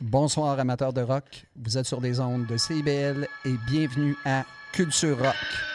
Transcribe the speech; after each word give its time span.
Bonsoir 0.00 0.58
amateurs 0.60 0.92
de 0.92 1.00
rock, 1.00 1.46
vous 1.56 1.78
êtes 1.78 1.86
sur 1.86 2.00
des 2.00 2.20
ondes 2.20 2.46
de 2.46 2.56
CIBL 2.56 3.26
et 3.44 3.54
bienvenue 3.66 4.16
à 4.24 4.44
Culture 4.72 5.18
Rock. 5.18 5.73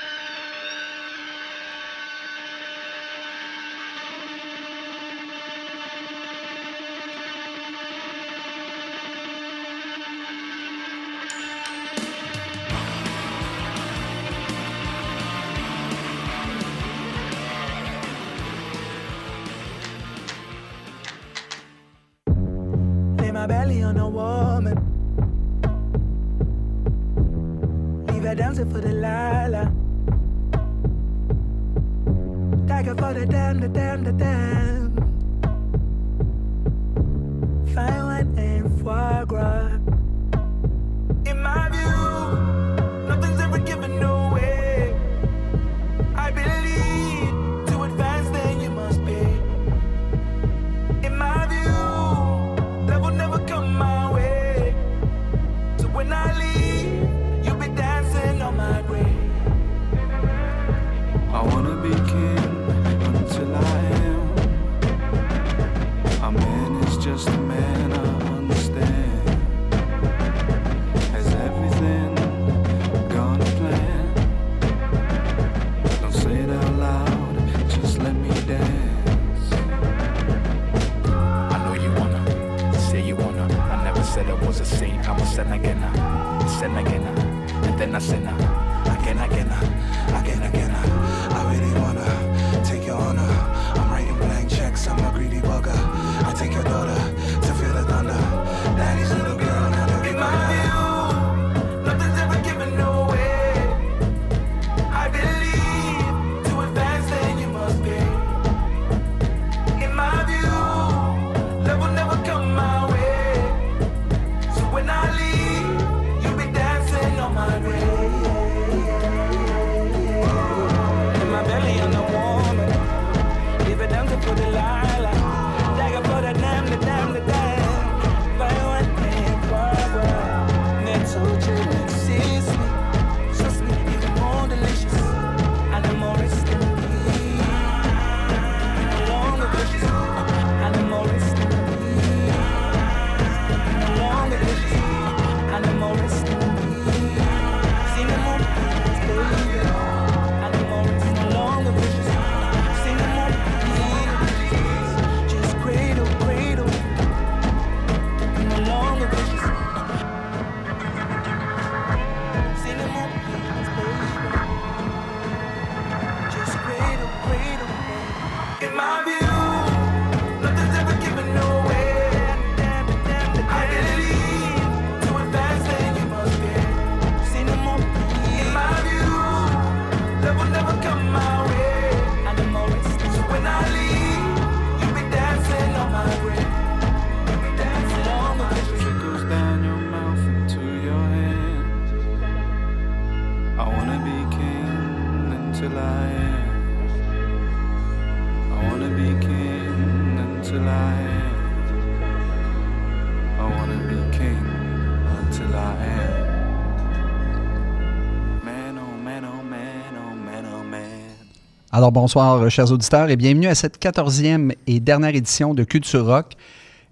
Alors 211.80 211.94
bonsoir 211.94 212.42
euh, 212.42 212.50
chers 212.50 212.74
auditeurs 212.74 213.10
et 213.10 213.16
bienvenue 213.16 213.48
à 213.48 213.56
cette 213.56 213.78
quatorzième 213.78 214.52
et 214.68 214.82
dernière 214.82 215.16
édition 215.16 215.54
de 215.54 215.64
Culture 215.64 216.06
Rock 216.06 216.34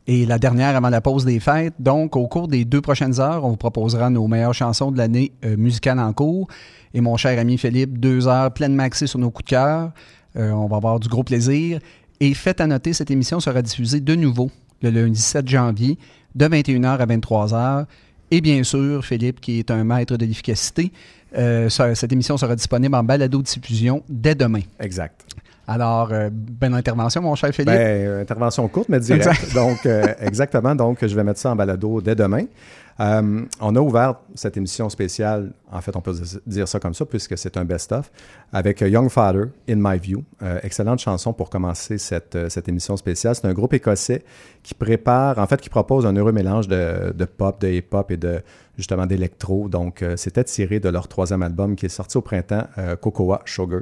et 0.08 0.26
la 0.26 0.40
dernière 0.40 0.78
avant 0.78 0.88
la 0.88 1.02
pause 1.02 1.26
des 1.26 1.42
fêtes. 1.42 1.74
Donc 1.78 2.16
au 2.16 2.26
cours 2.28 2.48
des 2.48 2.64
deux 2.64 2.80
prochaines 2.80 3.20
heures, 3.20 3.44
on 3.44 3.50
vous 3.50 3.58
proposera 3.58 4.10
nos 4.10 4.26
meilleures 4.30 4.54
chansons 4.54 4.90
de 4.94 4.98
l'année 4.98 5.34
euh, 5.44 5.58
musicale 5.58 6.00
en 6.00 6.14
cours. 6.14 6.48
Et 6.94 7.02
mon 7.02 7.18
cher 7.18 7.38
ami 7.38 7.58
Philippe, 7.58 8.00
deux 8.00 8.30
heures 8.30 8.54
pleinement 8.54 8.84
axées 8.84 9.08
sur 9.08 9.20
nos 9.20 9.30
coups 9.30 9.48
de 9.48 9.50
cœur. 9.50 9.92
Euh, 10.38 10.52
on 10.52 10.68
va 10.68 10.78
avoir 10.78 11.02
du 11.02 11.10
gros 11.10 11.26
plaisir. 11.26 11.82
Et 12.22 12.34
faites 12.34 12.62
à 12.62 12.68
noter, 12.68 12.94
cette 12.94 13.12
émission 13.12 13.42
sera 13.42 13.62
diffusée 13.62 14.00
de 14.00 14.16
nouveau 14.16 14.50
le 14.82 14.90
lundi 14.90 15.20
7 15.20 15.50
janvier 15.50 15.98
de 16.34 16.46
21h 16.46 16.98
à 16.98 17.06
23h. 17.06 17.86
Et 18.32 18.40
bien 18.40 18.64
sûr, 18.64 19.04
Philippe, 19.04 19.42
qui 19.42 19.60
est 19.60 19.70
un 19.70 19.84
maître 19.84 20.16
de 20.16 20.26
l'efficacité, 20.26 20.94
euh, 21.38 21.70
cette 21.70 22.12
émission 22.12 22.38
sera 22.38 22.56
disponible 22.56 22.96
en 22.96 23.04
balado-diffusion 23.04 24.04
dès 24.10 24.36
demain. 24.36 24.62
Exact. 24.80 25.26
Alors, 25.68 26.14
euh, 26.14 26.30
bonne 26.32 26.74
intervention, 26.74 27.22
mon 27.22 27.36
cher 27.36 27.52
Philippe. 27.54 27.74
Ben, 27.74 28.08
euh, 28.08 28.22
intervention 28.22 28.66
courte, 28.70 28.88
mais 28.88 29.02
directe. 29.02 29.54
Donc, 29.54 29.86
euh, 29.86 30.14
exactement. 30.22 30.74
Donc, 30.74 31.06
je 31.06 31.14
vais 31.14 31.24
mettre 31.26 31.40
ça 31.42 31.52
en 31.52 31.56
balado 31.58 32.00
dès 32.02 32.16
demain. 32.16 32.46
Euh, 33.00 33.46
on 33.62 33.76
a 33.76 33.80
ouvert 33.80 34.16
cette 34.36 34.58
émission 34.58 34.90
spéciale, 34.90 35.54
en 35.72 35.82
fait, 35.82 35.96
on 35.96 36.02
peut 36.02 36.16
dire 36.46 36.68
ça 36.68 36.80
comme 36.80 36.94
ça, 36.94 37.06
puisque 37.06 37.38
c'est 37.38 37.58
un 37.58 37.66
best-of, 37.66 38.12
avec 38.52 38.82
euh, 38.82 38.90
Young 38.90 39.10
Father, 39.10 39.46
In 39.70 39.76
My 39.78 40.00
View. 40.00 40.24
Euh, 40.42 40.60
excellente 40.64 41.00
chanson 41.00 41.34
pour 41.34 41.50
commencer 41.50 41.98
cette, 41.98 42.50
cette 42.50 42.68
émission 42.68 42.98
spéciale. 42.98 43.36
C'est 43.36 43.46
un 43.46 43.54
groupe 43.54 43.74
écossais 43.74 44.24
qui 44.64 44.74
prépare, 44.74 45.38
en 45.38 45.48
fait, 45.48 45.62
qui 45.62 45.70
propose 45.70 46.06
un 46.06 46.16
heureux 46.16 46.32
mélange 46.32 46.68
de, 46.68 47.14
de 47.14 47.26
pop, 47.26 47.62
de 47.62 47.68
hip-hop 47.68 48.12
et 48.12 48.18
de 48.18 48.42
justement 48.78 49.06
d'électro. 49.06 49.70
Donc, 49.70 50.02
euh, 50.02 50.16
c'était 50.18 50.44
tiré 50.44 50.80
de 50.80 50.90
leur 50.90 51.08
troisième 51.08 51.44
album 51.44 51.76
qui 51.76 51.86
est 51.86 51.90
sorti 51.90 52.18
au 52.18 52.22
printemps, 52.22 52.64
Cocoa 53.02 53.42
Sugar. 53.46 53.82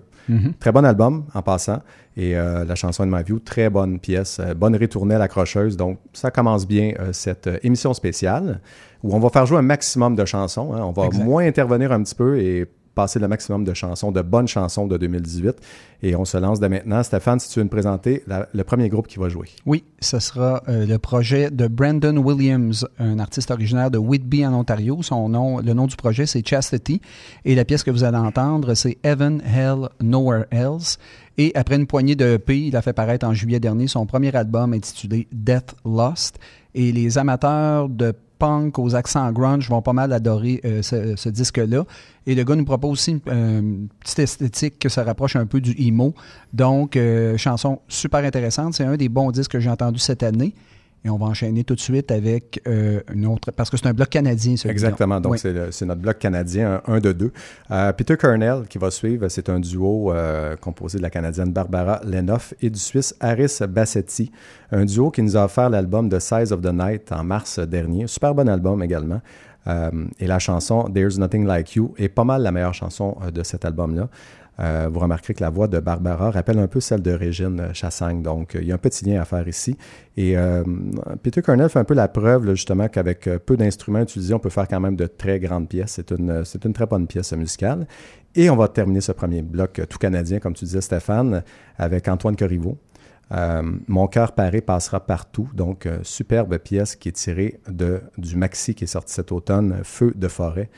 Très 0.59 0.71
bon 0.71 0.85
album 0.85 1.25
en 1.33 1.41
passant. 1.41 1.81
Et 2.17 2.37
euh, 2.37 2.63
la 2.63 2.75
chanson 2.75 3.03
In 3.03 3.07
My 3.07 3.23
View, 3.23 3.39
très 3.39 3.69
bonne 3.69 3.99
pièce, 3.99 4.39
euh, 4.39 4.53
bonne 4.53 4.75
ritournelle 4.75 5.21
accrocheuse. 5.21 5.75
Donc, 5.75 5.99
ça 6.13 6.31
commence 6.31 6.65
bien 6.65 6.93
euh, 6.99 7.11
cette 7.11 7.47
euh, 7.47 7.57
émission 7.63 7.93
spéciale 7.93 8.61
où 9.03 9.13
on 9.13 9.19
va 9.19 9.29
faire 9.29 9.45
jouer 9.45 9.57
un 9.57 9.63
maximum 9.63 10.15
de 10.15 10.23
chansons. 10.23 10.73
hein. 10.73 10.81
On 10.83 10.91
va 10.91 11.07
Exact. 11.07 11.23
moins 11.25 11.45
intervenir 11.45 11.91
un 11.91 12.01
petit 12.03 12.15
peu 12.15 12.39
et 12.39 12.65
passer 12.95 13.19
le 13.19 13.27
maximum 13.27 13.63
de 13.63 13.73
chansons, 13.73 14.11
de 14.11 14.21
bonnes 14.21 14.47
chansons 14.47 14.87
de 14.87 14.97
2018. 14.97 15.55
Et 16.01 16.15
on 16.15 16.25
se 16.25 16.37
lance 16.37 16.59
dès 16.59 16.69
maintenant. 16.69 17.03
Stéphane, 17.03 17.39
si 17.39 17.49
tu 17.49 17.59
veux 17.59 17.65
me 17.65 17.69
présenter 17.69 18.23
le 18.27 18.63
premier 18.63 18.89
groupe 18.89 19.07
qui 19.07 19.19
va 19.19 19.29
jouer. 19.29 19.49
Oui, 19.65 19.83
ce 19.99 20.19
sera 20.19 20.63
euh, 20.67 20.85
le 20.85 20.97
projet 20.97 21.51
de 21.51 21.67
Brandon 21.67 22.17
Williams, 22.17 22.87
un 22.99 23.19
artiste 23.19 23.51
originaire 23.51 23.91
de 23.91 23.97
Whitby 23.97 24.45
en 24.45 24.53
Ontario. 24.53 25.01
Son 25.01 25.29
nom, 25.29 25.59
le 25.59 25.73
nom 25.73 25.87
du 25.87 25.95
projet, 25.95 26.25
c'est 26.25 26.47
Chastity. 26.47 27.01
Et 27.43 27.55
la 27.55 27.65
pièce 27.65 27.83
que 27.83 27.91
vous 27.91 28.03
allez 28.03 28.17
entendre, 28.17 28.73
c'est 28.73 28.97
Heaven, 29.03 29.41
Hell, 29.41 29.89
Nowhere 30.01 30.45
Else. 30.51 30.97
Et 31.37 31.51
après 31.55 31.75
une 31.75 31.87
poignée 31.87 32.15
de 32.15 32.35
EP, 32.35 32.67
il 32.67 32.75
a 32.77 32.81
fait 32.81 32.93
paraître 32.93 33.25
en 33.27 33.33
juillet 33.33 33.59
dernier 33.59 33.87
son 33.87 34.05
premier 34.05 34.33
album 34.35 34.73
intitulé 34.73 35.27
Death 35.33 35.75
Lost. 35.83 36.39
Et 36.73 36.91
les 36.91 37.17
amateurs 37.17 37.89
de 37.89 38.13
punk 38.37 38.79
aux 38.79 38.95
accents 38.95 39.31
grunge 39.31 39.69
vont 39.69 39.81
pas 39.81 39.93
mal 39.93 40.11
adorer 40.13 40.61
euh, 40.65 40.81
ce, 40.81 41.29
disque-là. 41.29 41.83
Et 42.27 42.35
le 42.35 42.43
gars 42.43 42.55
nous 42.55 42.65
propose 42.65 42.91
aussi 42.91 43.21
euh, 43.27 43.59
une 43.59 43.87
petite 43.99 44.19
esthétique 44.19 44.79
que 44.79 44.89
ça 44.89 45.03
rapproche 45.03 45.35
un 45.35 45.45
peu 45.45 45.61
du 45.61 45.75
emo. 45.77 46.13
Donc, 46.53 46.95
euh, 46.95 47.37
chanson 47.37 47.79
super 47.87 48.23
intéressante. 48.23 48.73
C'est 48.73 48.83
un 48.83 48.97
des 48.97 49.09
bons 49.09 49.31
disques 49.31 49.51
que 49.51 49.59
j'ai 49.59 49.69
entendu 49.69 49.99
cette 49.99 50.23
année. 50.23 50.53
Et 51.05 51.09
on 51.11 51.17
va 51.17 51.27
enchaîner 51.27 51.63
tout 51.63 51.75
de 51.75 51.79
suite 51.79 52.09
avec 52.11 52.59
euh, 52.67 52.99
une 53.13 53.27
autre, 53.27 53.51
parce 53.51 53.69
que 53.69 53.77
c'est 53.77 53.85
un 53.85 53.93
bloc 53.93 54.09
canadien, 54.09 54.57
celui 54.57 54.71
Exactement. 54.71 55.21
Donc, 55.21 55.33
Oui. 55.33 55.39
c'est 55.69 55.85
notre 55.85 56.01
bloc 56.01 56.17
canadien, 56.17 56.81
un, 56.87 56.95
un 56.95 56.99
de 56.99 57.11
deux. 57.11 57.31
Euh, 57.69 57.93
Peter 57.93 58.17
Kernel, 58.17 58.63
qui 58.67 58.79
va 58.79 58.89
suivre, 58.89 59.27
c'est 59.29 59.47
un 59.49 59.59
duo 59.59 60.11
euh, 60.11 60.55
composé 60.55 60.97
de 60.97 61.03
la 61.03 61.11
Canadienne 61.11 61.51
Barbara 61.51 62.01
Lenoff 62.03 62.55
et 62.59 62.71
du 62.71 62.79
Suisse 62.79 63.15
Harris 63.19 63.59
Bassetti. 63.69 64.31
Un 64.71 64.85
duo 64.85 65.11
qui 65.11 65.21
nous 65.21 65.37
a 65.37 65.45
offert 65.45 65.69
l'album 65.69 66.09
The 66.09 66.19
Size 66.19 66.51
of 66.51 66.61
the 66.61 66.73
Night 66.73 67.11
en 67.11 67.23
mars 67.23 67.59
dernier. 67.59 68.07
Super 68.07 68.33
bon 68.33 68.49
album 68.49 68.81
également. 68.81 69.21
Euh, 69.67 69.89
et 70.19 70.27
la 70.27 70.39
chanson 70.39 70.89
There's 70.93 71.17
Nothing 71.17 71.45
Like 71.45 71.75
You 71.75 71.93
est 71.97 72.09
pas 72.09 72.23
mal 72.23 72.41
la 72.43 72.51
meilleure 72.51 72.73
chanson 72.73 73.17
euh, 73.23 73.31
de 73.31 73.43
cet 73.43 73.65
album-là. 73.65 74.09
Euh, 74.59 74.89
vous 74.91 74.99
remarquerez 74.99 75.33
que 75.33 75.43
la 75.43 75.49
voix 75.49 75.67
de 75.67 75.79
Barbara 75.79 76.31
rappelle 76.31 76.59
un 76.59 76.67
peu 76.67 76.79
celle 76.79 77.01
de 77.01 77.11
Régine 77.11 77.73
Chassagne. 77.73 78.21
Donc, 78.21 78.55
euh, 78.55 78.61
il 78.61 78.67
y 78.67 78.71
a 78.71 78.75
un 78.75 78.79
petit 78.79 79.05
lien 79.05 79.21
à 79.21 79.25
faire 79.25 79.47
ici. 79.47 79.77
Et 80.15 80.37
euh, 80.37 80.63
Peter 81.23 81.41
Cornell 81.41 81.69
fait 81.69 81.79
un 81.79 81.83
peu 81.83 81.93
la 81.93 82.07
preuve, 82.07 82.49
justement, 82.51 82.87
qu'avec 82.87 83.29
peu 83.45 83.57
d'instruments 83.57 84.01
utilisés, 84.01 84.33
on 84.33 84.39
peut 84.39 84.49
faire 84.49 84.67
quand 84.67 84.79
même 84.79 84.95
de 84.95 85.07
très 85.07 85.39
grandes 85.39 85.67
pièces. 85.67 85.99
C'est 85.99 86.11
une, 86.11 86.73
très 86.73 86.85
bonne 86.85 87.07
pièce 87.07 87.33
musicale. 87.33 87.87
Et 88.35 88.49
on 88.49 88.55
va 88.55 88.67
terminer 88.67 89.01
ce 89.01 89.11
premier 89.11 89.41
bloc 89.41 89.81
tout 89.89 89.97
canadien, 89.97 90.39
comme 90.39 90.53
tu 90.53 90.65
disais, 90.65 90.81
Stéphane, 90.81 91.43
avec 91.77 92.07
Antoine 92.07 92.35
Corriveau. 92.35 92.77
Mon 93.87 94.07
cœur 94.07 94.33
paré 94.33 94.61
passera 94.61 95.05
partout. 95.05 95.49
Donc, 95.53 95.87
superbe 96.03 96.57
pièce 96.57 96.95
qui 96.95 97.09
est 97.09 97.13
tirée 97.13 97.59
de, 97.67 98.01
du 98.17 98.35
maxi 98.35 98.75
qui 98.75 98.83
est 98.83 98.87
sorti 98.87 99.13
cet 99.13 99.31
automne, 99.31 99.79
Feu 99.83 100.13
de 100.15 100.27
forêt. 100.27 100.69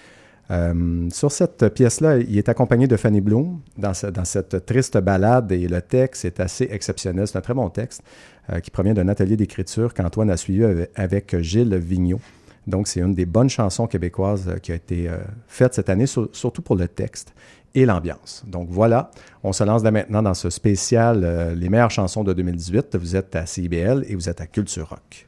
Euh, 0.49 1.09
sur 1.11 1.31
cette 1.31 1.67
pièce-là, 1.73 2.17
il 2.19 2.37
est 2.37 2.47
accompagné 2.47 2.87
de 2.87 2.95
Fanny 2.95 3.19
Bloom 3.21 3.59
dans, 3.77 3.93
ce- 3.93 4.07
dans 4.07 4.23
cette 4.23 4.65
triste 4.65 4.97
balade 4.97 5.51
et 5.51 5.67
le 5.67 5.81
texte 5.81 6.23
est 6.25 6.39
assez 6.39 6.67
exceptionnel. 6.71 7.27
C'est 7.27 7.37
un 7.37 7.41
très 7.41 7.53
bon 7.53 7.69
texte 7.69 8.01
euh, 8.51 8.59
qui 8.61 8.71
provient 8.71 8.93
d'un 8.93 9.09
atelier 9.09 9.35
d'écriture 9.35 9.93
qu'Antoine 9.93 10.29
a 10.29 10.37
suivi 10.37 10.63
avec, 10.95 11.37
Gilles 11.41 11.75
Vigneault. 11.75 12.21
Donc, 12.65 12.87
c'est 12.87 12.99
une 13.01 13.13
des 13.13 13.25
bonnes 13.25 13.49
chansons 13.49 13.87
québécoises 13.87 14.47
euh, 14.47 14.57
qui 14.57 14.71
a 14.71 14.75
été 14.75 15.09
faite 15.47 15.73
cette 15.73 15.89
année, 15.89 16.05
sur- 16.05 16.29
surtout 16.31 16.61
pour 16.61 16.75
le 16.77 16.87
texte 16.87 17.33
et 17.75 17.85
l'ambiance. 17.85 18.43
Donc 18.47 18.69
voilà, 18.71 19.11
on 19.43 19.51
se 19.51 19.63
lance 19.65 19.83
dès 19.83 19.91
maintenant 19.91 20.23
dans 20.23 20.33
ce 20.33 20.49
spécial 20.49 21.53
Les 21.57 21.69
meilleures 21.69 21.91
chansons 21.91 22.23
de 22.23 22.33
2018. 22.33 22.95
Vous 22.95 23.15
êtes 23.17 23.35
à 23.35 23.45
CIBL 23.45 24.05
et 24.07 24.15
vous 24.15 24.29
êtes 24.29 24.39
à 24.41 24.47
Culture 24.47 24.87
Rock. 24.89 25.26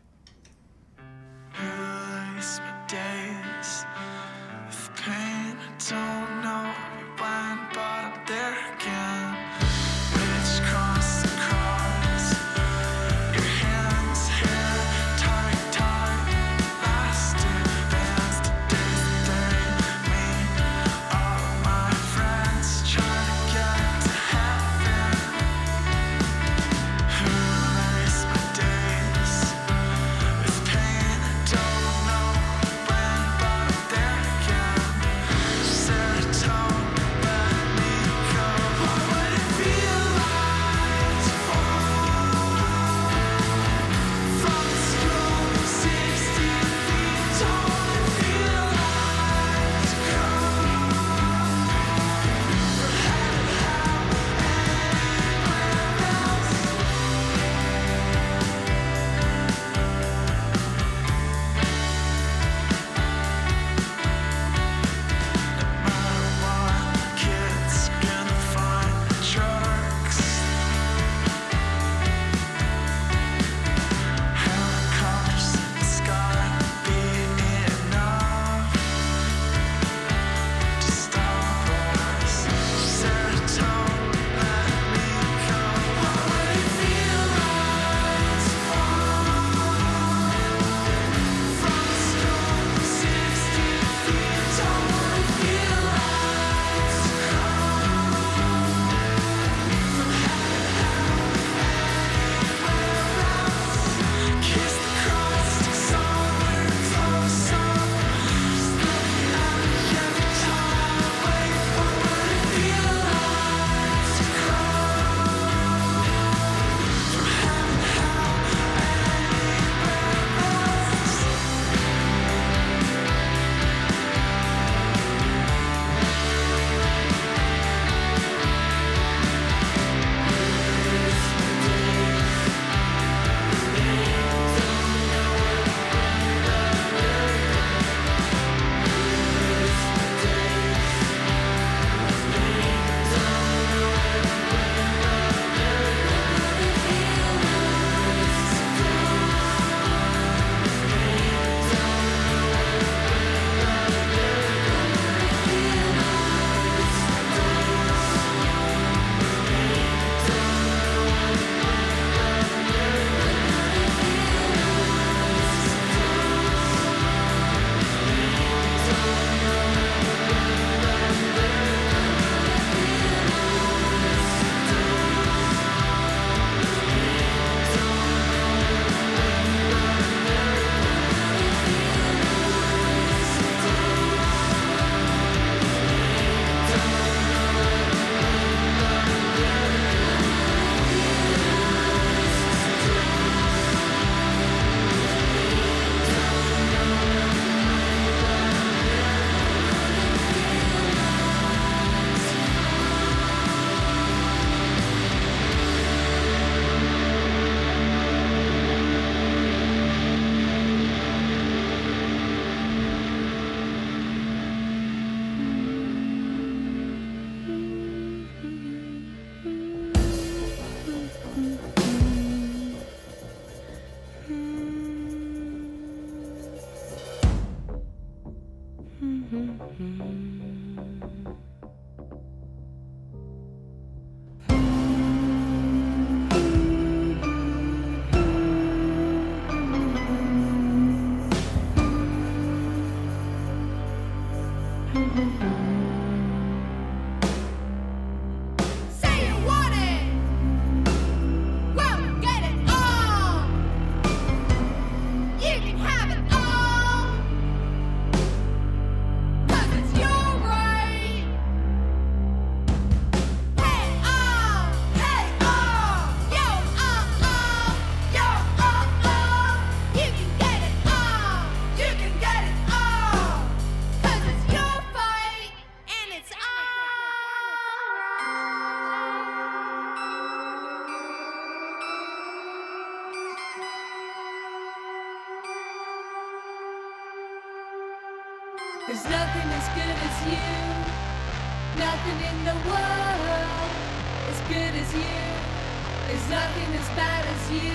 Nothing 296.30 296.76
as 296.76 296.90
bad 296.96 297.26
as 297.26 297.52
you. 297.52 297.74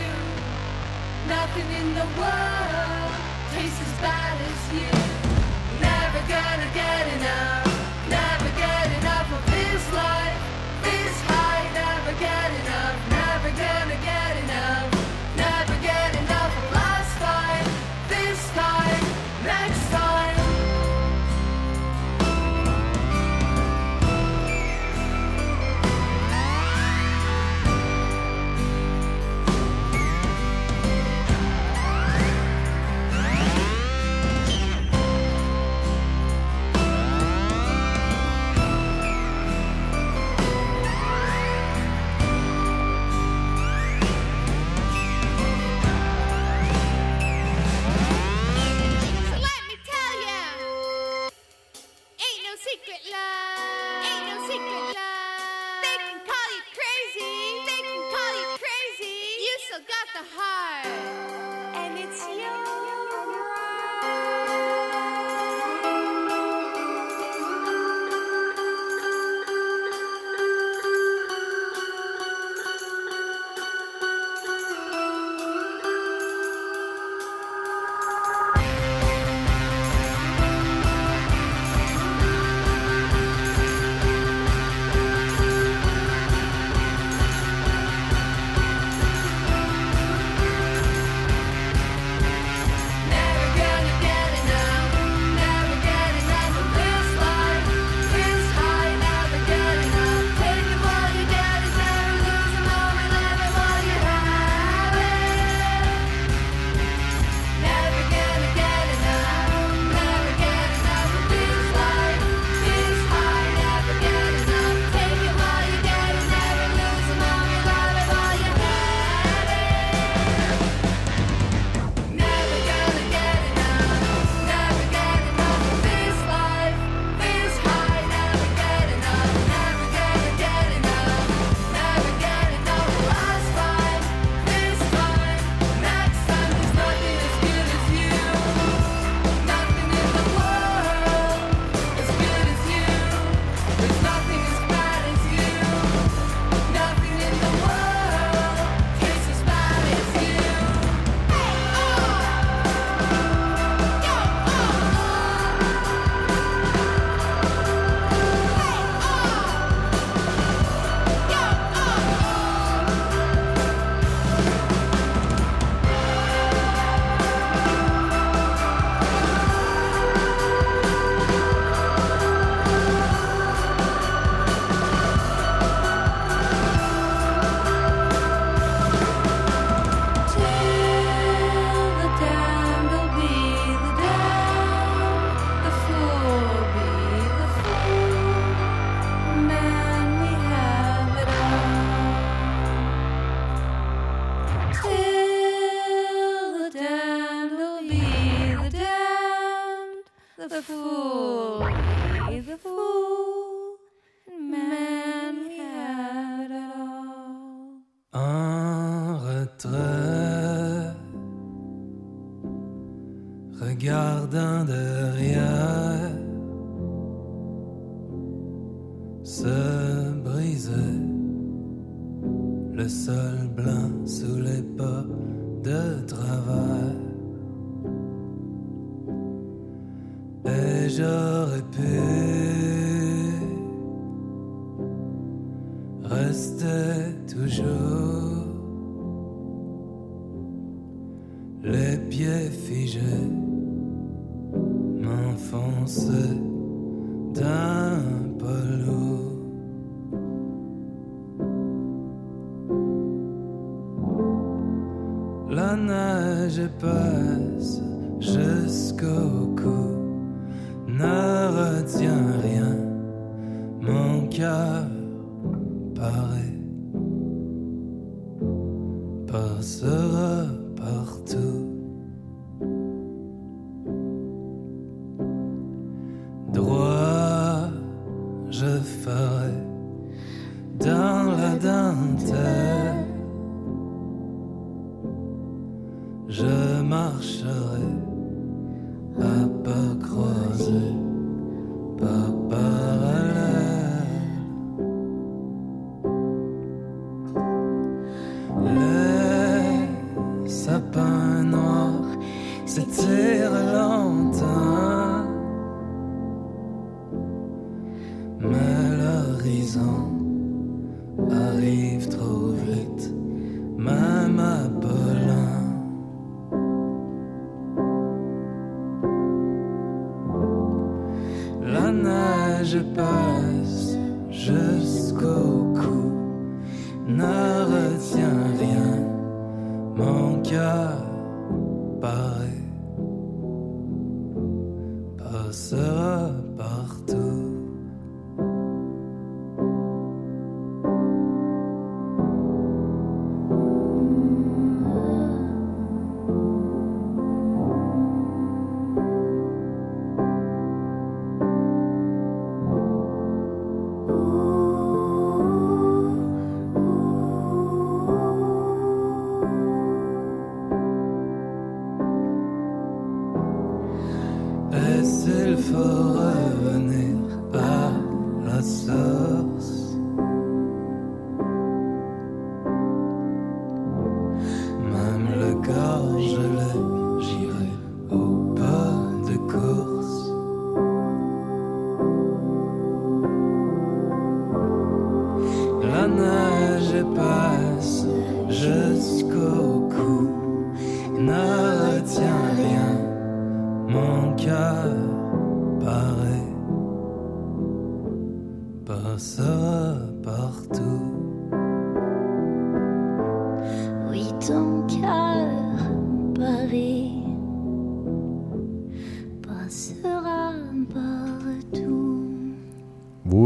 Nothing 1.29 1.69
in 1.81 1.95
the 1.95 2.07
world 2.21 2.64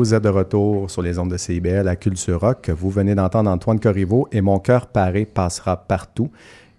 Vous 0.09 0.15
êtes 0.15 0.25
de 0.25 0.31
retour 0.31 0.91
sur 0.91 1.03
les 1.03 1.19
ondes 1.19 1.31
de 1.31 1.37
CIBL 1.37 1.87
à 1.87 1.95
Culture 1.95 2.41
Rock. 2.41 2.71
Vous 2.71 2.89
venez 2.89 3.15
d'entendre 3.15 3.51
Antoine 3.51 3.79
Corriveau 3.79 4.27
et 4.33 4.41
Mon 4.41 4.59
cœur 4.59 4.87
paré 4.87 5.27
passera 5.27 5.77
partout. 5.77 6.31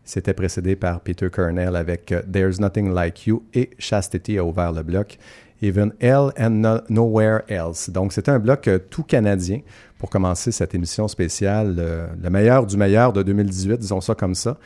C'était 0.03 0.33
précédé 0.33 0.75
par 0.75 0.99
Peter 1.01 1.27
Kernel 1.31 1.75
avec 1.75 2.11
euh, 2.11 2.23
There's 2.23 2.59
Nothing 2.59 2.91
Like 2.91 3.27
You 3.27 3.43
et 3.53 3.69
Chastity 3.77 4.39
a 4.39 4.43
ouvert 4.43 4.71
le 4.71 4.81
bloc. 4.81 5.19
Even 5.61 5.93
Hell 5.99 6.31
and 6.39 6.49
No- 6.49 6.79
Nowhere 6.89 7.41
Else. 7.49 7.91
Donc, 7.91 8.13
c'était 8.13 8.31
un 8.31 8.39
bloc 8.39 8.67
euh, 8.67 8.79
tout 8.79 9.03
canadien 9.03 9.59
pour 9.99 10.09
commencer 10.09 10.51
cette 10.51 10.73
émission 10.73 11.07
spéciale, 11.07 11.75
euh, 11.77 12.07
le 12.19 12.31
meilleur 12.31 12.65
du 12.65 12.77
meilleur 12.77 13.13
de 13.13 13.21
2018, 13.21 13.77
disons 13.77 14.01
ça 14.01 14.15
comme 14.15 14.33
ça. 14.33 14.57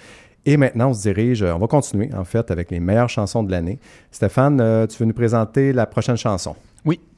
Et 0.45 0.55
maintenant, 0.55 0.91
on 0.91 0.93
se 0.93 1.01
dirige, 1.01 1.43
on 1.43 1.59
va 1.59 1.67
continuer 1.67 2.11
en 2.17 2.23
fait 2.23 2.49
avec 2.49 2.71
les 2.71 2.79
meilleures 2.79 3.09
chansons 3.09 3.43
de 3.43 3.51
l'année. 3.51 3.79
Stéphane, 4.09 4.87
tu 4.89 4.97
veux 4.99 5.05
nous 5.05 5.13
présenter 5.13 5.73
la 5.73 5.85
prochaine 5.85 6.15
chanson? 6.15 6.55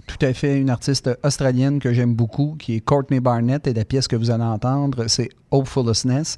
Tout 0.08 0.24
à 0.26 0.34
fait. 0.34 0.60
Une 0.60 0.70
artiste 0.70 1.10
australienne 1.24 1.80
que 1.80 1.94
j'aime 1.94 2.14
beaucoup, 2.14 2.56
qui 2.60 2.76
est 2.76 2.80
Courtney 2.82 3.20
Barnett, 3.20 3.66
et 3.68 3.74
la 3.74 3.86
pièce 3.86 4.08
que 4.08 4.16
vous 4.16 4.32
allez 4.32 4.44
entendre, 4.44 5.08
c'est 5.08 5.30
Hopefulness. 5.56 6.36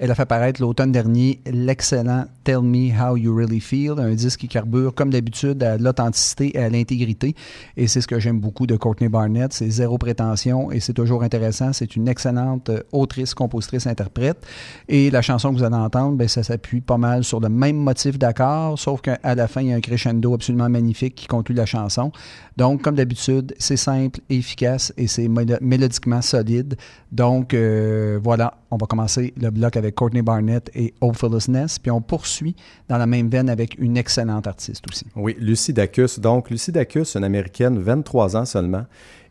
Elle 0.00 0.12
a 0.12 0.14
fait 0.14 0.26
paraître 0.26 0.60
l'automne 0.60 0.92
dernier 0.92 1.40
l'excellent 1.44 2.26
Tell 2.44 2.60
Me 2.60 2.92
How 2.92 3.16
You 3.16 3.34
Really 3.34 3.58
Feel, 3.58 3.94
un 3.98 4.14
disque 4.14 4.38
qui 4.40 4.48
carbure, 4.48 4.94
comme 4.94 5.10
d'habitude, 5.10 5.60
à 5.64 5.76
l'authenticité 5.76 6.56
et 6.56 6.60
à 6.60 6.68
l'intégrité. 6.68 7.34
Et 7.76 7.88
c'est 7.88 8.00
ce 8.00 8.06
que 8.06 8.20
j'aime 8.20 8.38
beaucoup 8.38 8.68
de 8.68 8.76
Courtney 8.76 9.08
Barnett. 9.08 9.52
C'est 9.52 9.68
zéro 9.68 9.98
prétention 9.98 10.70
et 10.70 10.78
c'est 10.78 10.92
toujours 10.92 11.24
intéressant. 11.24 11.72
C'est 11.72 11.96
une 11.96 12.06
excellente 12.06 12.68
euh, 12.68 12.82
autrice, 12.92 13.34
compositrice, 13.34 13.88
interprète. 13.88 14.46
Et 14.88 15.10
la 15.10 15.20
chanson 15.20 15.52
que 15.52 15.58
vous 15.58 15.64
allez 15.64 15.74
entendre, 15.74 16.16
ben, 16.16 16.28
ça 16.28 16.44
s'appuie 16.44 16.80
pas 16.80 16.96
mal 16.96 17.24
sur 17.24 17.40
le 17.40 17.48
même 17.48 17.76
motif 17.76 18.20
d'accord, 18.20 18.78
sauf 18.78 19.00
qu'à 19.00 19.34
la 19.34 19.48
fin, 19.48 19.62
il 19.62 19.68
y 19.68 19.72
a 19.72 19.76
un 19.76 19.80
crescendo 19.80 20.32
absolument 20.32 20.68
magnifique 20.68 21.16
qui 21.16 21.26
conclut 21.26 21.56
la 21.56 21.66
chanson. 21.66 22.12
Donc, 22.56 22.82
comme 22.82 22.94
d'habitude, 22.94 23.52
c'est 23.58 23.76
simple, 23.76 24.20
efficace 24.30 24.92
et 24.96 25.08
c'est 25.08 25.26
mélo- 25.26 25.58
mélodiquement 25.60 26.22
solide. 26.22 26.76
Donc, 27.10 27.52
euh, 27.52 28.20
voilà, 28.22 28.57
on 28.70 28.76
va 28.76 28.86
commencer 28.86 29.32
le 29.40 29.50
bloc 29.50 29.76
avec 29.76 29.94
Courtney 29.94 30.22
Barnett 30.22 30.70
et 30.74 30.94
Hopefulness, 31.00 31.78
puis 31.78 31.90
on 31.90 32.00
poursuit 32.00 32.54
dans 32.88 32.98
la 32.98 33.06
même 33.06 33.28
veine 33.28 33.48
avec 33.48 33.78
une 33.78 33.96
excellente 33.96 34.46
artiste 34.46 34.84
aussi. 34.90 35.06
Oui, 35.16 35.36
Lucy 35.38 35.72
Dacus. 35.72 36.18
Donc, 36.20 36.50
Lucy 36.50 36.72
Dacus, 36.72 37.16
une 37.16 37.24
américaine, 37.24 37.78
23 37.78 38.36
ans 38.36 38.44
seulement. 38.44 38.84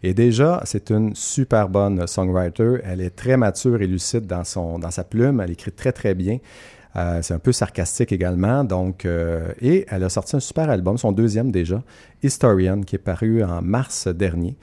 Et 0.04 0.14
déjà, 0.14 0.62
c'est 0.66 0.90
une 0.90 1.16
super 1.16 1.70
bonne 1.70 2.06
songwriter. 2.08 2.78
Elle 2.84 3.02
est 3.02 3.16
très 3.16 3.38
mature 3.38 3.82
et 3.82 3.88
lucide 3.88 4.28
dans, 4.28 4.44
son, 4.44 4.80
dans 4.80 4.92
sa 4.92 5.04
plume. 5.04 5.42
Elle 5.42 5.52
écrit 5.52 5.72
très, 5.72 5.92
très 5.92 6.14
bien. 6.14 6.38
Euh, 6.96 7.20
c'est 7.22 7.34
un 7.34 7.40
peu 7.40 7.52
sarcastique 7.52 8.12
également. 8.12 8.64
Donc, 8.64 9.06
euh, 9.06 9.52
et 9.62 9.86
elle 9.90 10.04
a 10.04 10.10
sorti 10.10 10.36
un 10.36 10.40
super 10.40 10.70
album, 10.70 10.98
son 10.98 11.12
deuxième 11.12 11.52
déjà, 11.52 11.84
Historian, 12.24 12.82
qui 12.82 12.96
est 12.96 13.00
paru 13.00 13.44
en 13.44 13.62
mars 13.62 14.08
dernier. 14.08 14.56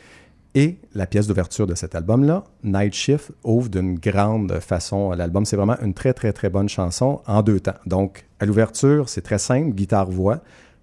Et 0.56 0.78
la 0.94 1.06
pièce 1.06 1.26
d'ouverture 1.26 1.66
de 1.66 1.74
cet 1.74 1.96
album-là, 1.96 2.44
Night 2.62 2.94
Shift, 2.94 3.32
ouvre 3.42 3.68
d'une 3.68 3.98
grande 3.98 4.60
façon 4.60 5.10
l'album. 5.10 5.44
C'est 5.44 5.56
vraiment 5.56 5.76
une 5.82 5.94
très, 5.94 6.12
très, 6.12 6.32
très 6.32 6.48
bonne 6.48 6.68
chanson 6.68 7.20
en 7.26 7.42
deux 7.42 7.58
temps. 7.58 7.74
Donc, 7.86 8.26
à 8.38 8.46
l'ouverture, 8.46 9.08
c'est 9.08 9.22
très 9.22 9.38
simple, 9.38 9.74
guitare-voix. 9.74 10.40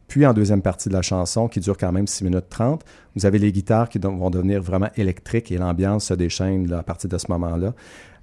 Puis, 0.10 0.25
en 0.25 0.34
deuxième 0.34 0.62
partie 0.62 0.89
de 0.89 0.93
la 0.93 1.01
chanson, 1.01 1.47
qui 1.47 1.62
dure 1.62 1.77
quand 1.77 1.93
même 1.93 2.05
6 2.05 2.25
minutes 2.25 2.49
30, 2.49 2.84
vous 3.15 3.25
avez 3.25 3.39
les 3.39 3.53
guitares 3.53 3.88
qui 3.88 3.97
vont 3.97 4.29
devenir 4.29 4.62
vraiment 4.62 4.89
électriques 4.97 5.53
et 5.53 5.57
l'ambiance 5.57 6.07
se 6.07 6.13
déchaîne 6.15 6.67
là, 6.67 6.79
à 6.79 6.84
partir 6.84 7.10
de 7.10 7.17
ce 7.17 7.27
moment-là. 7.29 7.73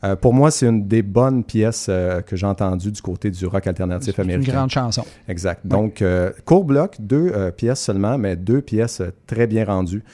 Euh, 0.05 0.15
pour 0.17 0.35
moi, 0.35 0.51
c'est 0.51 0.67
une 0.67 0.87
des 0.87 1.01
bonnes 1.03 1.45
pièces 1.45 1.87
euh, 1.89 2.21
que 2.21 2.37
j'ai 2.37 2.47
entendues 2.47 2.93
du 2.93 3.01
côté 3.01 3.31
du 3.31 3.47
rock 3.47 3.67
alternatif 3.67 4.15
C'est 4.15 4.23
une 4.23 4.31
américain. 4.31 4.53
grande 4.53 4.71
chanson. 4.71 5.03
Exact. 5.29 5.67
Donc, 5.67 6.03
euh, 6.03 6.31
court 6.45 6.65
bloc, 6.65 6.97
deux 7.01 7.33
pièces 7.57 7.81
seulement, 7.81 8.19
mais 8.19 8.37
deux 8.37 8.61
pièces 8.61 9.01
très 9.27 9.47
bien 9.47 9.65
rendues 9.65 10.05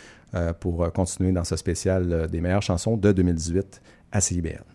pour 0.61 0.83
euh, 0.83 0.91
continuer 0.91 1.33
dans 1.33 1.45
ce 1.45 1.57
spécial 1.57 2.13
euh, 2.13 2.27
des 2.27 2.41
meilleures 2.41 2.63
chansons 2.63 2.97
de 2.97 3.13
2018 3.13 3.81
à 4.13 4.21
CIBL. 4.21 4.74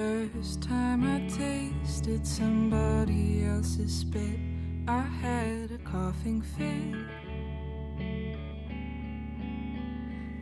First 0.00 0.62
time 0.62 1.00
I 1.04 1.18
tasted 1.28 2.26
somebody 2.26 3.44
else's 3.44 3.94
spit, 4.00 4.38
I 4.88 5.02
had 5.22 5.70
a 5.72 5.78
coughing 5.78 6.40
fit. 6.40 6.94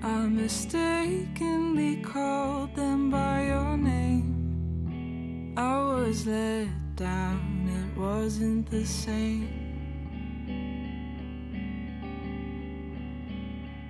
I 0.02 0.18
mistakenly 0.42 1.96
called 1.96 2.76
them 2.76 3.10
by 3.10 3.46
your 3.46 3.76
name. 3.76 5.54
I 5.56 5.76
was 5.92 6.24
let 6.26 6.68
down, 6.94 7.68
it 7.78 7.98
wasn't 7.98 8.70
the 8.70 8.86
same. 8.86 9.48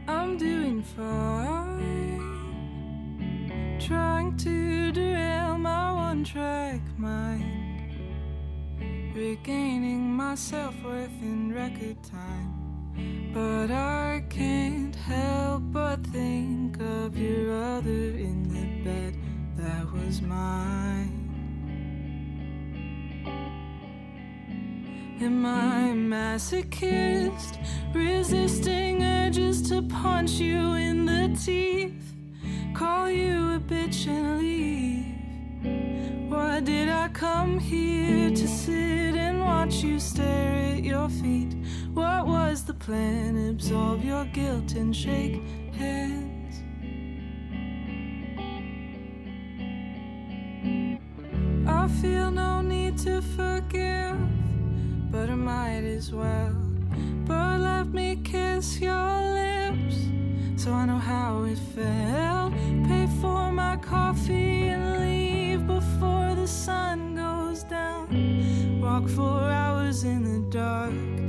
I'm 0.09 0.39
doing 0.39 0.83
fine 0.83 1.69
trying 3.79 4.37
to 4.37 4.58
track 6.79 6.99
mind, 6.99 7.93
regaining 9.15 10.13
my 10.13 10.35
self 10.35 10.75
worth 10.85 11.23
in 11.23 11.53
record 11.55 12.03
time. 12.03 12.55
But 13.33 13.71
I 13.71 14.25
can't 14.29 14.95
help 14.95 15.63
but 15.73 16.05
think 16.09 16.81
of 16.81 17.17
your 17.17 17.53
other 17.53 17.91
in 17.91 18.49
the 18.49 18.85
bed 18.85 19.17
that 19.57 19.93
was 19.93 20.21
mine. 20.21 21.25
Am 25.21 25.45
I 25.45 25.93
masochist, 25.95 27.59
resisting 27.93 29.03
urges 29.03 29.63
to 29.71 29.83
punch 29.83 30.33
you 30.33 30.75
in 30.75 31.07
the 31.07 31.37
teeth? 31.45 32.15
Call 32.75 33.11
you 33.11 33.55
a 33.55 33.61
bitch 33.61 34.07
and 34.07 34.39
leave. 34.39 34.79
Why 36.29 36.61
did 36.61 36.91
I 36.91 37.09
come 37.09 37.59
here 37.59 38.29
to 38.29 38.49
sit 38.49 39.17
and 39.17 39.41
watch 39.41 39.77
you 39.77 39.99
stare 39.99 40.75
at 40.77 40.85
your 40.85 41.09
feet? 41.09 41.57
What 41.95 42.27
was 42.27 42.65
the 42.65 42.75
plan? 42.75 43.49
Absorb 43.49 44.05
your 44.05 44.27
guilt 44.27 44.73
and 44.75 44.95
shake 44.95 45.41
hands. 45.73 46.55
I 51.67 51.89
feel 52.03 52.31
no 52.31 52.61
need 52.61 52.99
to 52.99 53.23
forgive, 53.23 54.19
but 55.11 55.31
I 55.31 55.35
might 55.35 55.85
as 55.97 56.13
well. 56.13 56.55
But 57.25 57.61
let 57.61 57.87
me 57.87 58.17
kiss 58.17 58.79
your 58.79 59.23
lips 59.39 59.97
so 60.57 60.73
I 60.75 60.85
know 60.85 60.99
how 60.99 61.45
it 61.45 61.59
felt. 61.75 62.53
Pay 62.87 63.09
for 63.19 63.51
my 63.51 63.77
coffee 63.77 64.69
and 64.69 65.01
leave 65.01 65.38
before 65.69 66.35
the 66.35 66.47
sun 66.47 67.15
goes 67.15 67.63
down. 67.63 68.09
Walk 68.81 69.07
for 69.09 69.39
hours 69.63 70.03
in 70.03 70.25
the 70.25 70.41
dark. 70.51 71.28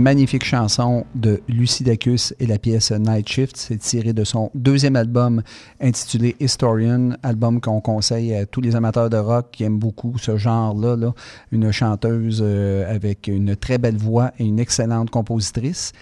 Magnifique 0.00 0.44
chanson 0.44 1.04
de 1.14 1.42
Lucy 1.46 1.84
Dacus 1.84 2.34
et 2.40 2.46
la 2.46 2.58
pièce 2.58 2.90
Night 2.90 3.28
Shift. 3.28 3.56
C'est 3.56 3.76
tiré 3.76 4.14
de 4.14 4.24
son 4.24 4.50
deuxième 4.54 4.96
album 4.96 5.42
intitulé 5.80 6.36
Historian, 6.40 7.10
album 7.22 7.60
qu'on 7.60 7.82
conseille 7.82 8.34
à 8.34 8.46
tous 8.46 8.62
les 8.62 8.74
amateurs 8.76 9.10
de 9.10 9.18
rock 9.18 9.48
qui 9.52 9.64
aiment 9.64 9.78
beaucoup 9.78 10.16
ce 10.16 10.38
genre-là. 10.38 10.96
là. 10.96 11.12
Une 11.52 11.70
chanteuse 11.70 12.40
euh, 12.42 12.92
avec 12.92 13.28
une 13.28 13.56
très 13.56 13.76
belle 13.76 13.98
voix 13.98 14.32
et 14.38 14.44
une 14.44 14.58
excellente 14.58 15.10
compositrice. 15.10 15.92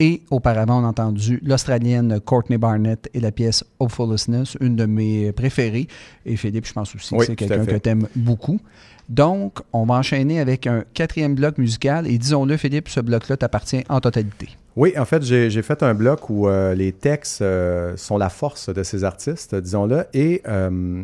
Et 0.00 0.22
auparavant, 0.30 0.80
on 0.80 0.84
a 0.84 0.88
entendu 0.88 1.40
l'Australienne 1.44 2.20
Courtney 2.20 2.56
Barnett 2.56 3.10
et 3.14 3.20
la 3.20 3.32
pièce 3.32 3.64
Hopefulness, 3.80 4.56
une 4.60 4.76
de 4.76 4.86
mes 4.86 5.32
préférées. 5.32 5.88
Et 6.24 6.36
Philippe, 6.36 6.66
je 6.66 6.72
pense 6.72 6.94
aussi 6.94 7.14
Oui, 7.14 7.20
que 7.20 7.24
c'est 7.26 7.36
quelqu'un 7.36 7.66
que 7.66 7.76
tu 7.76 7.88
aimes 7.88 8.06
beaucoup. 8.14 8.60
Donc, 9.08 9.58
on 9.72 9.84
va 9.86 9.94
enchaîner 9.94 10.38
avec 10.38 10.66
un 10.68 10.84
quatrième 10.94 11.34
bloc 11.34 11.58
musical. 11.58 12.06
Et 12.06 12.16
disons-le, 12.18 12.56
Philippe, 12.56 12.88
ce 12.88 13.00
bloc-là 13.00 13.36
t'appartient 13.38 13.82
en 13.88 14.00
totalité. 14.00 14.50
Oui, 14.76 14.92
en 14.96 15.04
fait, 15.04 15.24
j'ai 15.24 15.62
fait 15.62 15.82
un 15.82 15.94
bloc 15.94 16.30
où 16.30 16.46
euh, 16.46 16.74
les 16.76 16.92
textes 16.92 17.42
euh, 17.42 17.96
sont 17.96 18.18
la 18.18 18.28
force 18.28 18.68
de 18.72 18.82
ces 18.84 19.02
artistes, 19.02 19.56
disons-le, 19.56 20.04
et 20.14 20.42
euh, 20.46 21.02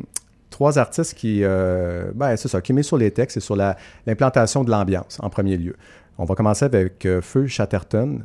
trois 0.51 0.79
artistes 0.79 1.15
qui, 1.15 1.41
ben, 1.41 2.37
c'est 2.37 2.47
ça, 2.47 2.61
qui 2.61 2.73
met 2.73 2.85
sur 2.85 2.97
les 2.97 3.11
textes 3.11 3.39
et 3.39 3.41
sur 3.41 3.57
la- 3.57 3.77
l'implantation 4.07 4.63
de 4.63 4.71
l'ambiance 4.71 5.19
en 5.21 5.29
premier 5.31 5.57
lieu. 5.57 5.75
On 6.17 6.27
va 6.27 6.37
commencer 6.37 6.65
avec 6.65 7.09
Feu 7.23 7.49
Chatterton 7.49 8.21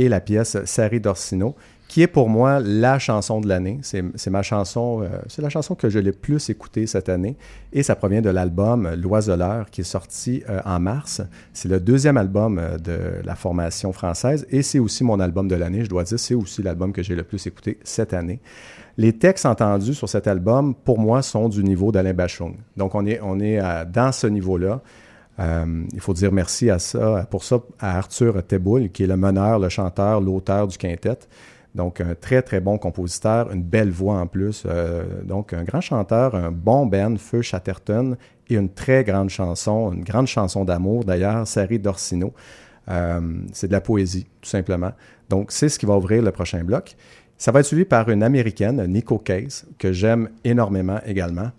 et 0.00 0.08
la 0.08 0.20
pièce 0.20 0.56
Sari 0.64 0.98
d'Orsino, 0.98 1.54
qui 1.86 2.00
est 2.00 2.06
pour 2.06 2.30
moi 2.30 2.58
la 2.58 2.98
chanson 2.98 3.38
de 3.40 3.48
l'année. 3.48 3.80
C'est 3.82 4.30
ma 4.30 4.42
chanson, 4.42 5.02
euh, 5.02 5.08
c'est 5.28 5.42
la 5.42 5.50
chanson 5.50 5.74
que 5.74 5.90
je 5.90 5.98
l'ai 5.98 6.12
plus 6.12 6.48
écoutée 6.48 6.86
cette 6.86 7.10
année, 7.10 7.36
et 7.74 7.82
ça 7.82 7.96
provient 7.96 8.22
de 8.22 8.30
l'album 8.30 8.88
L'Oiseleur 8.94 9.68
qui 9.70 9.82
est 9.82 9.84
sorti 9.84 10.42
euh, 10.48 10.60
en 10.64 10.80
mars. 10.80 11.20
C'est 11.52 11.68
le 11.68 11.80
deuxième 11.80 12.16
album 12.16 12.58
euh, 12.58 12.78
de 12.78 13.22
la 13.22 13.34
formation 13.34 13.92
française, 13.92 14.46
et 14.48 14.62
c'est 14.62 14.78
aussi 14.78 15.04
mon 15.04 15.20
album 15.20 15.48
de 15.48 15.54
l'année, 15.54 15.84
je 15.84 15.90
dois 15.90 16.04
dire, 16.04 16.18
c'est 16.18 16.34
aussi 16.34 16.62
l'album 16.62 16.94
que 16.94 17.02
j'ai 17.02 17.14
le 17.14 17.24
plus 17.24 17.46
écouté 17.46 17.78
cette 17.84 18.14
année. 18.14 18.40
Les 18.96 19.12
textes 19.12 19.44
entendus 19.44 19.94
sur 19.94 20.08
cet 20.08 20.26
album, 20.28 20.74
pour 20.74 20.98
moi, 20.98 21.20
sont 21.20 21.50
du 21.50 21.62
niveau 21.62 21.92
d'Alain 21.92 22.14
Bachung. 22.14 22.56
Donc, 22.76 22.94
on 22.94 23.04
est, 23.04 23.20
on 23.22 23.38
est 23.38 23.60
dans 23.86 24.12
ce 24.12 24.26
niveau-là. 24.26 24.80
Euh, 25.40 25.84
il 25.92 26.00
faut 26.00 26.12
dire 26.12 26.32
merci 26.32 26.70
à 26.70 26.78
ça, 26.78 27.26
pour 27.30 27.44
ça 27.44 27.60
à 27.78 27.98
Arthur 27.98 28.46
Teboul, 28.46 28.90
qui 28.90 29.04
est 29.04 29.06
le 29.06 29.16
meneur, 29.16 29.58
le 29.58 29.68
chanteur, 29.68 30.20
l'auteur 30.20 30.68
du 30.68 30.76
quintet. 30.76 31.18
Donc, 31.74 32.00
un 32.00 32.14
très, 32.14 32.42
très 32.42 32.60
bon 32.60 32.78
compositeur, 32.78 33.52
une 33.52 33.62
belle 33.62 33.90
voix 33.90 34.18
en 34.18 34.26
plus. 34.26 34.64
Euh, 34.66 35.04
donc, 35.22 35.52
un 35.52 35.62
grand 35.62 35.80
chanteur, 35.80 36.34
un 36.34 36.50
bon 36.50 36.86
band, 36.86 37.16
Feu 37.16 37.42
Chatterton, 37.42 38.16
et 38.48 38.54
une 38.54 38.70
très 38.70 39.04
grande 39.04 39.30
chanson, 39.30 39.92
une 39.92 40.02
grande 40.02 40.26
chanson 40.26 40.64
d'amour 40.64 41.04
d'ailleurs, 41.04 41.46
Sari 41.46 41.78
d'Orsino. 41.78 42.32
Euh, 42.88 43.20
c'est 43.52 43.68
de 43.68 43.72
la 43.72 43.80
poésie, 43.80 44.26
tout 44.40 44.48
simplement. 44.48 44.90
Donc, 45.28 45.52
c'est 45.52 45.68
ce 45.68 45.78
qui 45.78 45.86
va 45.86 45.96
ouvrir 45.96 46.22
le 46.22 46.32
prochain 46.32 46.64
bloc. 46.64 46.96
Ça 47.38 47.52
va 47.52 47.60
être 47.60 47.66
suivi 47.66 47.84
par 47.84 48.08
une 48.10 48.24
américaine, 48.24 48.84
Nico 48.86 49.18
Case, 49.18 49.64
que 49.78 49.92
j'aime 49.92 50.28
énormément 50.44 50.98
également. 51.06 51.52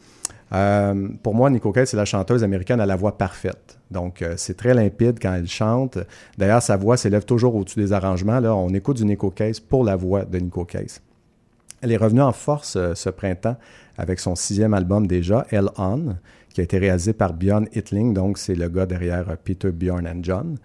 Euh, 0.53 1.07
pour 1.23 1.33
moi, 1.33 1.49
Nico 1.49 1.71
Case, 1.71 1.89
c'est 1.89 1.97
la 1.97 2.05
chanteuse 2.05 2.43
américaine 2.43 2.81
à 2.81 2.85
la 2.85 2.95
voix 2.95 3.17
parfaite. 3.17 3.79
Donc, 3.89 4.21
euh, 4.21 4.33
c'est 4.37 4.55
très 4.55 4.73
limpide 4.73 5.17
quand 5.21 5.33
elle 5.33 5.47
chante. 5.47 5.97
D'ailleurs, 6.37 6.61
sa 6.61 6.77
voix 6.77 6.97
s'élève 6.97 7.23
toujours 7.23 7.55
au-dessus 7.55 7.79
des 7.79 7.93
arrangements. 7.93 8.39
Là, 8.39 8.55
on 8.55 8.69
écoute 8.69 8.97
du 8.97 9.05
Nico 9.05 9.29
Case 9.29 9.59
pour 9.59 9.83
la 9.83 9.95
voix 9.95 10.25
de 10.25 10.39
Nico 10.39 10.65
Case. 10.65 11.01
Elle 11.81 11.91
est 11.91 11.97
revenue 11.97 12.21
en 12.21 12.33
force 12.33 12.75
euh, 12.75 12.93
ce 12.95 13.09
printemps 13.09 13.55
avec 13.97 14.19
son 14.19 14.35
sixième 14.35 14.73
album 14.73 15.07
déjà, 15.07 15.45
Elle 15.51 15.69
On, 15.77 16.15
qui 16.53 16.61
a 16.61 16.63
été 16.63 16.77
réalisé 16.77 17.13
par 17.13 17.33
Björn 17.33 17.67
Hitling. 17.73 18.13
Donc, 18.13 18.37
c'est 18.37 18.55
le 18.55 18.67
gars 18.67 18.85
derrière 18.85 19.37
Peter, 19.43 19.71
Bjorn 19.71 20.05
and 20.07 20.23
John. 20.23 20.57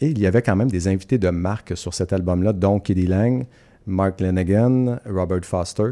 Et 0.00 0.06
il 0.08 0.18
y 0.18 0.26
avait 0.26 0.40
quand 0.40 0.56
même 0.56 0.70
des 0.70 0.88
invités 0.88 1.18
de 1.18 1.28
marque 1.28 1.76
sur 1.76 1.92
cet 1.92 2.14
album-là, 2.14 2.54
dont 2.54 2.80
Kitty 2.80 3.06
Lang, 3.06 3.44
Mark 3.86 4.20
Lanigan, 4.20 4.98
Robert 5.06 5.44
Foster, 5.44 5.90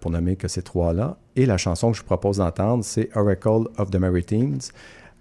pour 0.00 0.10
nommer 0.10 0.36
que 0.36 0.48
ces 0.48 0.62
trois-là. 0.62 1.18
Et 1.36 1.46
la 1.46 1.56
chanson 1.56 1.90
que 1.90 1.96
je 1.96 2.02
vous 2.02 2.06
propose 2.06 2.38
d'entendre, 2.38 2.84
c'est 2.84 3.08
Oracle 3.16 3.68
of 3.78 3.90
the 3.90 3.96
Maritimes, 3.96 4.58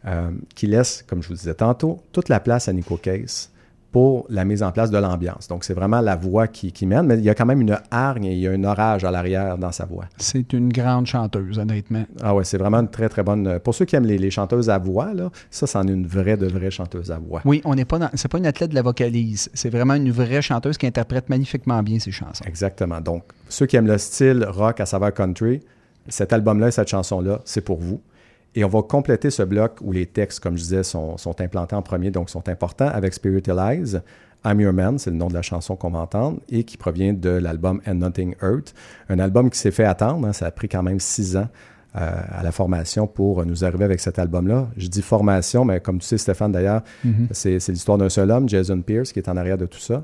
euh, 0.05 0.31
qui 0.55 0.67
laisse, 0.67 1.03
comme 1.07 1.21
je 1.21 1.29
vous 1.29 1.35
disais 1.35 1.53
tantôt, 1.53 1.99
toute 2.11 2.27
la 2.27 2.39
place 2.39 2.67
à 2.67 2.73
Nico 2.73 2.97
Case 2.97 3.49
pour 3.91 4.25
la 4.29 4.45
mise 4.45 4.63
en 4.63 4.71
place 4.71 4.89
de 4.89 4.97
l'ambiance. 4.97 5.49
Donc, 5.49 5.65
c'est 5.65 5.73
vraiment 5.73 5.99
la 5.99 6.15
voix 6.15 6.47
qui, 6.47 6.71
qui 6.71 6.85
mène, 6.85 7.07
mais 7.07 7.17
il 7.17 7.25
y 7.25 7.29
a 7.29 7.35
quand 7.35 7.45
même 7.45 7.59
une 7.59 7.77
hargne 7.91 8.23
et 8.23 8.31
il 8.31 8.39
y 8.39 8.47
a 8.47 8.51
un 8.51 8.63
orage 8.63 9.03
à 9.03 9.11
l'arrière 9.11 9.57
dans 9.57 9.73
sa 9.73 9.83
voix. 9.83 10.05
C'est 10.17 10.53
une 10.53 10.71
grande 10.71 11.07
chanteuse, 11.07 11.59
honnêtement. 11.59 12.05
Ah 12.21 12.33
ouais, 12.33 12.45
c'est 12.45 12.57
vraiment 12.57 12.79
une 12.79 12.87
très, 12.87 13.09
très 13.09 13.21
bonne... 13.21 13.59
Pour 13.59 13.75
ceux 13.75 13.83
qui 13.83 13.97
aiment 13.97 14.05
les, 14.05 14.17
les 14.17 14.31
chanteuses 14.31 14.69
à 14.69 14.77
voix, 14.77 15.13
là, 15.13 15.29
ça, 15.49 15.67
c'en 15.67 15.85
est 15.85 15.91
une 15.91 16.07
vraie 16.07 16.37
de 16.37 16.47
vraie 16.47 16.71
chanteuse 16.71 17.11
à 17.11 17.17
voix. 17.17 17.41
Oui, 17.43 17.61
on 17.65 17.75
n'est 17.75 17.83
pas 17.83 17.99
dans, 17.99 18.09
c'est 18.13 18.31
pas 18.31 18.37
une 18.37 18.47
athlète 18.47 18.69
de 18.69 18.75
la 18.75 18.81
vocalise. 18.81 19.49
C'est 19.53 19.69
vraiment 19.69 19.95
une 19.95 20.11
vraie 20.11 20.41
chanteuse 20.41 20.77
qui 20.77 20.87
interprète 20.87 21.27
magnifiquement 21.27 21.83
bien 21.83 21.99
ses 21.99 22.11
chansons. 22.11 22.45
Exactement. 22.45 23.01
Donc, 23.01 23.23
ceux 23.49 23.65
qui 23.65 23.75
aiment 23.75 23.87
le 23.87 23.97
style 23.97 24.45
rock 24.47 24.79
à 24.79 24.85
saveur 24.85 25.13
country, 25.13 25.59
cet 26.11 26.33
album-là 26.33 26.67
et 26.67 26.71
cette 26.71 26.89
chanson-là, 26.89 27.41
c'est 27.45 27.61
pour 27.61 27.79
vous. 27.79 28.01
Et 28.53 28.63
on 28.63 28.67
va 28.67 28.81
compléter 28.81 29.29
ce 29.29 29.43
bloc 29.43 29.77
où 29.81 29.91
les 29.91 30.05
textes, 30.05 30.41
comme 30.41 30.57
je 30.57 30.63
disais, 30.63 30.83
sont, 30.83 31.17
sont 31.17 31.39
implantés 31.39 31.75
en 31.75 31.81
premier, 31.81 32.11
donc 32.11 32.29
sont 32.29 32.49
importants, 32.49 32.89
avec 32.89 33.13
Spiritualize, 33.13 34.01
I'm 34.43 34.59
Your 34.59 34.73
Man, 34.73 34.97
c'est 34.97 35.11
le 35.11 35.15
nom 35.15 35.27
de 35.27 35.33
la 35.33 35.41
chanson 35.41 35.75
qu'on 35.75 35.91
va 35.91 35.99
entendre, 35.99 36.39
et 36.49 36.63
qui 36.63 36.75
provient 36.75 37.13
de 37.13 37.29
l'album 37.29 37.81
And 37.87 37.95
Nothing 37.95 38.35
Hurt, 38.41 38.73
un 39.09 39.19
album 39.19 39.49
qui 39.49 39.57
s'est 39.57 39.71
fait 39.71 39.85
attendre, 39.85 40.27
hein, 40.27 40.33
ça 40.33 40.47
a 40.47 40.51
pris 40.51 40.67
quand 40.67 40.83
même 40.83 40.99
six 40.99 41.37
ans 41.37 41.47
euh, 41.95 42.21
à 42.29 42.41
la 42.41 42.51
formation 42.51 43.05
pour 43.05 43.45
nous 43.45 43.63
arriver 43.63 43.85
avec 43.85 43.99
cet 43.99 44.17
album-là. 44.17 44.67
Je 44.77 44.87
dis 44.87 45.01
formation, 45.01 45.63
mais 45.63 45.79
comme 45.79 45.99
tu 45.99 46.07
sais, 46.07 46.17
Stéphane, 46.17 46.51
d'ailleurs, 46.51 46.81
c'est 47.31 47.59
c'est 47.59 47.71
l'histoire 47.71 47.97
d'un 47.97 48.09
seul 48.09 48.31
homme, 48.31 48.49
Jason 48.49 48.81
Pierce, 48.81 49.11
qui 49.11 49.19
est 49.19 49.29
en 49.29 49.37
arrière 49.37 49.57
de 49.57 49.65
tout 49.65 49.79
ça, 49.79 50.03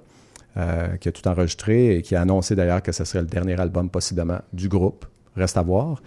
euh, 0.58 0.96
qui 0.98 1.10
a 1.10 1.12
tout 1.12 1.28
enregistré 1.28 1.96
et 1.96 2.02
qui 2.02 2.16
a 2.16 2.22
annoncé 2.22 2.56
d'ailleurs 2.56 2.82
que 2.82 2.92
ce 2.92 3.06
serait 3.06 3.22
le 3.22 3.28
dernier 3.28 3.60
album 3.60 3.90
possiblement 3.90 4.40
du 4.54 4.70
groupe. 4.70 5.06
Reste 5.38 5.56
à 5.58 5.62
voir. 5.62 6.02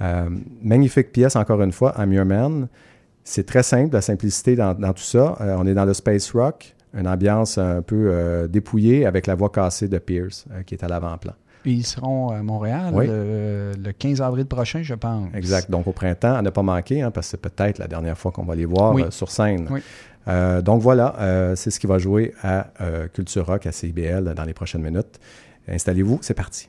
Euh, 0.00 0.28
magnifique 0.62 1.12
pièce, 1.12 1.36
encore 1.36 1.62
une 1.62 1.72
fois, 1.72 1.94
I'm 1.98 2.12
Your 2.12 2.24
Man. 2.24 2.68
C'est 3.22 3.46
très 3.46 3.62
simple, 3.62 3.94
la 3.94 4.00
simplicité 4.02 4.54
dans, 4.56 4.74
dans 4.74 4.92
tout 4.92 5.02
ça. 5.02 5.36
Euh, 5.40 5.56
on 5.58 5.66
est 5.66 5.74
dans 5.74 5.84
le 5.86 5.94
space 5.94 6.30
rock, 6.32 6.74
une 6.92 7.08
ambiance 7.08 7.56
un 7.58 7.80
peu 7.80 8.08
euh, 8.10 8.46
dépouillée 8.48 9.06
avec 9.06 9.26
la 9.26 9.34
voix 9.34 9.48
cassée 9.50 9.88
de 9.88 9.98
Pierce 9.98 10.44
qui 10.66 10.74
est 10.74 10.84
à 10.84 10.88
l'avant-plan. 10.88 11.32
Ils 11.64 11.86
seront 11.86 12.28
à 12.28 12.42
Montréal 12.42 12.92
Oui. 12.92 13.06
le, 13.06 13.72
le 13.82 13.92
15 13.92 14.20
avril 14.20 14.44
prochain, 14.44 14.82
je 14.82 14.92
pense. 14.94 15.28
Exact. 15.34 15.70
Donc 15.70 15.86
au 15.86 15.92
printemps, 15.92 16.34
à 16.34 16.42
ne 16.42 16.50
pas 16.50 16.62
manquer, 16.62 17.00
hein, 17.00 17.10
parce 17.10 17.28
que 17.28 17.30
c'est 17.30 17.40
peut-être 17.40 17.78
la 17.78 17.86
dernière 17.88 18.18
fois 18.18 18.32
qu'on 18.32 18.44
va 18.44 18.54
les 18.54 18.66
voir 18.66 18.92
Oui. 18.94 19.04
sur 19.08 19.30
scène. 19.30 19.66
Oui. 19.70 19.80
Donc 20.62 20.82
voilà, 20.82 21.52
c'est 21.56 21.70
ce 21.70 21.78
qui 21.80 21.86
va 21.86 21.96
jouer 21.98 22.34
à 22.42 22.66
Culture 23.14 23.46
Rock, 23.46 23.64
à 23.66 23.72
CIBL 23.72 24.34
dans 24.34 24.44
les 24.44 24.52
prochaines 24.54 24.82
minutes. 24.82 25.18
Installez-vous, 25.68 26.18
c'est 26.20 26.34
parti. 26.34 26.68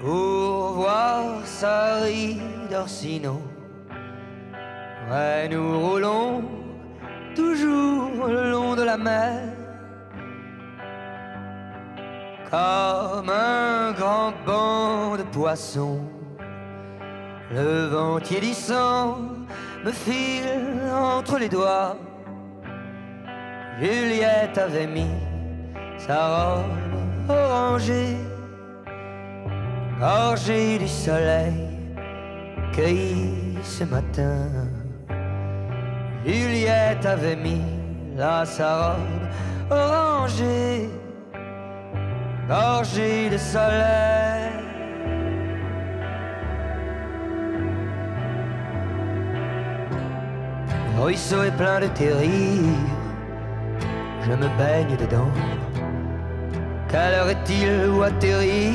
Pour 0.00 0.74
voir 0.74 1.44
Sari 1.44 2.40
d'Orsino. 2.70 3.42
Ouais, 5.10 5.48
nous 5.48 5.80
roulons 5.80 6.44
toujours 7.34 8.28
le 8.28 8.50
long 8.50 8.76
de 8.76 8.82
la 8.82 8.96
mer. 8.96 9.40
Comme 12.48 13.28
un 13.28 13.90
grand 13.92 14.32
banc 14.46 15.16
de 15.16 15.24
poissons. 15.24 16.00
Le 17.50 17.86
vent 17.86 18.20
tiédissant 18.20 19.18
me 19.84 19.90
file 19.90 20.92
entre 20.94 21.38
les 21.38 21.48
doigts. 21.48 21.96
Juliette 23.80 24.58
avait 24.58 24.86
mis 24.86 25.10
sa 25.98 26.54
robe 26.54 27.28
orangée 27.28 28.16
gorgée 29.98 30.78
du 30.78 30.88
soleil 30.88 31.54
cueilli 32.72 33.58
ce 33.62 33.84
matin. 33.84 34.46
Juliette 36.24 37.04
avait 37.04 37.36
mis 37.36 37.62
là 38.16 38.44
sa 38.44 38.92
robe 38.92 39.28
orangée, 39.70 40.88
gorgée 42.48 43.30
de 43.30 43.38
soleil. 43.38 44.52
Le 50.96 51.04
ruisseau 51.04 51.42
est 51.44 51.56
plein 51.56 51.80
de 51.80 51.86
terrils, 51.86 52.74
je 54.24 54.30
me 54.30 54.48
baigne 54.58 54.96
dedans. 54.96 55.32
Quelle 56.88 57.14
heure 57.14 57.28
est-il 57.28 57.90
où 57.90 58.02
atterrir 58.02 58.74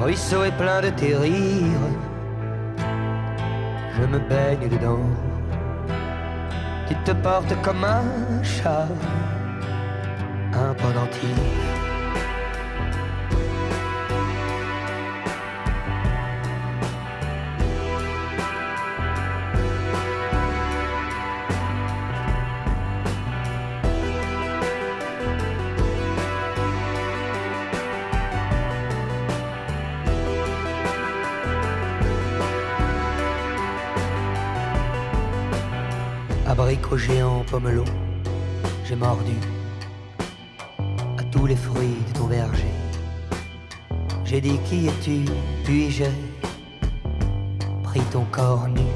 ruisseau 0.00 0.44
est 0.44 0.56
plein 0.56 0.80
de 0.80 0.90
terrils, 0.90 1.96
je 3.96 4.06
me 4.06 4.18
baigne 4.18 4.68
dedans. 4.68 5.06
Tu 6.88 6.94
te 7.04 7.12
portes 7.12 7.54
comme 7.62 7.84
un 7.84 8.42
chat, 8.42 8.88
un 10.54 10.74
pendentif. 10.74 11.79
J'ai 38.84 38.94
mordu 38.94 39.34
à 41.18 41.22
tous 41.32 41.46
les 41.46 41.56
fruits 41.56 41.96
de 42.06 42.12
ton 42.12 42.26
verger. 42.26 42.72
J'ai 44.24 44.40
dit 44.40 44.56
qui 44.66 44.86
es-tu, 44.86 45.24
puis 45.64 45.90
j'ai 45.90 46.12
pris 47.82 48.02
ton 48.12 48.24
corps 48.30 48.68
nu. 48.68 48.86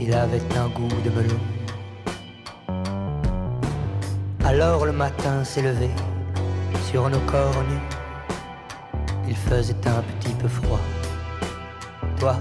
Il 0.00 0.12
avait 0.12 0.42
un 0.56 0.68
goût 0.68 0.88
de 1.04 1.10
melon. 1.10 1.40
Alors 4.44 4.84
le 4.84 4.92
matin 4.92 5.44
s'est 5.44 5.62
levé 5.62 5.90
sur 6.90 7.08
nos 7.08 7.20
corps 7.20 7.62
nus. 7.70 7.86
Il 9.28 9.36
faisait 9.36 9.86
un 9.86 10.02
petit 10.02 10.34
peu 10.34 10.48
froid. 10.48 10.80
Toi, 12.18 12.36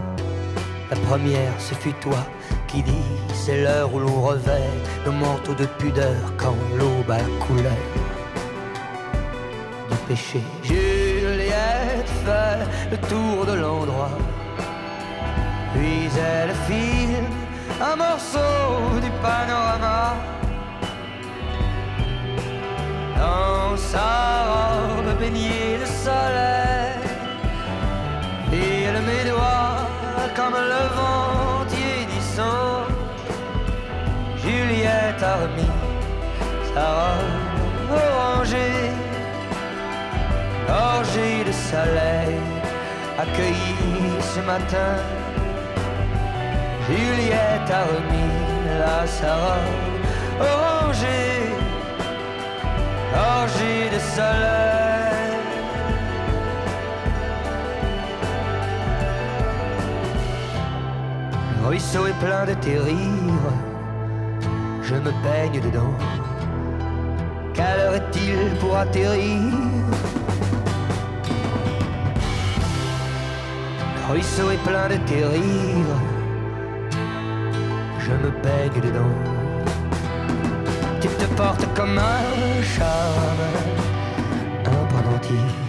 la 0.90 0.98
première, 1.08 1.54
ce 1.60 1.76
fut 1.76 1.94
toi 2.02 2.18
qui 2.72 2.84
dit 2.84 3.10
c'est 3.34 3.64
l'heure 3.64 3.94
où 3.94 4.00
l'on 4.00 4.22
revêt 4.22 4.70
nos 5.06 5.12
manteaux 5.12 5.56
de 5.56 5.66
pudeur 5.80 6.22
quand 6.38 6.56
l'aube 6.78 7.12
a 7.12 7.20
couleur 7.46 7.84
du 9.90 9.98
péché. 10.08 10.42
Juliette 10.64 12.12
fait 12.26 12.62
le 12.92 12.98
tour 13.10 13.46
de 13.46 13.54
l'endroit, 13.54 14.18
puis 15.74 16.10
elle 16.32 16.54
file 16.68 17.26
un 17.82 17.96
morceau 17.96 19.00
du 19.02 19.12
panorama. 19.22 20.16
Dans 23.18 23.76
sa 23.78 24.10
robe 24.52 25.20
baignée 25.20 25.78
de 25.82 25.86
soleil, 25.86 27.00
il 28.54 28.94
mes 29.08 29.30
doigts 29.30 29.80
comme 30.36 30.54
le 30.74 30.84
vent 30.96 31.19
Juliette 34.80 35.24
a 35.24 35.36
remis 35.36 35.72
sa 36.74 36.86
robe 37.00 37.92
orangée, 37.92 38.92
gorgée 40.68 41.44
de 41.44 41.52
soleil, 41.52 42.38
accueillie 43.18 44.22
ce 44.22 44.40
matin. 44.40 44.96
Juliette 46.88 47.70
a 47.70 47.84
remis 47.92 48.32
la 48.80 49.06
sa 49.06 49.36
robe 49.36 50.00
orangée, 50.40 51.52
gorgée 53.14 53.90
de 53.94 54.00
soleil. 54.00 55.40
Le 61.62 61.68
ruisseau 61.68 62.08
est 62.08 62.20
plein 62.26 62.46
de 62.46 62.54
tes 62.54 62.78
rires, 62.78 63.69
je 64.90 64.96
me 64.96 65.12
baigne 65.24 65.62
dedans. 65.62 65.94
Quelle 67.54 67.80
heure 67.80 67.96
est-il 67.96 68.58
pour 68.60 68.76
atterrir? 68.76 69.54
Le 73.96 74.14
ruisseau 74.14 74.50
est 74.50 74.64
plein 74.70 74.88
de 74.88 74.98
tes 75.08 75.24
rires, 75.24 76.00
je 78.00 78.14
me 78.24 78.32
baigne 78.44 78.82
dedans. 78.82 79.16
Tu 81.02 81.08
te 81.08 81.26
portes 81.36 81.68
comme 81.76 82.00
un 82.00 82.64
charme, 82.64 83.46
un 84.66 84.86
pendentif. 84.94 85.69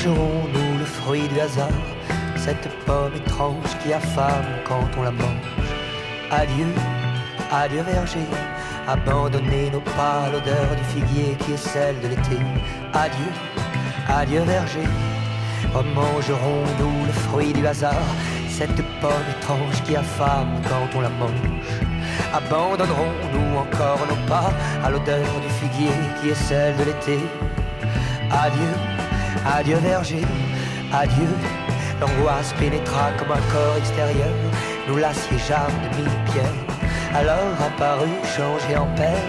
Remangerons-nous 0.00 0.78
le 0.78 0.84
fruit 0.86 1.28
du 1.28 1.40
hasard, 1.40 1.68
cette 2.34 2.66
pomme 2.86 3.12
étrange 3.14 3.76
qui 3.82 3.92
affame 3.92 4.46
quand 4.64 4.88
on 4.96 5.02
la 5.02 5.10
mange. 5.10 5.50
Adieu, 6.30 6.68
adieu 7.52 7.82
verger, 7.82 8.26
abandonnez 8.88 9.70
nos 9.70 9.80
pas 9.80 10.22
à 10.24 10.30
l'odeur 10.30 10.68
du 10.74 10.84
figuier 10.84 11.36
qui 11.40 11.52
est 11.52 11.58
celle 11.58 12.00
de 12.00 12.08
l'été. 12.08 12.38
Adieu, 12.94 13.30
adieu 14.08 14.40
verger, 14.40 14.88
remangerons-nous 15.74 17.06
le 17.06 17.12
fruit 17.12 17.52
du 17.52 17.66
hasard, 17.66 18.08
cette 18.48 18.82
pomme 19.02 19.28
étrange 19.38 19.82
qui 19.84 19.96
affame 19.96 20.62
quand 20.62 20.96
on 20.96 21.02
la 21.02 21.10
mange. 21.10 21.76
Abandonnerons-nous 22.32 23.58
encore 23.58 24.06
nos 24.08 24.26
pas 24.26 24.50
à 24.82 24.88
l'odeur 24.88 25.28
du 25.42 25.50
figuier 25.60 25.92
qui 26.22 26.30
est 26.30 26.34
celle 26.34 26.74
de 26.78 26.84
l'été? 26.84 27.18
Adieu, 28.30 28.99
adieu 29.46 29.76
verger, 29.76 30.22
adieu. 30.92 31.28
L'angoisse 32.00 32.54
pénétra 32.58 33.10
comme 33.18 33.32
un 33.32 33.52
corps 33.52 33.76
extérieur, 33.76 34.34
nous 34.88 34.96
l'assiégeâmes 34.96 35.78
de 35.84 35.96
mille 35.96 36.16
pierres. 36.26 36.64
Alors 37.14 37.52
apparut, 37.60 38.20
changé 38.24 38.76
en 38.76 38.86
paix, 38.94 39.20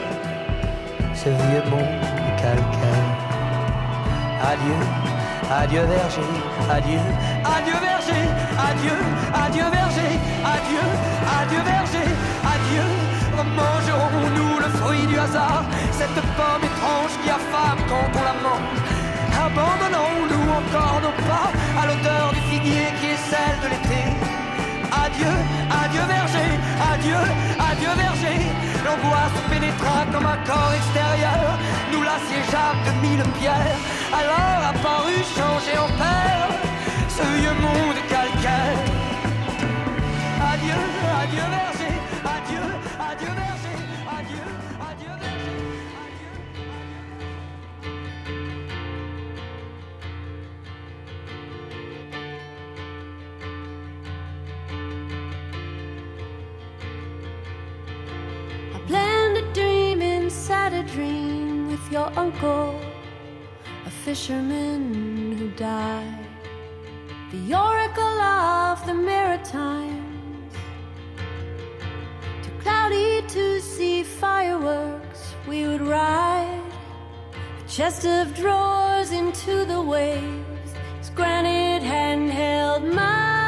ce 1.14 1.30
vieux 1.30 1.64
monde 1.70 1.82
de 1.82 2.42
calcaire. 2.42 3.12
Adieu, 4.42 4.80
adieu 5.52 5.82
verger, 5.82 6.32
adieu, 6.70 7.02
adieu 7.44 7.78
verger, 7.90 8.24
adieu, 8.70 8.98
adieu 9.34 9.64
verger, 9.70 10.12
adieu, 10.56 10.86
adieu 11.40 11.62
verger, 11.66 12.10
adieu. 12.54 12.88
Mangerons-nous 13.56 14.60
le 14.60 14.70
fruit 14.78 15.08
du 15.08 15.18
hasard, 15.18 15.64
cette 15.92 16.22
pomme 16.38 16.64
étrange 16.64 17.12
qui 17.24 17.30
affame 17.30 17.80
quand 17.90 18.20
on 18.20 18.24
la 18.24 18.34
mange 18.50 19.01
Abandonnons-nous 19.52 20.50
encore 20.50 21.02
nos 21.04 21.16
pas 21.28 21.52
à 21.78 21.86
l'odeur 21.86 22.32
du 22.32 22.42
figuier 22.50 22.88
qui 23.00 23.08
est 23.08 23.24
celle 23.32 23.58
de 23.64 23.68
l'été. 23.72 24.04
Adieu, 25.04 25.34
adieu 25.84 26.04
verger, 26.08 26.52
adieu, 26.94 27.22
adieu 27.60 27.92
verger. 27.98 28.40
L'angoisse 28.86 29.40
pénétra 29.50 30.06
comme 30.14 30.26
un 30.26 30.40
corps 30.48 30.74
extérieur, 30.74 31.60
nous 31.92 32.02
l'assiégeâmes 32.02 32.82
de 32.88 32.92
mille 33.06 33.24
pierres. 33.40 33.80
Alors 34.20 34.60
apparut 34.72 35.24
changé 35.36 35.78
en 35.78 35.90
père, 36.00 36.48
ce 37.10 37.24
vieux 37.40 37.58
monde 37.60 38.00
calcaire. 38.08 38.80
Adieu, 40.54 40.80
adieu 41.24 41.46
verger, 41.52 41.71
your 61.92 62.10
uncle, 62.18 62.80
a 63.86 63.90
fisherman 63.90 65.36
who 65.38 65.50
died, 65.52 66.26
the 67.32 67.54
oracle 67.54 68.22
of 68.22 68.86
the 68.86 68.94
Maritimes. 68.94 70.54
Too 72.44 72.52
cloudy 72.62 73.22
to 73.28 73.60
see 73.60 74.04
fireworks, 74.04 75.36
we 75.46 75.68
would 75.68 75.82
ride 75.82 76.72
a 77.34 77.70
chest 77.70 78.06
of 78.06 78.34
drawers 78.36 79.12
into 79.12 79.66
the 79.66 79.82
waves. 79.82 80.74
His 81.00 81.10
granite 81.10 81.84
hand 81.84 82.32
held 82.32 82.84
mine. 82.86 83.41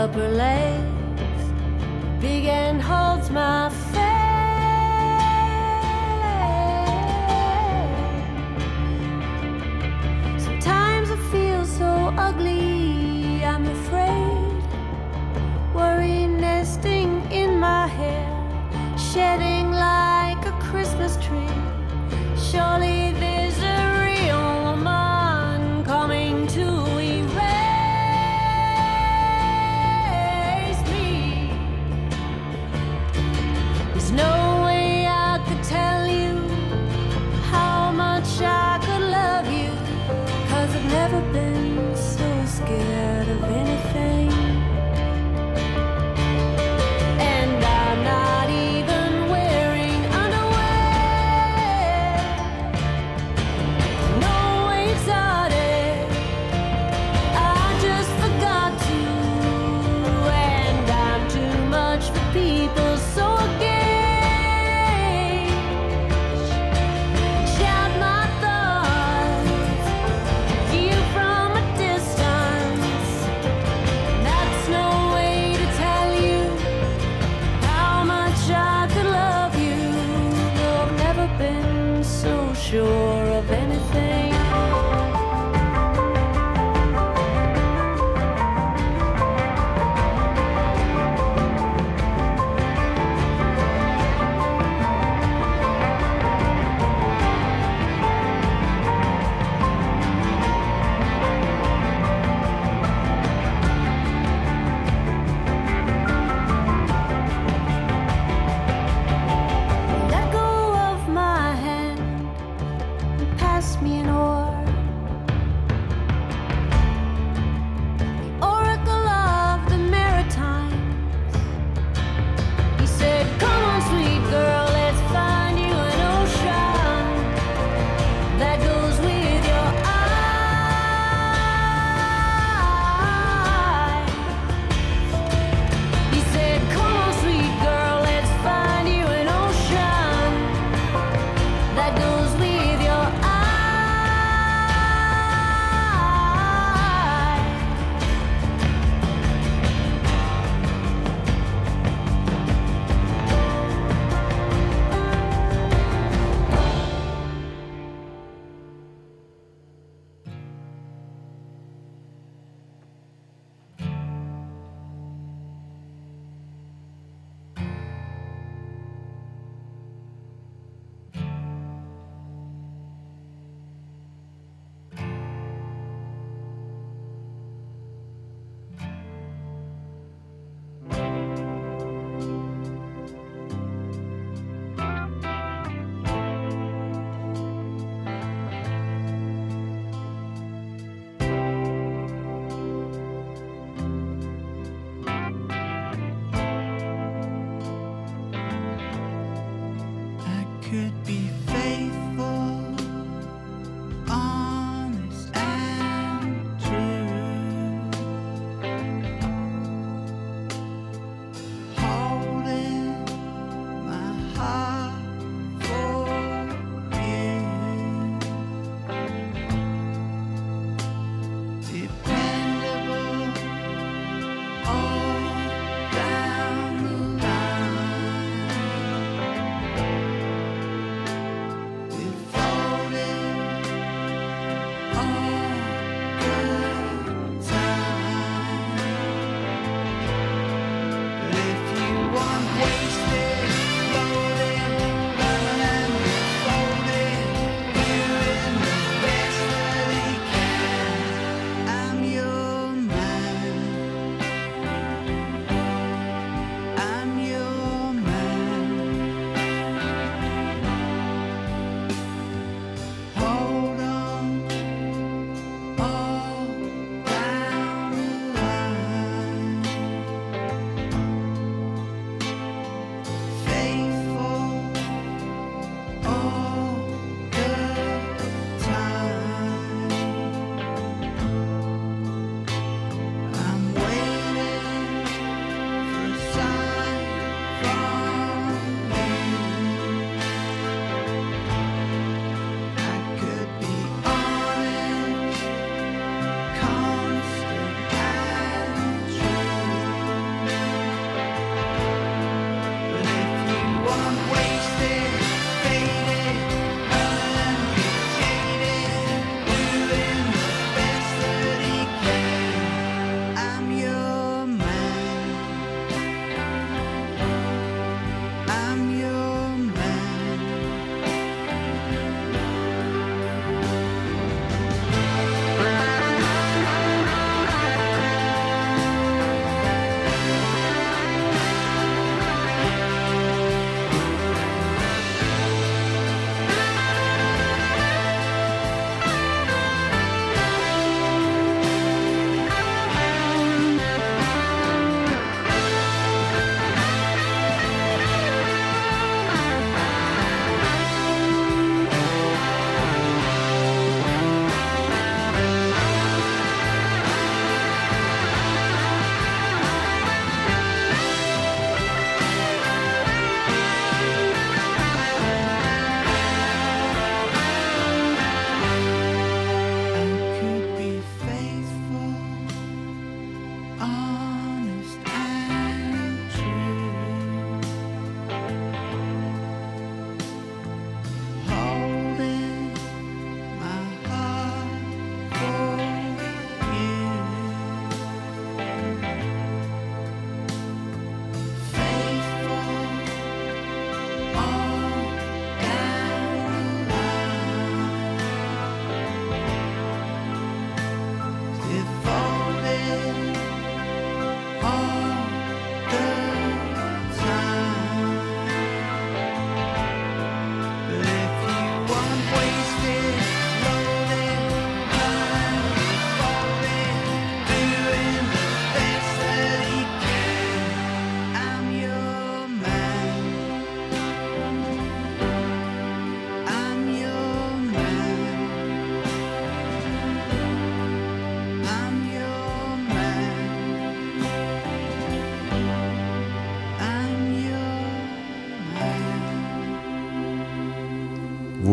Upper 0.00 0.30
legs, 0.30 1.42
big 2.22 2.46
and 2.46 2.80
holds 2.80 3.28
my 3.28 3.59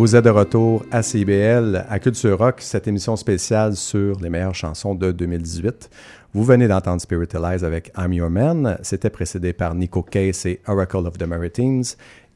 Vous 0.08 0.16
êtes 0.16 0.24
de 0.24 0.30
retour 0.30 0.86
à 0.90 1.04
CIBL, 1.04 1.86
à 1.90 2.00
Culture 2.00 2.38
Rock, 2.38 2.62
cette 2.62 2.88
émission 2.88 3.18
spéciale 3.18 3.76
sur 3.76 4.22
les 4.22 4.30
meilleures 4.30 4.56
chansons 4.56 4.96
de 4.96 5.12
2018. 5.12 5.90
Vous 6.34 6.46
venez 6.46 6.70
d'entendre 6.70 7.02
Spiritualize 7.02 7.66
avec 7.66 7.92
I'm 7.98 8.14
Your 8.14 8.30
Man. 8.30 8.78
C'était 8.84 9.10
précédé 9.10 9.52
par 9.52 9.76
Nico 9.76 10.04
Case 10.04 10.46
et 10.46 10.62
Oracle 10.66 11.06
of 11.06 11.18
the 11.18 11.24
Maritimes. 11.24 11.84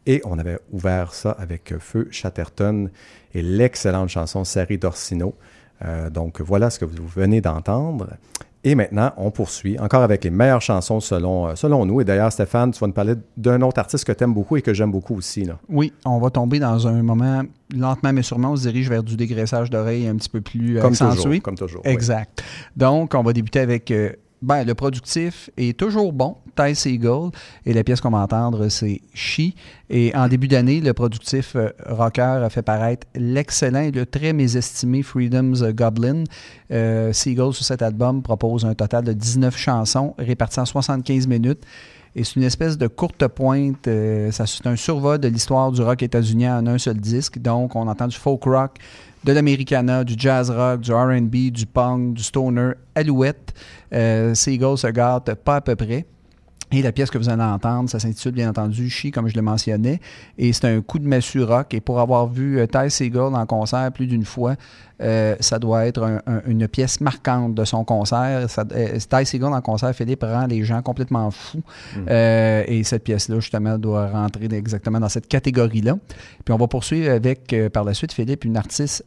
Et 0.05 0.21
on 0.25 0.37
avait 0.37 0.59
ouvert 0.73 1.13
ça 1.13 1.31
avec 1.31 1.73
Feu 1.79 2.09
Chatterton 2.11 2.89
et 3.33 3.41
l'excellente 3.41 4.09
chanson 4.09 4.43
Sari 4.43 4.77
d'Orsino. 4.77 5.33
Euh, 5.85 6.09
donc 6.09 6.41
voilà 6.41 6.71
ce 6.71 6.77
que 6.77 6.83
vous 6.83 7.07
venez 7.07 7.39
d'entendre. 7.39 8.09
Et 8.63 8.75
maintenant, 8.75 9.11
on 9.17 9.31
poursuit 9.31 9.79
encore 9.79 10.03
avec 10.03 10.23
les 10.23 10.29
meilleures 10.29 10.61
chansons 10.61 10.99
selon, 10.99 11.47
euh, 11.47 11.55
selon 11.55 11.85
nous. 11.85 11.99
Et 12.01 12.05
d'ailleurs, 12.05 12.31
Stéphane, 12.31 12.71
tu 12.71 12.79
vas 12.79 12.87
nous 12.87 12.93
parler 12.93 13.15
d'un 13.35 13.59
autre 13.63 13.79
artiste 13.79 14.05
que 14.05 14.11
tu 14.11 14.23
aimes 14.23 14.33
beaucoup 14.35 14.55
et 14.57 14.61
que 14.61 14.73
j'aime 14.73 14.91
beaucoup 14.91 15.15
aussi. 15.15 15.45
Là. 15.45 15.57
Oui, 15.67 15.91
on 16.05 16.19
va 16.19 16.29
tomber 16.29 16.59
dans 16.59 16.87
un 16.87 17.01
moment, 17.01 17.41
lentement 17.75 18.13
mais 18.13 18.21
sûrement, 18.21 18.51
on 18.51 18.55
se 18.55 18.61
dirige 18.67 18.87
vers 18.89 19.01
du 19.01 19.15
dégraissage 19.15 19.69
d'oreilles 19.71 20.07
un 20.07 20.15
petit 20.15 20.29
peu 20.29 20.41
plus 20.41 20.75
Comme 20.79 20.91
accentué. 20.91 21.23
toujours. 21.23 21.41
Comme 21.41 21.57
toujours. 21.57 21.81
oui. 21.85 21.91
Exact. 21.91 22.43
Donc, 22.77 23.15
on 23.15 23.23
va 23.23 23.33
débuter 23.33 23.59
avec 23.61 23.89
euh, 23.89 24.11
ben, 24.41 24.63
le 24.63 24.73
productif 24.73 25.49
est 25.57 25.77
toujours 25.77 26.13
bon, 26.13 26.37
Ty 26.55 26.75
Seagull, 26.75 27.31
et 27.65 27.73
la 27.73 27.83
pièce 27.83 28.01
qu'on 28.01 28.09
va 28.09 28.19
entendre, 28.19 28.69
c'est 28.69 29.01
She. 29.13 29.53
Et 29.89 30.11
en 30.15 30.27
début 30.27 30.47
d'année, 30.47 30.81
le 30.81 30.93
productif 30.93 31.55
euh, 31.55 31.69
rocker 31.87 32.41
a 32.43 32.49
fait 32.49 32.63
paraître 32.63 33.05
l'excellent 33.13 33.81
et 33.81 33.91
le 33.91 34.05
très 34.05 34.33
mésestimé 34.33 35.03
Freedom's 35.03 35.63
Goblin. 35.63 36.23
Euh, 36.71 37.13
Seagull, 37.13 37.53
sur 37.53 37.65
cet 37.65 37.81
album, 37.81 38.23
propose 38.23 38.65
un 38.65 38.73
total 38.73 39.03
de 39.03 39.13
19 39.13 39.55
chansons 39.55 40.15
réparties 40.17 40.59
en 40.59 40.65
75 40.65 41.27
minutes. 41.27 41.63
Et 42.15 42.23
c'est 42.23 42.35
une 42.35 42.43
espèce 42.43 42.77
de 42.77 42.87
courte 42.87 43.25
pointe. 43.27 43.87
euh, 43.87 44.31
ça, 44.31 44.45
c'est 44.45 44.67
un 44.67 44.75
survol 44.75 45.17
de 45.19 45.27
l'histoire 45.27 45.71
du 45.71 45.81
rock 45.81 46.03
états-unien 46.03 46.59
en 46.59 46.67
un 46.67 46.77
seul 46.77 46.97
disque. 46.97 47.39
Donc, 47.39 47.75
on 47.75 47.87
entend 47.87 48.07
du 48.07 48.17
folk 48.17 48.43
rock, 48.43 48.77
de 49.23 49.31
l'americana, 49.31 50.03
du 50.03 50.15
jazz 50.17 50.49
rock, 50.49 50.81
du 50.81 50.91
RB, 50.91 51.51
du 51.51 51.65
punk, 51.65 52.15
du 52.15 52.23
stoner, 52.23 52.71
alouette. 52.95 53.53
Euh, 53.93 54.33
Seagull 54.33 54.77
se 54.77 54.87
gâte 54.87 55.33
pas 55.35 55.57
à 55.57 55.61
peu 55.61 55.75
près. 55.75 56.05
Et 56.73 56.81
la 56.81 56.93
pièce 56.93 57.11
que 57.11 57.17
vous 57.17 57.27
allez 57.27 57.43
entendre, 57.43 57.89
ça 57.89 57.99
s'intitule 57.99 58.31
bien 58.31 58.49
entendu 58.49 58.89
Chi, 58.89 59.11
comme 59.11 59.27
je 59.27 59.35
le 59.35 59.41
mentionnais. 59.41 59.99
Et 60.37 60.53
c'est 60.53 60.63
un 60.73 60.79
coup 60.79 60.99
de 60.99 61.05
massue 61.05 61.43
rock. 61.43 61.73
Et 61.73 61.81
pour 61.81 61.99
avoir 61.99 62.27
vu 62.27 62.59
euh, 62.59 62.65
Ty 62.65 62.89
Seagull 62.89 63.35
en 63.35 63.45
concert 63.45 63.91
plus 63.91 64.07
d'une 64.07 64.23
fois, 64.23 64.55
euh, 65.01 65.35
ça 65.41 65.59
doit 65.59 65.85
être 65.85 66.01
un- 66.01 66.21
un- 66.25 66.41
une 66.47 66.69
pièce 66.69 67.01
marquante 67.01 67.55
de 67.55 67.65
son 67.65 67.83
concert. 67.83 68.49
Ça, 68.49 68.63
euh, 68.71 68.97
Ty 68.99 69.25
Seagull 69.25 69.51
en 69.51 69.59
concert, 69.59 69.93
Philippe, 69.93 70.23
rend 70.23 70.45
les 70.47 70.63
gens 70.63 70.81
complètement 70.81 71.29
fous. 71.29 71.61
Euh, 72.09 72.63
et 72.65 72.85
cette 72.85 73.03
pièce-là, 73.03 73.41
justement, 73.41 73.77
doit 73.77 74.07
rentrer 74.07 74.47
exactement 74.53 75.01
dans 75.01 75.09
cette 75.09 75.27
catégorie-là. 75.27 75.97
Puis 76.45 76.53
on 76.53 76.57
va 76.57 76.67
poursuivre 76.67 77.11
avec, 77.11 77.53
par 77.73 77.83
la 77.83 77.93
suite, 77.93 78.13
Philippe, 78.13 78.45
une 78.45 78.55
artiste 78.55 79.03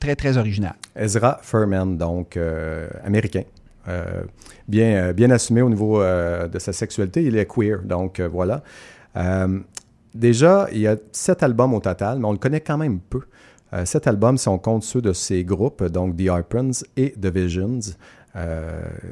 très, 0.00 0.14
très 0.14 0.36
originale. 0.36 0.74
Ezra 0.94 1.40
Furman, 1.42 1.96
donc 1.98 2.38
américain. 3.04 3.42
Euh, 3.88 4.22
bien, 4.68 5.08
euh, 5.08 5.12
bien 5.12 5.30
assumé 5.30 5.62
au 5.62 5.68
niveau 5.68 6.00
euh, 6.00 6.48
de 6.48 6.58
sa 6.58 6.72
sexualité. 6.72 7.22
Il 7.24 7.36
est 7.36 7.46
queer, 7.46 7.82
donc 7.82 8.20
voilà. 8.20 8.62
Déjà, 10.14 10.68
il 10.72 10.80
y 10.80 10.86
a 10.86 10.96
sept 11.12 11.42
albums 11.42 11.72
au 11.72 11.80
total, 11.80 12.18
mais 12.18 12.26
on 12.26 12.32
le 12.32 12.38
connaît 12.38 12.60
quand 12.60 12.76
même 12.76 13.00
peu. 13.00 13.22
Sept 13.84 14.06
albums, 14.06 14.36
si 14.36 14.48
on 14.48 14.58
compte 14.58 14.82
ceux 14.82 15.00
de 15.00 15.14
ses 15.14 15.44
groupes, 15.44 15.82
donc 15.84 16.16
The 16.18 16.28
Harpens 16.28 16.84
et 16.98 17.12
The 17.12 17.26
Visions. 17.34 17.80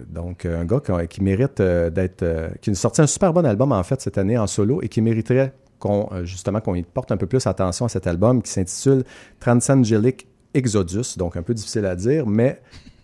Donc, 0.09 0.45
un 0.45 0.67
gars 0.67 0.81
qui, 1.09 1.23
mérite 1.23 1.63
d'être. 1.63 2.51
qui 2.61 2.69
nous 2.69 2.77
sorti 2.77 3.01
un 3.01 3.07
super 3.07 3.33
bon 3.33 3.47
album, 3.47 3.73
en 3.73 3.83
fait, 3.83 4.03
cette 4.03 4.19
année 4.19 4.37
en 4.37 4.47
solo 4.47 4.83
et 4.83 4.89
qui 4.91 5.01
mériterait 5.01 5.55
qu'on, 5.79 6.11
justement, 6.25 6.61
qu'on 6.61 6.75
y 6.75 6.83
porte 6.83 7.11
un 7.13 7.17
peu 7.17 7.27
plus 7.27 7.47
attention 7.47 7.87
à 7.87 7.89
cet 7.89 8.07
album 8.07 8.43
qui 8.43 8.51
s'intitule 8.51 9.05
Transangelic 9.39 10.27
Exodus. 10.53 11.17
Donc, 11.17 11.39
un 11.39 11.43
peu 11.43 11.55
difficile 11.55 11.87
à 11.87 11.97
dire, 11.97 12.27
mais 12.27 12.61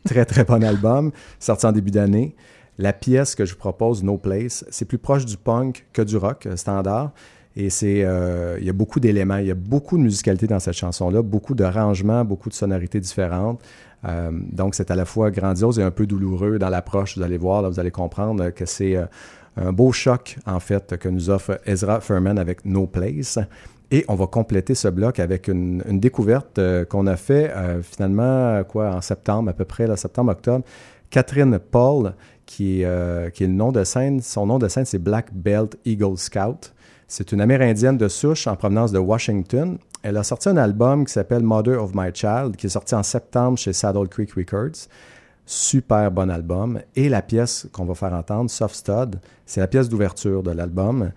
très, 0.07 0.25
très 0.25 0.45
bon 0.45 0.63
album, 0.65 1.13
sorti 1.39 1.67
en 1.67 1.73
début 1.73 1.91
d'année. 1.91 2.35
La 2.79 2.93
pièce 2.93 3.35
que 3.35 3.45
je 3.45 3.53
vous 3.53 3.59
propose, 3.59 4.03
No 4.03 4.19
Place, 4.19 4.65
c'est 4.71 4.85
plus 4.85 4.99
proche 4.99 5.25
du 5.25 5.37
punk 5.37 5.87
que 5.93 6.03
du 6.03 6.17
rock 6.17 6.47
euh, 6.47 6.57
standard. 6.57 7.13
Et 7.59 7.71
c'est, 7.71 8.05
euh, 8.05 8.59
il 8.61 8.67
y 8.67 8.71
a 8.71 8.75
beaucoup 8.75 9.01
d'éléments, 9.01 9.39
il 9.39 9.47
y 9.47 9.51
a 9.51 9.55
beaucoup 9.55 9.97
de 9.97 10.03
musicalité 10.03 10.47
dans 10.47 10.61
cette 10.61 10.75
chanson-là, 10.75 11.23
beaucoup 11.23 11.55
de 11.55 11.65
rangements, 11.65 12.23
beaucoup 12.23 12.51
de 12.51 12.55
sonorités 12.55 13.01
différentes. 13.01 13.63
Euh, 14.07 14.31
donc, 14.53 14.75
c'est 14.75 14.91
à 14.91 14.95
la 14.95 15.07
fois 15.07 15.31
grandiose 15.31 15.79
et 15.79 15.83
un 15.83 15.91
peu 15.91 16.07
douloureux 16.07 16.59
dans 16.59 16.69
l'approche. 16.69 17.17
Vous 17.17 17.23
allez 17.23 17.39
voir, 17.39 17.63
là, 17.63 17.71
vous 17.71 17.81
allez 17.81 17.91
comprendre 17.91 18.51
que 18.51 18.67
c'est 18.67 18.97
un 19.57 19.73
beau 19.73 19.91
choc, 19.91 20.37
en 20.45 20.61
fait, 20.61 20.99
que 20.99 21.09
nous 21.09 21.31
offre 21.31 21.59
Ezra 21.65 22.03
Furman 22.03 22.39
avec 22.39 22.67
No 22.67 22.87
Place. 22.87 23.39
Et 23.91 24.05
on 24.09 24.15
va 24.17 24.27
compléter 24.27 24.75
ce 24.75 24.89
bloc 24.89 25.21
avec 25.21 25.49
une, 25.49 25.81
découverte 26.01 26.59
euh, 26.59 26.85
qu'on 26.85 27.07
a 27.07 27.17
fait 27.17 27.51
euh, 27.51 27.83
finalement, 27.83 28.63
quoi, 28.65 28.91
en 28.91 29.01
septembre, 29.01 29.51
à 29.51 29.53
peu 29.53 29.65
près, 29.65 29.95
septembre-octobre. 29.97 30.65
Catherine 31.11 31.59
Paul, 31.59 32.15
qui, 32.47 32.85
euh, 32.85 33.31
qui 33.31 33.45
est 33.45 33.47
le 33.47 33.53
nom 33.53 33.71
de 33.71 33.85
scène, 33.85 34.21
son 34.21 34.47
nom 34.47 34.59
de 34.59 34.67
scène, 34.69 34.85
c'est 34.85 34.99
Black 34.99 35.33
Belt 35.33 35.77
Eagle 35.85 36.19
Scout. 36.19 36.73
C'est 37.07 37.31
une 37.31 37.41
Amérindienne 37.41 37.97
de 37.97 38.09
souche 38.09 38.49
en 38.49 38.57
provenance 38.57 38.91
de 38.91 38.99
Washington. 38.99 39.79
Elle 40.03 40.17
a 40.17 40.25
sorti 40.25 40.49
un 40.49 40.57
album 40.57 41.05
qui 41.05 41.13
s'appelle 41.13 41.43
Mother 41.43 41.81
of 41.81 41.93
My 41.95 42.11
Child, 42.13 42.57
qui 42.57 42.67
est 42.67 42.71
sorti 42.71 42.97
en 42.97 43.05
septembre 43.05 43.57
chez 43.57 43.73
Saddle 43.73 44.09
Creek 44.09 44.33
Records. 44.33 44.89
Super 45.45 46.11
bon 46.11 46.29
album. 46.29 46.81
Et 46.97 47.09
la 47.09 47.23
pièce 47.23 47.69
qu'on 47.73 47.85
va 47.85 47.95
faire 47.95 48.13
entendre, 48.13 48.51
Soft 48.51 48.75
Stud, 48.75 49.21
c'est 49.45 49.61
la 49.61 49.69
pièce 49.69 49.89
d'ouverture 49.89 50.43
de 50.43 50.51
l'album. 50.51 51.13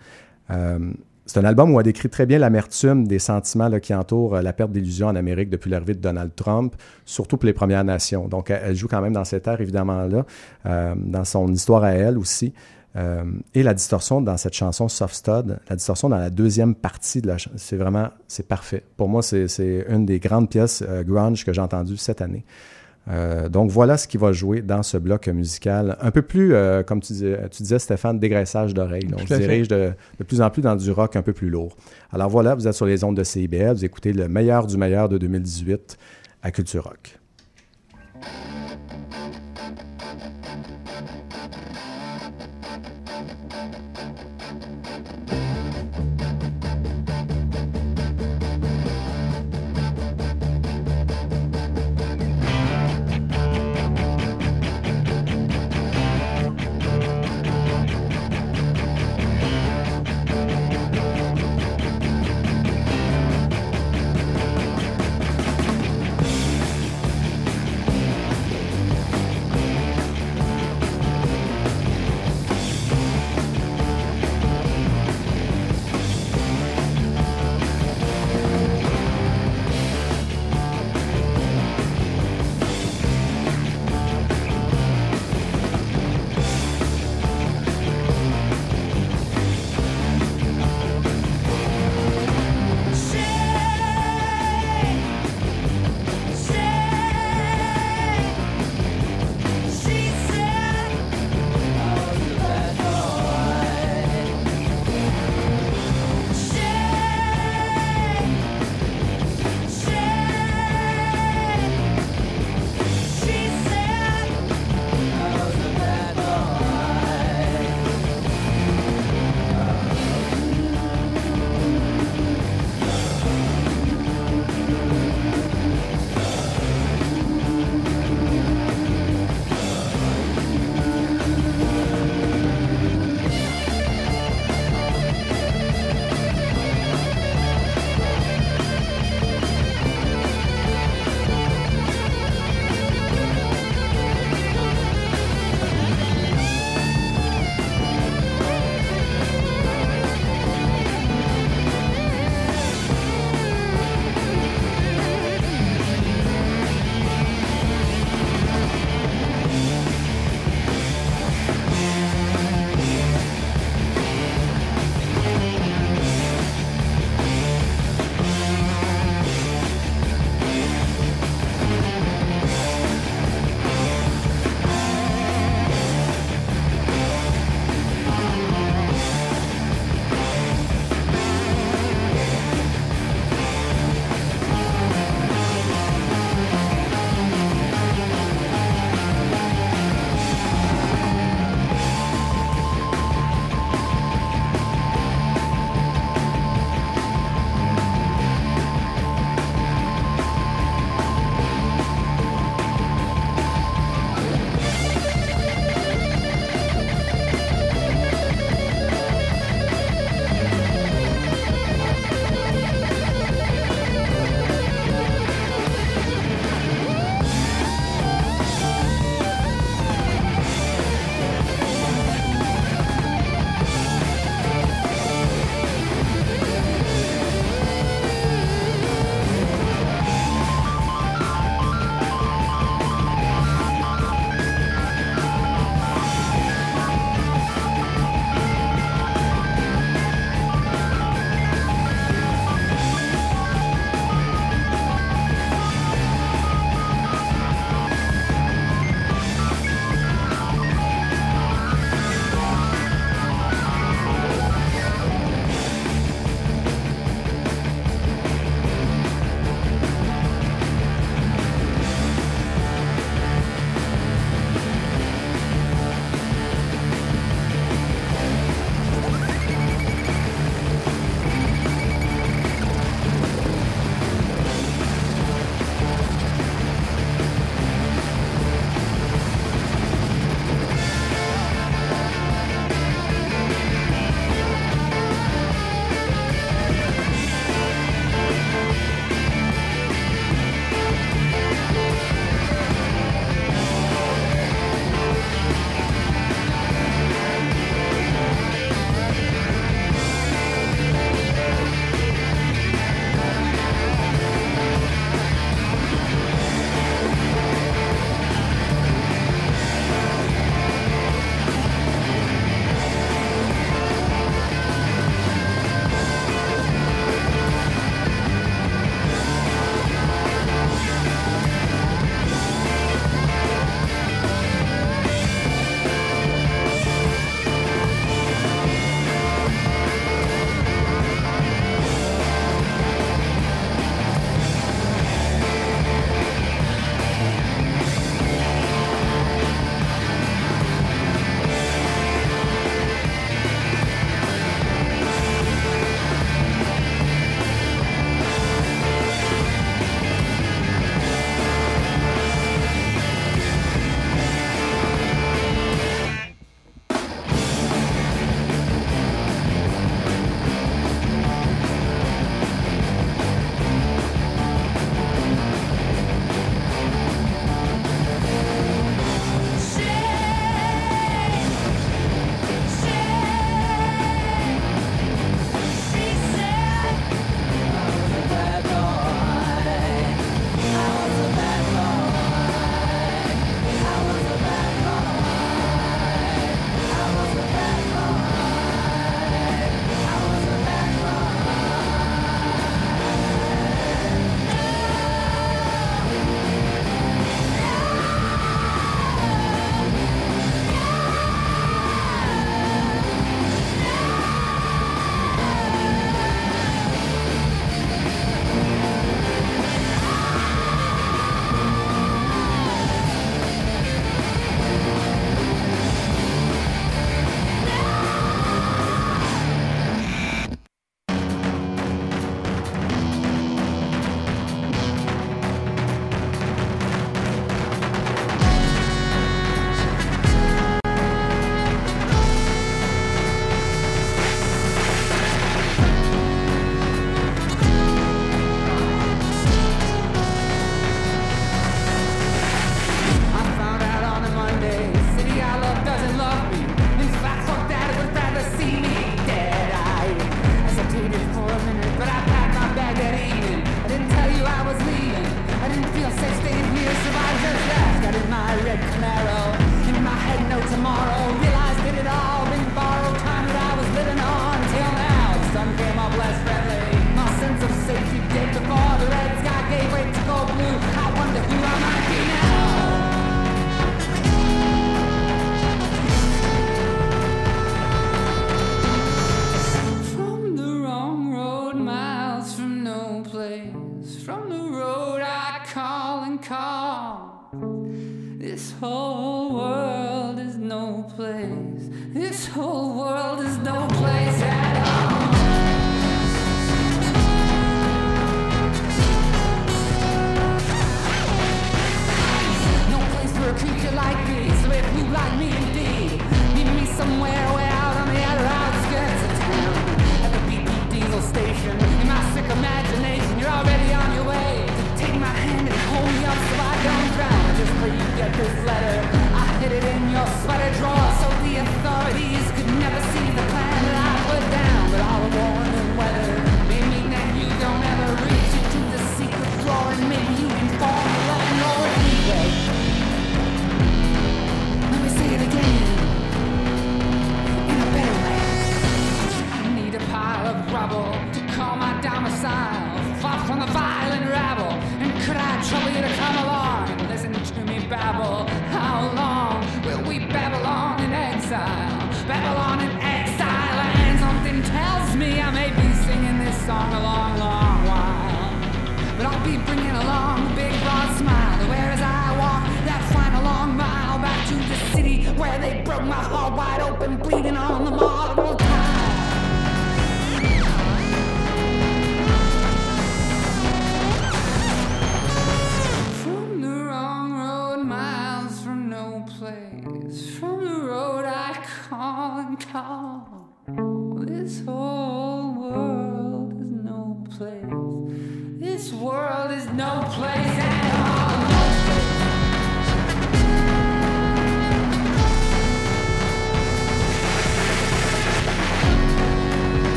C'est 1.29 1.39
un 1.39 1.45
album 1.45 1.71
où 1.71 1.79
elle 1.79 1.85
décrit 1.85 2.09
très 2.09 2.25
bien 2.25 2.39
l'amertume 2.39 3.07
des 3.07 3.19
sentiments 3.19 3.69
qui 3.79 3.93
entourent 3.93 4.37
euh, 4.37 4.41
la 4.41 4.51
perte 4.51 4.71
d'illusion 4.71 5.05
en 5.05 5.15
Amérique 5.15 5.51
depuis 5.51 5.69
l'arrivée 5.69 5.93
de 5.93 5.99
Donald 5.99 6.31
Trump, 6.35 6.73
surtout 7.05 7.37
pour 7.37 7.45
les 7.45 7.53
Premières 7.53 7.83
Nations. 7.83 8.27
Donc, 8.27 8.49
elle, 8.49 8.75
joue 8.75 8.87
quand 8.87 8.99
même 8.99 9.13
dans 9.13 9.25
cette 9.25 9.45
ère, 9.47 9.61
évidemment-là, 9.61 10.25
euh, 10.65 10.95
dans 10.97 11.25
son 11.25 11.47
histoire 11.53 11.83
à 11.83 11.91
elle 11.91 12.17
aussi. 12.17 12.51
Euh, 12.95 13.23
et 13.53 13.61
la 13.61 13.75
distorsion 13.75 14.23
dans 14.23 14.37
cette 14.37 14.55
chanson 14.55 14.87
Soft 14.87 15.13
Stud, 15.13 15.59
la 15.69 15.75
distorsion 15.75 16.09
dans 16.09 16.17
la 16.17 16.31
deuxième 16.31 16.73
partie 16.73 17.21
de 17.21 17.27
la 17.27 17.37
chanson, 17.37 17.57
c'est 17.57 17.77
vraiment, 17.77 18.09
c'est 18.27 18.47
parfait. 18.47 18.83
Pour 18.97 19.07
moi, 19.07 19.21
c'est 19.21 19.85
une 19.87 20.07
des 20.07 20.19
grandes 20.19 20.49
pièces 20.49 20.83
grunge 21.05 21.45
que 21.45 21.53
j'ai 21.53 21.61
entendues 21.61 21.97
cette 21.97 22.23
année. 22.23 22.43
Euh, 23.09 23.49
donc 23.49 23.71
voilà 23.71 23.97
ce 23.97 24.07
qui 24.07 24.17
va 24.17 24.31
jouer 24.31 24.61
dans 24.61 24.83
ce 24.83 24.97
bloc 24.97 25.27
musical. 25.27 25.97
Un 25.99 26.11
peu 26.11 26.21
plus, 26.21 26.53
euh, 26.53 26.83
comme 26.83 26.99
tu 27.01 27.13
disais, 27.13 27.39
tu 27.49 27.63
disais, 27.63 27.79
Stéphane, 27.79 28.19
dégraissage 28.19 28.73
d'oreilles. 28.73 29.07
Donc, 29.07 29.21
je 29.27 29.35
dirige 29.35 29.67
de, 29.67 29.91
de 30.19 30.23
plus 30.23 30.41
en 30.41 30.49
plus 30.49 30.61
dans 30.61 30.75
du 30.75 30.91
rock 30.91 31.15
un 31.15 31.21
peu 31.21 31.33
plus 31.33 31.49
lourd. 31.49 31.75
Alors 32.11 32.29
voilà, 32.29 32.55
vous 32.55 32.67
êtes 32.67 32.73
sur 32.73 32.85
les 32.85 33.03
ondes 33.03 33.17
de 33.17 33.23
CIBL, 33.23 33.73
vous 33.73 33.85
écoutez 33.85 34.13
le 34.13 34.27
meilleur 34.27 34.67
du 34.67 34.77
meilleur 34.77 35.09
de 35.09 35.17
2018 35.17 35.97
à 36.43 36.51
Culture 36.51 36.83
Rock. 36.83 37.19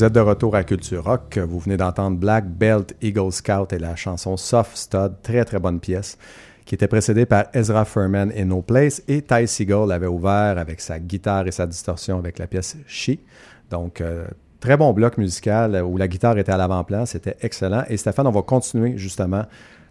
Vous 0.00 0.06
êtes 0.06 0.14
de 0.14 0.20
retour 0.20 0.56
à 0.56 0.64
Culture 0.64 1.04
Rock. 1.04 1.36
Vous 1.36 1.58
venez 1.58 1.76
d'entendre 1.76 2.16
Black 2.16 2.48
Belt 2.48 2.96
Eagle 3.02 3.30
Scout 3.30 3.70
et 3.74 3.78
la 3.78 3.96
chanson 3.96 4.38
Soft 4.38 4.74
Stud, 4.74 5.16
très 5.22 5.44
très 5.44 5.58
bonne 5.58 5.78
pièce, 5.78 6.16
qui 6.64 6.74
était 6.74 6.88
précédée 6.88 7.26
par 7.26 7.48
Ezra 7.52 7.84
Furman 7.84 8.32
et 8.34 8.46
No 8.46 8.62
Place. 8.62 9.02
Et 9.08 9.20
Ty 9.20 9.46
Seagull 9.46 9.92
avait 9.92 10.06
ouvert 10.06 10.56
avec 10.56 10.80
sa 10.80 10.98
guitare 10.98 11.46
et 11.48 11.50
sa 11.50 11.66
distorsion 11.66 12.18
avec 12.18 12.38
la 12.38 12.46
pièce 12.46 12.78
She. 12.86 13.18
Donc, 13.68 14.00
euh, 14.00 14.26
très 14.58 14.78
bon 14.78 14.94
bloc 14.94 15.18
musical 15.18 15.82
où 15.84 15.98
la 15.98 16.08
guitare 16.08 16.38
était 16.38 16.52
à 16.52 16.56
l'avant-plan. 16.56 17.04
C'était 17.04 17.36
excellent. 17.42 17.84
Et 17.90 17.98
Stéphane, 17.98 18.26
on 18.26 18.30
va 18.30 18.40
continuer 18.40 18.96
justement 18.96 19.44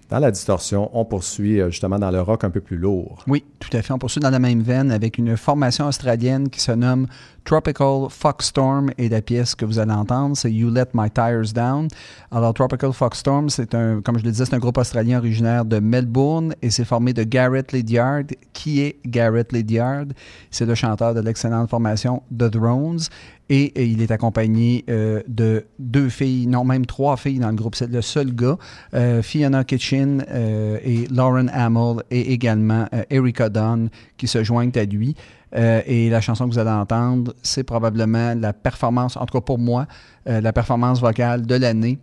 dans 0.09 0.19
la 0.19 0.31
distorsion. 0.31 0.89
On 0.93 1.05
poursuit 1.05 1.61
euh, 1.61 1.69
justement 1.69 1.99
dans 1.99 2.11
le 2.11 2.21
rock 2.21 2.43
un 2.43 2.49
peu 2.49 2.61
plus 2.61 2.77
lourd. 2.77 3.23
Oui, 3.27 3.43
tout 3.59 3.69
à 3.73 3.81
fait. 3.81 3.93
On 3.93 3.99
poursuit 3.99 4.21
dans 4.21 4.31
la 4.31 4.39
même 4.39 4.61
veine 4.61 4.91
avec 4.91 5.17
une 5.17 5.37
formation 5.37 5.87
australienne 5.87 6.49
qui 6.49 6.61
se 6.61 6.71
nomme 6.71 7.07
Tropical 7.45 8.07
Foxstorm 8.09 8.91
et 8.97 9.09
la 9.09 9.21
pièce 9.21 9.55
que 9.55 9.65
vous 9.65 9.79
allez 9.79 9.91
entendre, 9.91 10.35
c'est 10.37 10.51
You 10.51 10.69
Let 10.69 10.87
My 10.93 11.09
Tires 11.09 11.53
Down. 11.53 11.87
Alors, 12.31 12.53
Tropical 12.53 12.93
Foxstorm, 12.93 13.49
c'est 13.49 13.73
un, 13.75 14.01
comme 14.01 14.19
je 14.19 14.23
le 14.23 14.31
disais, 14.31 14.45
c'est 14.45 14.55
un 14.55 14.59
groupe 14.59 14.77
australien 14.77 15.19
originaire 15.19 15.65
de 15.65 15.79
Melbourne 15.79 16.53
et 16.61 16.69
c'est 16.69 16.85
formé 16.85 17.13
de 17.13 17.23
Garrett 17.23 17.71
Lydiard. 17.71 18.23
Qui 18.53 18.81
est 18.81 18.99
Garrett 19.05 19.51
Lydiard? 19.51 20.05
C'est 20.51 20.65
le 20.65 20.75
chanteur 20.75 21.13
de 21.13 21.21
l'excellente 21.21 21.69
formation 21.69 22.23
The 22.31 22.45
Drones 22.45 23.07
et, 23.49 23.83
il 23.83 24.01
est 24.01 24.11
accompagné 24.11 24.85
euh, 24.89 25.21
de 25.27 25.65
deux 25.79 26.09
filles, 26.09 26.45
non, 26.45 26.63
même 26.63 26.85
trois 26.85 27.17
filles 27.17 27.39
dans 27.39 27.49
le 27.49 27.55
groupe. 27.55 27.75
C'est 27.75 27.89
le 27.89 28.01
seul 28.01 28.33
gars. 28.35 28.57
Euh, 28.93 29.23
Fiona 29.23 29.63
Kitchen 29.63 30.23
euh, 30.29 30.77
et 30.83 31.07
Lauren 31.07 31.47
Hamill 31.51 32.03
et 32.11 32.31
également 32.31 32.87
Erika 33.09 33.49
Dunn 33.49 33.89
qui 34.17 34.27
se 34.27 34.43
joignent 34.43 34.71
à 34.75 34.85
lui. 34.85 35.15
Euh, 35.55 35.81
et 35.85 36.09
la 36.09 36.21
chanson 36.21 36.47
que 36.47 36.53
vous 36.53 36.59
allez 36.59 36.69
entendre, 36.69 37.33
c'est 37.41 37.63
probablement 37.63 38.35
la 38.35 38.53
performance, 38.53 39.17
en 39.17 39.25
tout 39.25 39.37
cas 39.37 39.41
pour 39.45 39.57
moi, 39.59 39.87
euh, 40.27 40.41
la 40.41 40.53
performance 40.53 40.99
vocale 41.01 41.45
de 41.45 41.55
l'année. 41.55 41.97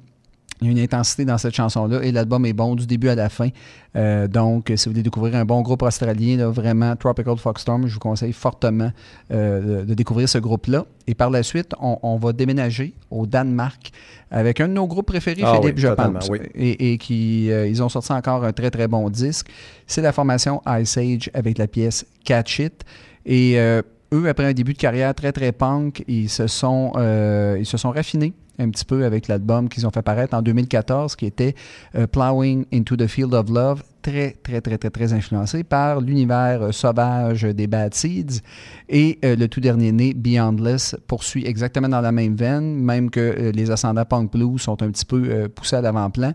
Il 0.62 0.66
y 0.68 0.70
a 0.70 0.72
une 0.72 0.78
intensité 0.78 1.26
dans 1.26 1.36
cette 1.36 1.54
chanson-là 1.54 2.00
et 2.02 2.10
l'album 2.12 2.46
est 2.46 2.54
bon 2.54 2.74
du 2.76 2.86
début 2.86 3.10
à 3.10 3.14
la 3.14 3.28
fin. 3.28 3.50
Euh, 3.94 4.26
donc, 4.26 4.72
si 4.74 4.86
vous 4.88 4.92
voulez 4.94 5.02
découvrir 5.02 5.34
un 5.36 5.44
bon 5.44 5.60
groupe 5.60 5.82
australien, 5.82 6.38
là, 6.38 6.48
vraiment 6.48 6.96
Tropical 6.96 7.36
Foxstorm, 7.36 7.86
je 7.86 7.92
vous 7.92 8.00
conseille 8.00 8.32
fortement 8.32 8.90
euh, 9.32 9.80
de, 9.80 9.84
de 9.84 9.92
découvrir 9.94 10.30
ce 10.30 10.38
groupe-là. 10.38 10.86
Et 11.06 11.14
par 11.14 11.28
la 11.28 11.42
suite, 11.42 11.72
on, 11.78 11.98
on 12.02 12.16
va 12.16 12.32
déménager 12.32 12.94
au 13.10 13.26
Danemark 13.26 13.90
avec 14.30 14.58
un 14.62 14.68
de 14.68 14.72
nos 14.72 14.86
groupes 14.86 15.08
préférés, 15.08 15.42
Ah 15.44 15.56
Philippe, 15.60 15.76
oui, 15.76 15.82
je 15.82 15.88
pense. 15.88 16.28
oui. 16.30 16.38
Et, 16.54 16.92
et 16.92 16.98
qui, 16.98 17.50
euh, 17.52 17.68
ils 17.68 17.82
ont 17.82 17.90
sorti 17.90 18.12
encore 18.12 18.42
un 18.42 18.52
très 18.52 18.70
très 18.70 18.88
bon 18.88 19.10
disque. 19.10 19.48
C'est 19.86 20.00
la 20.00 20.12
formation 20.12 20.62
Ice 20.80 20.96
Age 20.96 21.30
avec 21.34 21.58
la 21.58 21.66
pièce 21.66 22.06
Catch 22.24 22.60
It. 22.60 22.82
Et 23.26 23.58
euh, 23.58 23.82
eux, 24.14 24.28
après 24.28 24.46
un 24.46 24.52
début 24.52 24.72
de 24.72 24.78
carrière 24.78 25.14
très 25.14 25.32
très 25.32 25.52
punk, 25.52 26.04
ils 26.06 26.30
se 26.30 26.46
sont, 26.46 26.92
euh, 26.96 27.56
ils 27.58 27.66
se 27.66 27.76
sont 27.76 27.90
raffinés 27.90 28.32
un 28.58 28.70
petit 28.70 28.86
peu 28.86 29.04
avec 29.04 29.28
l'album 29.28 29.68
qu'ils 29.68 29.86
ont 29.86 29.90
fait 29.90 30.00
paraître 30.00 30.34
en 30.34 30.40
2014, 30.40 31.14
qui 31.14 31.26
était 31.26 31.54
euh, 31.94 32.06
Plowing 32.06 32.64
into 32.72 32.96
the 32.96 33.06
Field 33.06 33.34
of 33.34 33.50
Love, 33.50 33.82
très 34.00 34.30
très 34.42 34.62
très 34.62 34.78
très 34.78 34.88
très 34.88 35.12
influencé 35.12 35.62
par 35.62 36.00
l'univers 36.00 36.72
sauvage 36.72 37.42
des 37.42 37.66
Bad 37.66 37.92
Seeds. 37.92 38.40
Et 38.88 39.18
le 39.22 39.46
tout 39.46 39.60
dernier 39.60 39.92
né, 39.92 40.14
Beyondless, 40.14 40.96
poursuit 41.06 41.44
exactement 41.44 41.88
dans 41.88 42.00
la 42.00 42.12
même 42.12 42.34
veine, 42.34 42.76
même 42.76 43.10
que 43.10 43.50
les 43.54 43.70
ascendants 43.70 44.06
punk 44.06 44.32
blues 44.32 44.62
sont 44.62 44.80
un 44.82 44.90
petit 44.90 45.04
peu 45.04 45.48
poussés 45.48 45.76
à 45.76 45.82
l'avant-plan. 45.82 46.32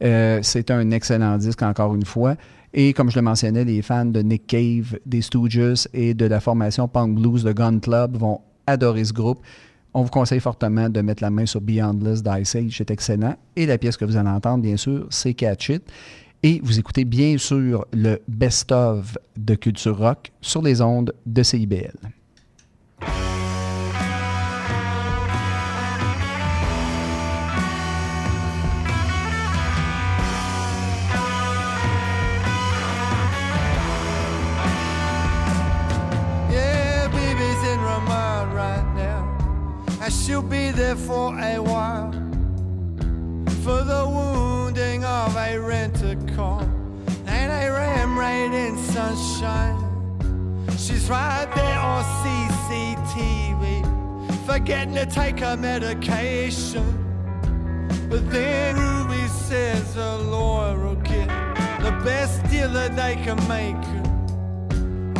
C'est 0.00 0.70
un 0.70 0.90
excellent 0.90 1.38
disque 1.38 1.62
encore 1.62 1.94
une 1.94 2.04
fois. 2.04 2.36
Et 2.74 2.92
comme 2.94 3.10
je 3.10 3.16
le 3.16 3.22
mentionnais, 3.22 3.64
les 3.64 3.82
fans 3.82 4.06
de 4.06 4.20
Nick 4.20 4.46
Cave, 4.46 4.98
des 5.04 5.20
Stooges 5.20 5.88
et 5.92 6.14
de 6.14 6.24
la 6.24 6.40
formation 6.40 6.88
punk 6.88 7.16
blues 7.16 7.44
de 7.44 7.52
Gun 7.52 7.78
Club 7.80 8.16
vont 8.16 8.40
adorer 8.66 9.04
ce 9.04 9.12
groupe. 9.12 9.40
On 9.92 10.02
vous 10.02 10.10
conseille 10.10 10.40
fortement 10.40 10.88
de 10.88 11.02
mettre 11.02 11.22
la 11.22 11.30
main 11.30 11.44
sur 11.44 11.60
Beyondless 11.60 12.22
d'Ice 12.22 12.56
Age, 12.56 12.74
c'est 12.78 12.90
excellent. 12.90 13.36
Et 13.56 13.66
la 13.66 13.76
pièce 13.76 13.98
que 13.98 14.06
vous 14.06 14.16
allez 14.16 14.30
entendre, 14.30 14.62
bien 14.62 14.78
sûr, 14.78 15.06
c'est 15.10 15.34
Catch 15.34 15.68
It. 15.68 15.82
Et 16.42 16.60
vous 16.64 16.78
écoutez 16.78 17.04
bien 17.04 17.36
sûr 17.36 17.86
le 17.92 18.18
best-of 18.26 19.18
de 19.36 19.54
Culture 19.54 19.98
Rock 19.98 20.32
sur 20.40 20.62
les 20.62 20.80
ondes 20.80 21.12
de 21.26 21.42
CIBL. 21.42 21.98
And 40.02 40.12
she'll 40.12 40.42
be 40.42 40.72
there 40.72 40.96
for 40.96 41.38
a 41.38 41.58
while. 41.62 42.10
For 43.62 43.84
the 43.84 44.04
wounding 44.08 45.04
of 45.04 45.36
a 45.36 45.56
renter 45.56 46.16
car 46.34 46.62
and 47.26 47.52
a 47.52 47.70
ram 47.70 48.18
raid 48.18 48.52
in 48.52 48.76
sunshine. 48.76 49.78
She's 50.76 51.08
right 51.08 51.48
there 51.54 51.78
on 51.78 52.02
CCTV, 52.20 53.84
forgetting 54.44 54.94
to 54.96 55.06
take 55.06 55.38
her 55.38 55.56
medication. 55.56 56.98
But 58.10 58.28
then 58.28 58.74
Ruby 58.76 59.28
says 59.28 59.94
her 59.94 60.16
lawyer 60.16 60.76
will 60.84 60.96
get 60.96 61.28
the 61.80 61.92
best 62.04 62.42
deal 62.50 62.68
that 62.70 62.96
they 62.96 63.14
can 63.22 63.36
make. 63.46 63.76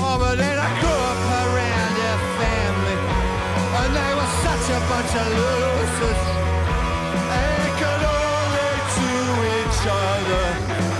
Oh, 0.05 0.19
but 0.19 0.35
then 0.39 0.59
I 0.59 0.81
grew 0.81 0.91
up 0.91 1.23
around 1.47 1.95
their 2.03 2.19
family, 2.41 2.72
and 3.75 3.97
they 3.97 4.13
were 4.15 4.33
such 4.45 4.67
a 4.69 4.81
bunch 4.91 5.13
of 5.17 5.27
losers. 5.41 6.23
They 7.33 7.65
could 7.81 8.03
only 8.21 8.73
to 8.97 9.11
each 9.57 9.83
other. 9.89 10.47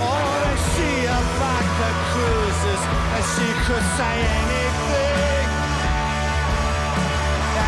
Oh, 0.01 0.25
they 0.43 0.57
see 0.73 0.97
her 1.05 1.23
vodka 1.39 1.89
cruises, 2.11 2.81
and 3.15 3.23
she 3.33 3.47
could 3.65 3.85
say 3.99 4.15
anything 4.41 5.47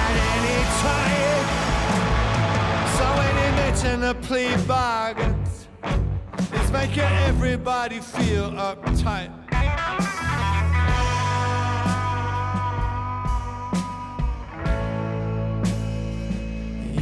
at 0.02 0.14
any 0.34 0.60
time. 0.82 1.48
So 2.98 3.06
when 3.20 3.34
he 3.42 3.50
mentioned 3.62 4.02
the 4.04 4.16
plea 4.26 4.56
bargains, 4.66 5.68
it's 6.52 6.72
making 6.72 7.12
everybody 7.30 8.00
feel 8.00 8.52
uptight. 8.52 9.45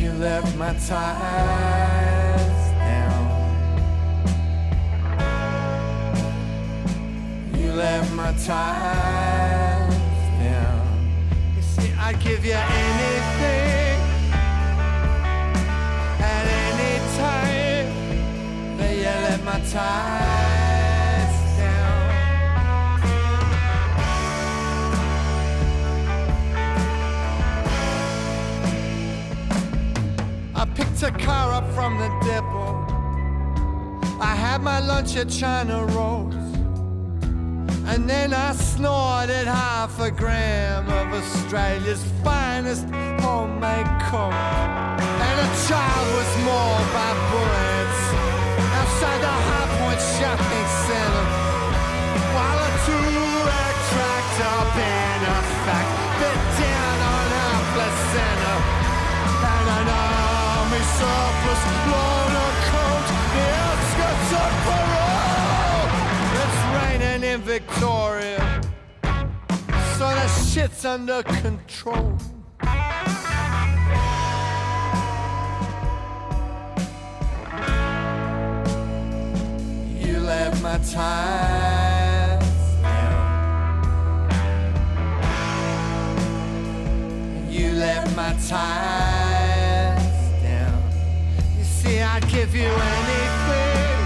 You 0.04 0.12
left 0.12 0.58
my 0.58 0.74
ties 0.74 0.90
down. 2.78 3.24
You 7.58 7.72
left 7.72 8.12
my 8.12 8.34
ties 8.34 9.94
down. 10.44 10.82
You 11.56 11.62
see, 11.62 11.94
I'd 11.98 12.20
give 12.20 12.44
you 12.44 12.52
anything 12.52 14.00
at 16.20 16.46
any 16.68 17.00
time. 17.18 17.88
But 18.78 18.92
you 18.98 19.04
left 19.04 19.44
my 19.46 19.60
ties 19.72 20.43
I 30.64 30.66
picked 30.66 31.04
a 31.04 31.12
car 31.12 31.52
up 31.52 31.70
from 31.74 31.98
the 31.98 32.08
depot. 32.24 32.72
I 34.22 34.34
had 34.34 34.62
my 34.62 34.80
lunch 34.80 35.18
at 35.18 35.28
China 35.28 35.84
Rose. 35.88 36.36
And 37.92 38.10
then 38.10 38.34
I 38.34 38.54
snorted 38.54 39.46
half 39.46 40.00
a 40.00 40.10
gram 40.10 40.88
of 40.88 41.22
Australia's 41.22 42.02
finest 42.24 42.86
homemade 43.20 43.92
coke. 44.08 44.32
And 45.28 45.36
a 45.48 45.50
child 45.68 46.08
was 46.16 46.32
mauled 46.48 46.90
by 46.96 47.12
bullets 47.28 48.02
outside 48.80 49.20
the 49.20 49.36
High 49.50 49.70
Point 49.80 50.02
Shopping 50.16 50.70
Center. 50.88 51.26
While 52.36 52.60
a 52.68 52.72
two-rack 52.88 53.76
tractor 53.92 54.58
benefact 54.80 55.92
bit 56.24 56.40
down 56.56 56.98
on 57.12 57.28
our 57.44 57.60
placenta. 57.76 58.56
And 59.44 59.68
an 59.76 59.88
army 59.92 60.13
It's 66.36 66.60
raining 66.76 67.24
in 67.24 67.42
Victoria, 67.42 68.62
so 69.98 70.06
the 70.20 70.28
shit's 70.28 70.86
under 70.86 71.24
control. 71.24 72.18
You 80.00 80.20
left 80.20 80.62
my 80.62 80.78
ties 80.78 82.44
down. 82.82 84.24
You 87.50 87.72
left 87.74 88.16
my 88.16 88.34
ties 88.48 89.03
I'd 92.16 92.30
give 92.30 92.54
you 92.54 92.68
anything 92.68 93.98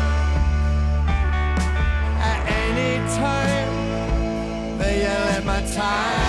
at 2.17 2.39
any 2.47 3.05
time. 3.17 4.77
But 4.77 4.95
you 4.95 5.03
let 5.03 5.43
my 5.43 5.59
ties 5.75 6.26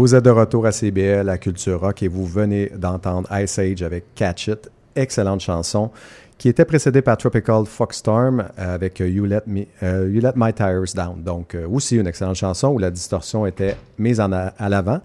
Vous 0.00 0.14
êtes 0.14 0.24
de 0.24 0.30
retour 0.30 0.64
à 0.64 0.72
CBL, 0.72 1.28
à 1.28 1.36
Culture 1.36 1.78
Rock, 1.78 2.02
et 2.02 2.08
vous 2.08 2.24
venez 2.24 2.70
d'entendre 2.74 3.28
Ice 3.38 3.58
Age 3.58 3.82
avec 3.82 4.14
Catch 4.14 4.46
It, 4.48 4.70
excellente 4.96 5.40
chanson, 5.40 5.90
qui 6.38 6.48
était 6.48 6.64
précédée 6.64 7.02
par 7.02 7.18
Tropical 7.18 7.66
Foxstorm 7.66 8.46
avec 8.56 9.02
euh, 9.02 9.08
you, 9.10 9.26
Let 9.26 9.42
Me- 9.46 9.66
euh, 9.82 10.10
You 10.10 10.22
Let 10.22 10.32
My 10.36 10.54
Tires 10.54 10.94
Down. 10.94 11.22
Donc, 11.22 11.54
euh, 11.54 11.68
aussi 11.68 11.96
une 11.98 12.06
excellente 12.06 12.36
chanson 12.36 12.68
où 12.68 12.78
la 12.78 12.90
distorsion 12.90 13.44
était 13.44 13.76
mise 13.98 14.20
en 14.20 14.32
à 14.32 14.68
l'avant. 14.70 15.00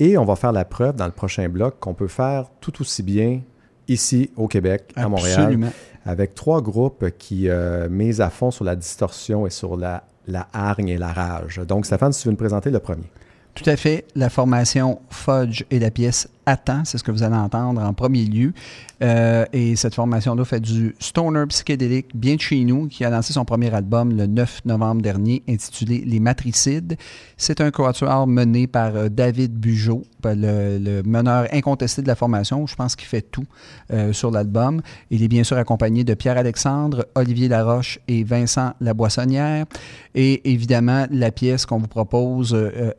Et 0.00 0.16
on 0.16 0.24
va 0.24 0.34
faire 0.34 0.52
la 0.52 0.64
preuve 0.64 0.96
dans 0.96 1.04
le 1.04 1.12
prochain 1.12 1.50
bloc 1.50 1.74
qu'on 1.78 1.92
peut 1.92 2.08
faire 2.08 2.46
tout 2.62 2.80
aussi 2.80 3.02
bien 3.02 3.42
ici 3.86 4.30
au 4.34 4.48
Québec, 4.48 4.94
à 4.96 5.10
Montréal, 5.10 5.40
Absolument. 5.40 5.72
avec 6.06 6.34
trois 6.34 6.62
groupes 6.62 7.04
qui 7.18 7.50
euh, 7.50 7.90
misent 7.90 8.22
à 8.22 8.30
fond 8.30 8.50
sur 8.50 8.64
la 8.64 8.76
distorsion 8.76 9.46
et 9.46 9.50
sur 9.50 9.76
la, 9.76 10.04
la 10.26 10.48
hargne 10.54 10.88
et 10.88 10.96
la 10.96 11.12
rage. 11.12 11.60
Donc, 11.68 11.84
Stéphane, 11.84 12.14
si 12.14 12.22
tu 12.22 12.28
veux 12.28 12.32
nous 12.32 12.38
présenter 12.38 12.70
le 12.70 12.78
premier. 12.78 13.10
Tout 13.58 13.68
à 13.68 13.76
fait. 13.76 14.04
La 14.14 14.30
formation 14.30 15.00
Fudge 15.10 15.64
et 15.72 15.80
la 15.80 15.90
pièce 15.90 16.28
Attends, 16.50 16.82
c'est 16.86 16.96
ce 16.96 17.04
que 17.04 17.10
vous 17.10 17.22
allez 17.22 17.36
entendre 17.36 17.82
en 17.82 17.92
premier 17.92 18.24
lieu. 18.24 18.54
Euh, 19.02 19.44
et 19.52 19.76
cette 19.76 19.94
formation-là 19.94 20.46
fait 20.46 20.60
du 20.60 20.96
stoner 20.98 21.44
psychédélique 21.50 22.16
bien 22.16 22.36
de 22.36 22.40
chez 22.40 22.64
nous, 22.64 22.88
qui 22.88 23.04
a 23.04 23.10
lancé 23.10 23.34
son 23.34 23.44
premier 23.44 23.72
album 23.74 24.16
le 24.16 24.26
9 24.26 24.62
novembre 24.64 25.02
dernier, 25.02 25.42
intitulé 25.46 26.02
Les 26.06 26.20
Matricides. 26.20 26.96
C'est 27.36 27.60
un 27.60 27.70
quatuor 27.70 28.26
mené 28.26 28.66
par 28.66 28.96
euh, 28.96 29.08
David 29.10 29.52
Bugeaud, 29.52 30.04
le, 30.24 30.78
le 30.78 31.02
meneur 31.02 31.46
incontesté 31.52 32.00
de 32.00 32.08
la 32.08 32.14
formation. 32.14 32.66
Je 32.66 32.76
pense 32.76 32.96
qu'il 32.96 33.08
fait 33.08 33.20
tout 33.20 33.44
euh, 33.92 34.14
sur 34.14 34.30
l'album. 34.30 34.80
Il 35.10 35.22
est 35.22 35.28
bien 35.28 35.44
sûr 35.44 35.58
accompagné 35.58 36.02
de 36.02 36.14
Pierre-Alexandre, 36.14 37.06
Olivier 37.14 37.48
Laroche 37.48 37.98
et 38.08 38.24
Vincent 38.24 38.72
Laboissonnière. 38.80 39.66
Et 40.14 40.50
évidemment, 40.50 41.06
la 41.10 41.30
pièce 41.30 41.66
qu'on 41.66 41.78
vous 41.78 41.88
propose 41.88 42.54
euh, 42.54 42.92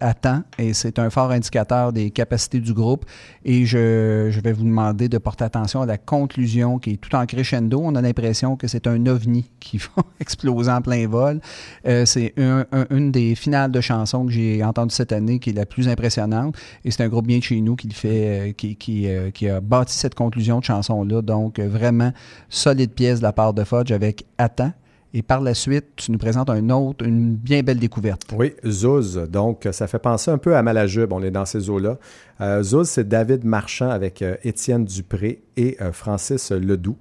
et 0.57 0.73
c'est 0.73 0.99
un 0.99 1.09
fort 1.09 1.31
indicateur 1.31 1.91
des 1.91 2.11
capacités 2.11 2.59
du 2.59 2.73
groupe. 2.73 3.05
Et 3.45 3.65
je, 3.65 4.29
vais 4.41 4.51
vous 4.51 4.63
demander 4.63 5.07
de 5.09 5.17
porter 5.17 5.45
attention 5.45 5.81
à 5.81 5.85
la 5.85 5.97
conclusion 5.97 6.77
qui 6.79 6.91
est 6.91 6.97
tout 6.97 7.15
en 7.15 7.25
crescendo. 7.25 7.79
On 7.83 7.95
a 7.95 8.01
l'impression 8.01 8.55
que 8.55 8.67
c'est 8.67 8.85
un 8.87 9.05
ovni 9.05 9.49
qui 9.59 9.77
va 9.95 10.03
exploser 10.19 10.71
en 10.71 10.81
plein 10.81 11.07
vol. 11.07 11.39
Euh, 11.87 12.05
c'est 12.05 12.33
un- 12.37 12.65
un- 12.71 12.85
une 12.89 13.11
des 13.11 13.35
finales 13.35 13.71
de 13.71 13.81
chansons 13.81 14.25
que 14.25 14.31
j'ai 14.31 14.63
entendues 14.63 14.93
cette 14.93 15.11
année 15.11 15.39
qui 15.39 15.51
est 15.51 15.53
la 15.53 15.65
plus 15.65 15.87
impressionnante. 15.87 16.55
Et 16.83 16.91
c'est 16.91 17.03
un 17.03 17.07
groupe 17.07 17.27
bien 17.27 17.37
de 17.39 17.43
chez 17.43 17.61
nous 17.61 17.75
qui 17.75 17.87
le 17.87 17.93
fait, 17.93 18.51
euh, 18.51 18.53
euh, 18.89 19.31
qui 19.31 19.47
a 19.49 19.61
bâti 19.61 19.93
cette 19.95 20.15
conclusion 20.15 20.59
de 20.59 20.63
chanson-là. 20.65 21.21
Donc, 21.21 21.59
vraiment, 21.59 22.11
solide 22.49 22.91
pièce 22.91 23.19
de 23.19 23.23
la 23.23 23.33
part 23.33 23.53
de 23.53 23.63
Fudge 23.63 23.91
avec 23.91 24.25
Attends. 24.37 24.73
Et 25.14 25.23
par 25.23 25.41
la 25.41 25.56
suite, 25.56 25.86
tu 25.95 26.11
nous 26.11 26.19
présentes 26.19 26.52
un 26.52 26.69
autre, 26.69 27.03
une 27.03 27.34
bien 27.36 27.64
belle 27.64 27.80
découverte. 27.80 28.27
Oui, 28.38 28.53
Zouz. 28.65 29.15
Donc, 29.30 29.68
ça 29.72 29.88
fait 29.88 29.98
penser 29.98 30.30
un 30.30 30.38
peu 30.38 30.56
à 30.56 30.61
Malajube. 30.61 31.11
On 31.14 31.23
est 31.23 31.31
dans 31.31 31.45
ces 31.45 31.69
eaux-là. 31.69 31.98
Euh, 32.41 32.61
Zouz, 32.61 32.88
c'est 32.88 33.07
David 33.07 33.44
Marchand 33.44 33.90
avec 33.90 34.22
euh, 34.22 34.36
Étienne 34.44 34.86
Dupré 34.86 35.41
et 35.57 35.77
euh, 35.81 35.91
Francis 35.91 36.52
Ledoux. 36.52 36.98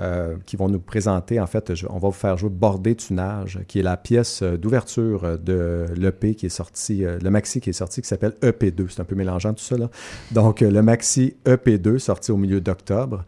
euh, 0.00 0.34
qui 0.44 0.56
vont 0.56 0.68
nous 0.68 0.80
présenter, 0.80 1.38
en 1.38 1.46
fait, 1.46 1.72
on 1.88 2.00
va 2.00 2.08
vous 2.08 2.10
faire 2.10 2.36
jouer 2.36 2.50
Bordé 2.50 2.96
Tunage, 2.96 3.60
qui 3.68 3.78
est 3.78 3.82
la 3.84 3.96
pièce 3.96 4.42
d'ouverture 4.42 5.38
de 5.38 5.86
l'EP 5.96 6.34
qui 6.34 6.46
est 6.46 6.48
sorti, 6.48 7.04
le 7.04 7.30
maxi 7.30 7.60
qui 7.60 7.70
est 7.70 7.74
sorti, 7.74 8.02
qui 8.02 8.08
s'appelle 8.08 8.34
EP2. 8.42 8.88
C'est 8.88 9.00
un 9.02 9.04
peu 9.04 9.14
mélangeant 9.14 9.54
tout 9.54 9.62
ça. 9.62 9.76
Donc, 10.32 10.62
le 10.62 10.82
maxi 10.82 11.36
EP2, 11.46 11.98
sorti 11.98 12.32
au 12.32 12.36
milieu 12.36 12.60
d'octobre, 12.60 13.24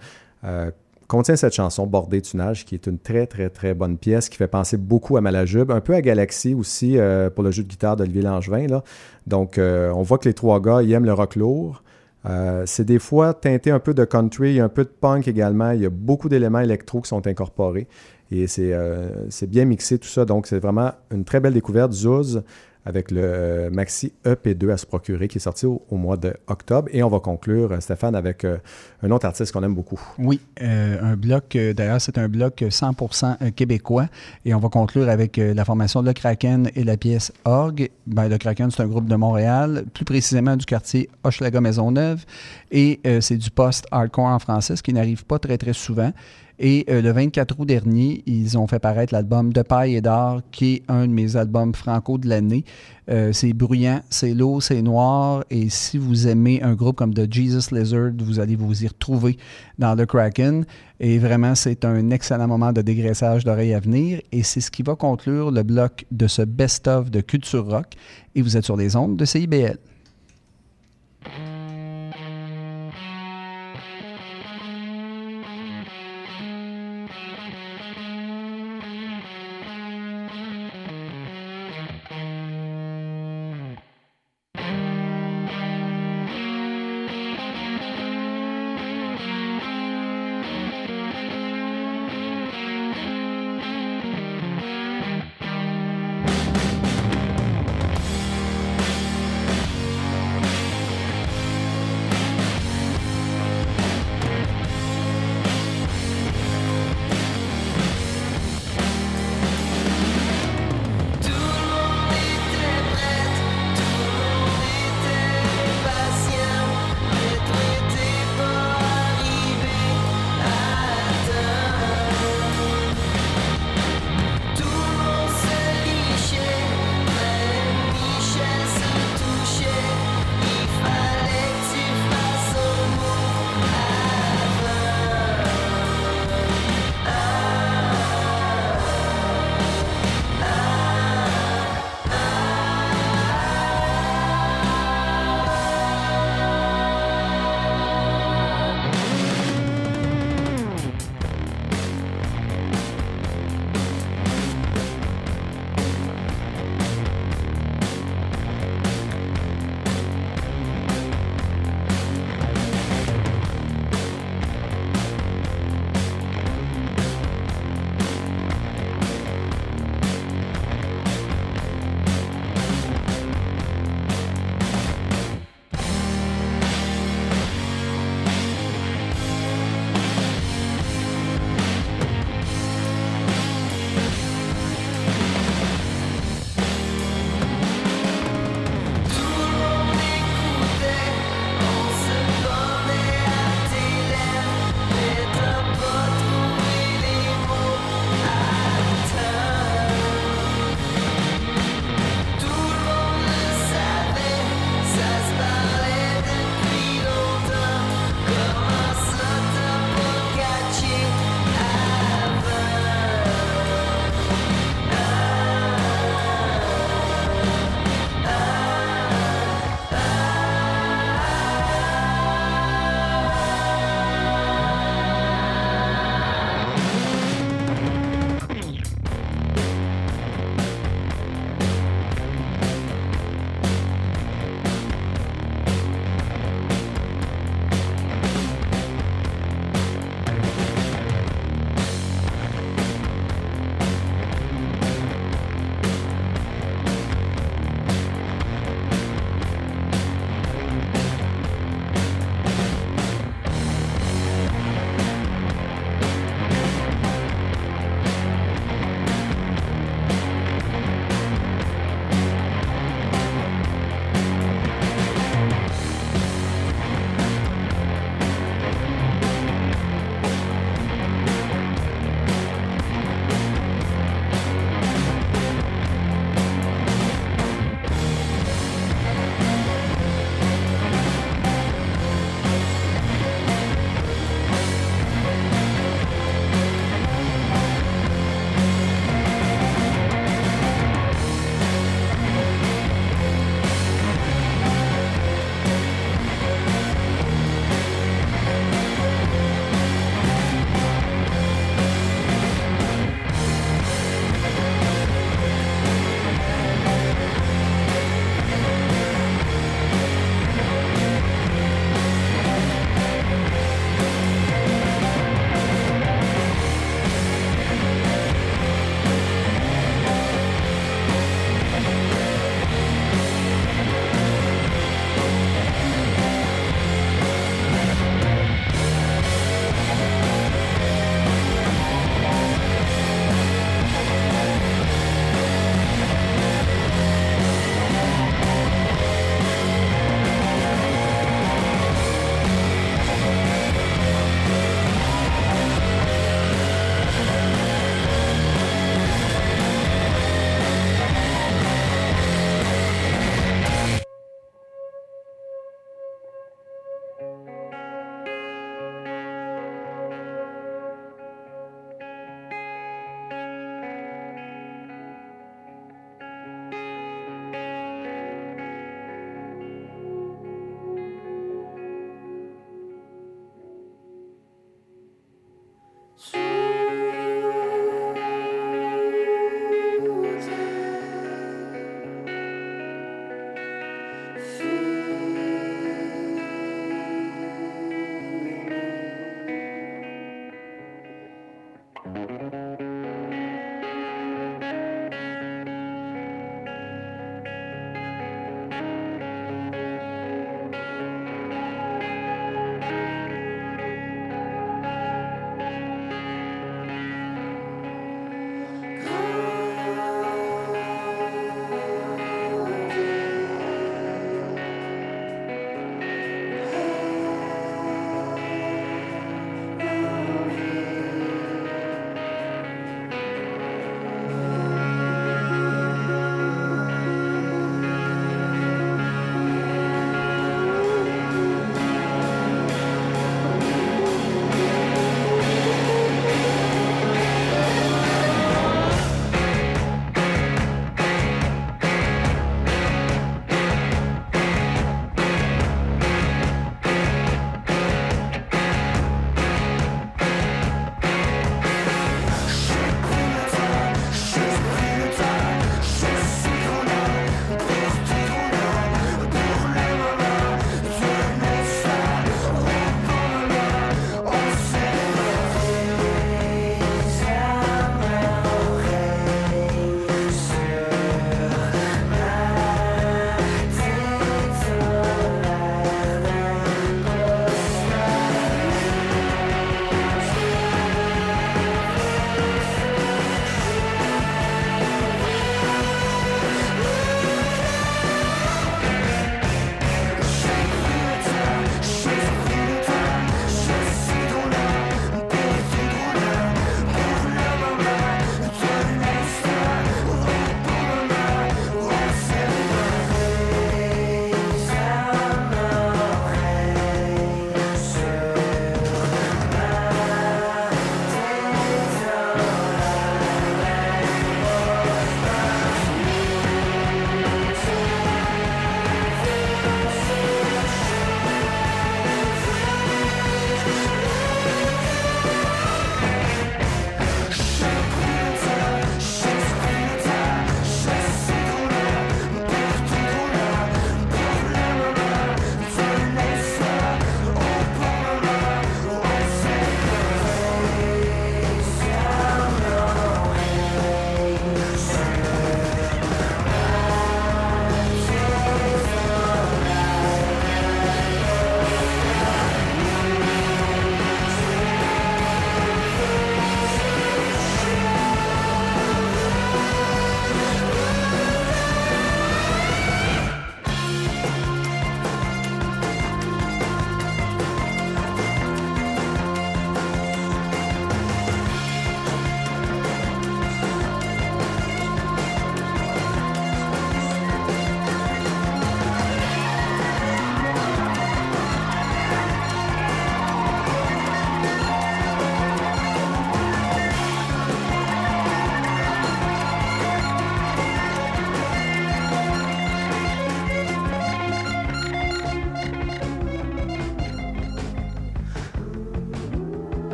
contient 1.07 1.37
cette 1.37 1.55
chanson 1.55 1.87
Bordé 1.87 2.21
Tunage, 2.21 2.65
qui 2.65 2.75
est 2.75 2.87
une 2.87 2.99
très, 2.99 3.27
très, 3.27 3.49
très 3.49 3.75
bonne 3.75 3.97
pièce, 3.97 4.29
qui 4.29 4.37
fait 4.37 4.49
penser 4.49 4.77
beaucoup 4.77 5.17
à 5.17 5.21
Malajube, 5.21 5.71
un 5.71 5.81
peu 5.81 5.95
à 5.95 6.03
Galaxy 6.03 6.55
aussi, 6.55 6.99
euh, 6.99 7.31
pour 7.31 7.45
le 7.45 7.51
jeu 7.51 7.63
de 7.63 7.69
guitare 7.69 7.97
d'Olivier 7.97 8.23
Langevin. 8.23 8.67
Là. 8.67 8.83
Donc, 9.27 9.59
euh, 9.59 9.91
on 9.93 10.03
voit 10.03 10.19
que 10.19 10.29
les 10.29 10.35
trois 10.35 10.61
gars, 10.61 10.83
ils 10.83 10.93
aiment 10.93 11.05
le 11.05 11.13
rock 11.13 11.37
lourd. 11.37 11.83
Euh, 12.29 12.65
c'est 12.67 12.85
des 12.85 12.99
fois 12.99 13.35
teinté 13.35 13.71
un 13.71 13.79
peu 13.79 13.95
de 13.95 14.05
country, 14.05 14.59
un 14.59 14.69
peu 14.69 14.85
de 14.85 14.91
punk 14.91 15.29
également, 15.29 15.71
il 15.71 15.83
y 15.83 15.87
a 15.87 15.91
beaucoup 15.91 16.29
d'éléments 16.29 16.59
électro 16.59 17.01
qui 17.01 17.09
sont 17.09 17.25
incorporés 17.27 17.87
et 18.33 18.49
c'est 18.49 19.47
bien 19.47 19.65
mixé 19.65 19.99
tout 19.99 20.09
ça, 20.09 20.25
donc 20.25 20.49
c'est 20.49 20.59
vraiment 20.59 20.91
une 21.13 21.25
très 21.25 21.39
belle 21.39 21.55
découverte. 21.55 21.93
Zouz 21.93 22.43
avec 22.87 23.11
le 23.11 23.21
euh, 23.23 23.71
maxi 23.71 24.13
EP2 24.25 24.71
à 24.71 24.77
se 24.77 24.87
procurer 24.87 25.27
qui 25.27 25.39
est 25.39 25.41
sorti 25.41 25.67
au, 25.67 25.83
au 25.91 25.97
mois 25.97 26.17
d'octobre 26.17 26.89
et 26.93 27.03
on 27.03 27.09
va 27.09 27.19
conclure, 27.19 27.73
euh, 27.73 27.81
Stéphane, 27.81 28.15
avec 28.15 28.45
euh, 28.45 28.59
un 29.03 29.11
autre 29.11 29.27
artiste 29.27 29.53
qu'on 29.53 29.65
aime 29.65 29.75
beaucoup. 29.75 30.01
Oui, 30.19 30.41
un 30.61 31.17
bloc, 31.17 31.57
d'ailleurs, 31.57 32.01
c'est 32.01 32.17
un 32.17 32.29
bloc 32.29 32.63
100% 32.63 33.53
québécois. 33.53 34.07
Et 34.45 34.55
on 34.55 34.61
va 34.61 34.69
conclure 34.69 35.09
avec 35.09 35.37
la 35.37 35.65
formation 35.65 36.03
Le 36.03 36.13
Kraken 36.13 36.71
et 36.75 36.85
la 36.85 36.97
pièce 36.97 37.33
Orgue. 37.45 37.91
Ben, 38.07 38.29
le 38.29 38.39
Kraken, 38.39 38.71
c'est 38.71 38.83
un 38.83 38.87
groupe 38.87 39.07
de 39.07 39.17
Montréal, 39.17 39.85
plus 39.93 40.05
précisément 40.05 40.57
du 40.57 40.65
quartier 40.65 41.11
Hochelaga-Maisonneuve. 41.25 42.25
Et 42.71 43.01
c'est 43.21 43.37
du 43.37 43.51
post-hardcore 43.51 44.27
en 44.27 44.39
français, 44.39 44.77
ce 44.77 44.83
qui 44.83 44.93
n'arrive 44.93 45.25
pas 45.25 45.39
très, 45.39 45.59
très 45.59 45.73
souvent. 45.73 46.13
Et 46.59 46.87
euh, 46.89 47.03
le 47.03 47.13
24 47.13 47.59
août 47.59 47.67
dernier, 47.67 48.23
ils 48.27 48.57
ont 48.57 48.67
fait 48.67 48.79
paraître 48.79 49.13
l'album 49.13 49.53
De 49.53 49.63
paille 49.63 49.97
et 49.97 50.01
d'or, 50.01 50.41
qui 50.51 50.75
est 50.75 50.83
un 50.89 51.07
de 51.07 51.13
mes 51.13 51.37
albums 51.37 51.75
franco 51.75 52.17
de 52.17 52.29
l'année. 52.29 52.65
Euh, 53.11 53.33
c'est 53.33 53.53
bruyant, 53.53 54.01
c'est 54.09 54.33
lourd, 54.33 54.63
c'est 54.63 54.81
noir. 54.81 55.45
Et 55.51 55.69
si 55.69 55.99
vous 55.99 56.29
aimez 56.29 56.63
un 56.63 56.75
groupe 56.75 56.97
comme 56.97 57.13
The 57.13 57.31
Jesus 57.33 57.75
Lizard, 57.75 58.13
vous 58.19 58.41
allez 58.41 58.57
vous 58.57 58.85
y 58.85 58.89
retrouver 58.89 59.37
dans 59.79 59.95
le 59.95 60.07
Kraken. 60.07 60.65
Et 60.99 61.19
vraiment, 61.19 61.55
c'est 61.55 61.85
un 61.85 62.11
excellent 62.11 62.49
moment 62.49 62.73
de 62.73 62.81
dégraissage 62.81 63.45
d'oreilles 63.45 63.75
à 63.75 63.81
venir. 63.81 64.21
Et 64.33 64.43
c'est 64.43 64.61
ce 64.61 64.71
qui 64.71 64.83
va 64.83 64.95
conclure 64.95 65.51
le 65.51 65.63
bloc 65.63 66.07
de 66.11 66.27
ce 66.27 66.43
best-of 66.43 67.11
de 67.11 67.21
Culture 67.21 67.67
Rock. 67.67 67.93
Et 68.35 68.41
vous 68.41 68.57
êtes 68.57 68.65
sur 68.65 68.77
les 68.77 68.97
ondes 68.97 69.17
de 69.17 69.25
CIBL. 69.27 69.79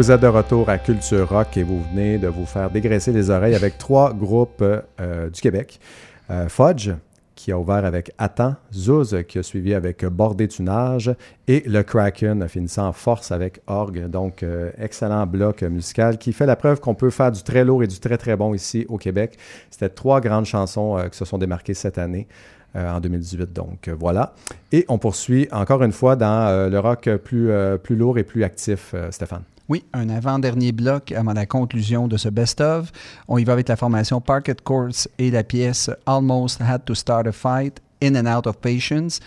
Vous 0.00 0.10
êtes 0.10 0.22
de 0.22 0.28
retour 0.28 0.70
à 0.70 0.78
Culture 0.78 1.28
Rock 1.28 1.58
et 1.58 1.62
vous 1.62 1.84
venez 1.92 2.16
de 2.16 2.26
vous 2.26 2.46
faire 2.46 2.70
dégraisser 2.70 3.12
les 3.12 3.28
oreilles 3.28 3.54
avec 3.54 3.76
trois 3.76 4.14
groupes 4.14 4.62
euh, 4.62 5.28
du 5.28 5.42
Québec. 5.42 5.78
Euh, 6.30 6.48
Fudge, 6.48 6.88
qui 7.34 7.52
a 7.52 7.58
ouvert 7.58 7.84
avec 7.84 8.10
Attends, 8.16 8.54
Zouz, 8.72 9.14
qui 9.28 9.38
a 9.38 9.42
suivi 9.42 9.74
avec 9.74 10.06
Bordé 10.06 10.48
Tunage, 10.48 11.14
et 11.46 11.62
le 11.66 11.82
Kraken, 11.82 12.48
finissant 12.48 12.88
en 12.88 12.92
force 12.94 13.30
avec 13.30 13.60
Orgue. 13.66 14.08
Donc, 14.08 14.42
euh, 14.42 14.70
excellent 14.78 15.26
bloc 15.26 15.60
musical 15.64 16.16
qui 16.16 16.32
fait 16.32 16.46
la 16.46 16.56
preuve 16.56 16.80
qu'on 16.80 16.94
peut 16.94 17.10
faire 17.10 17.30
du 17.30 17.42
très 17.42 17.62
lourd 17.62 17.82
et 17.82 17.86
du 17.86 18.00
très 18.00 18.16
très 18.16 18.36
bon 18.36 18.54
ici 18.54 18.86
au 18.88 18.96
Québec. 18.96 19.36
C'était 19.70 19.90
trois 19.90 20.22
grandes 20.22 20.46
chansons 20.46 20.96
qui 21.12 21.18
se 21.18 21.26
sont 21.26 21.36
démarquées 21.36 21.74
cette 21.74 21.98
année. 21.98 22.26
en 22.74 23.00
2018, 23.00 23.52
donc 23.52 23.90
voilà. 23.90 24.32
Et 24.72 24.86
on 24.88 24.96
poursuit 24.96 25.46
encore 25.52 25.82
une 25.82 25.92
fois 25.92 26.16
dans 26.16 26.70
le 26.70 26.78
rock 26.78 27.10
plus, 27.22 27.50
plus 27.82 27.96
lourd 27.96 28.16
et 28.16 28.24
plus 28.24 28.44
actif, 28.44 28.94
Stéphane. 29.10 29.42
Oui, 29.70 29.84
un 29.92 30.08
avant-dernier 30.08 30.72
bloc 30.72 31.12
avant 31.12 31.32
la 31.32 31.46
conclusion 31.46 32.08
de 32.08 32.16
ce 32.16 32.28
best-of. 32.28 32.90
On 33.28 33.38
y 33.38 33.44
va 33.44 33.52
avec 33.52 33.68
la 33.68 33.76
formation 33.76 34.20
Parket 34.20 34.60
Courts 34.62 35.06
et 35.16 35.30
la 35.30 35.44
pièce 35.44 35.88
Almost 36.06 36.60
Had 36.60 36.84
to 36.84 36.96
Start 36.96 37.28
a 37.28 37.30
Fight, 37.30 37.80
In 38.02 38.16
and 38.16 38.26
Out 38.26 38.48
of 38.48 38.58
Patience. 38.58 39.20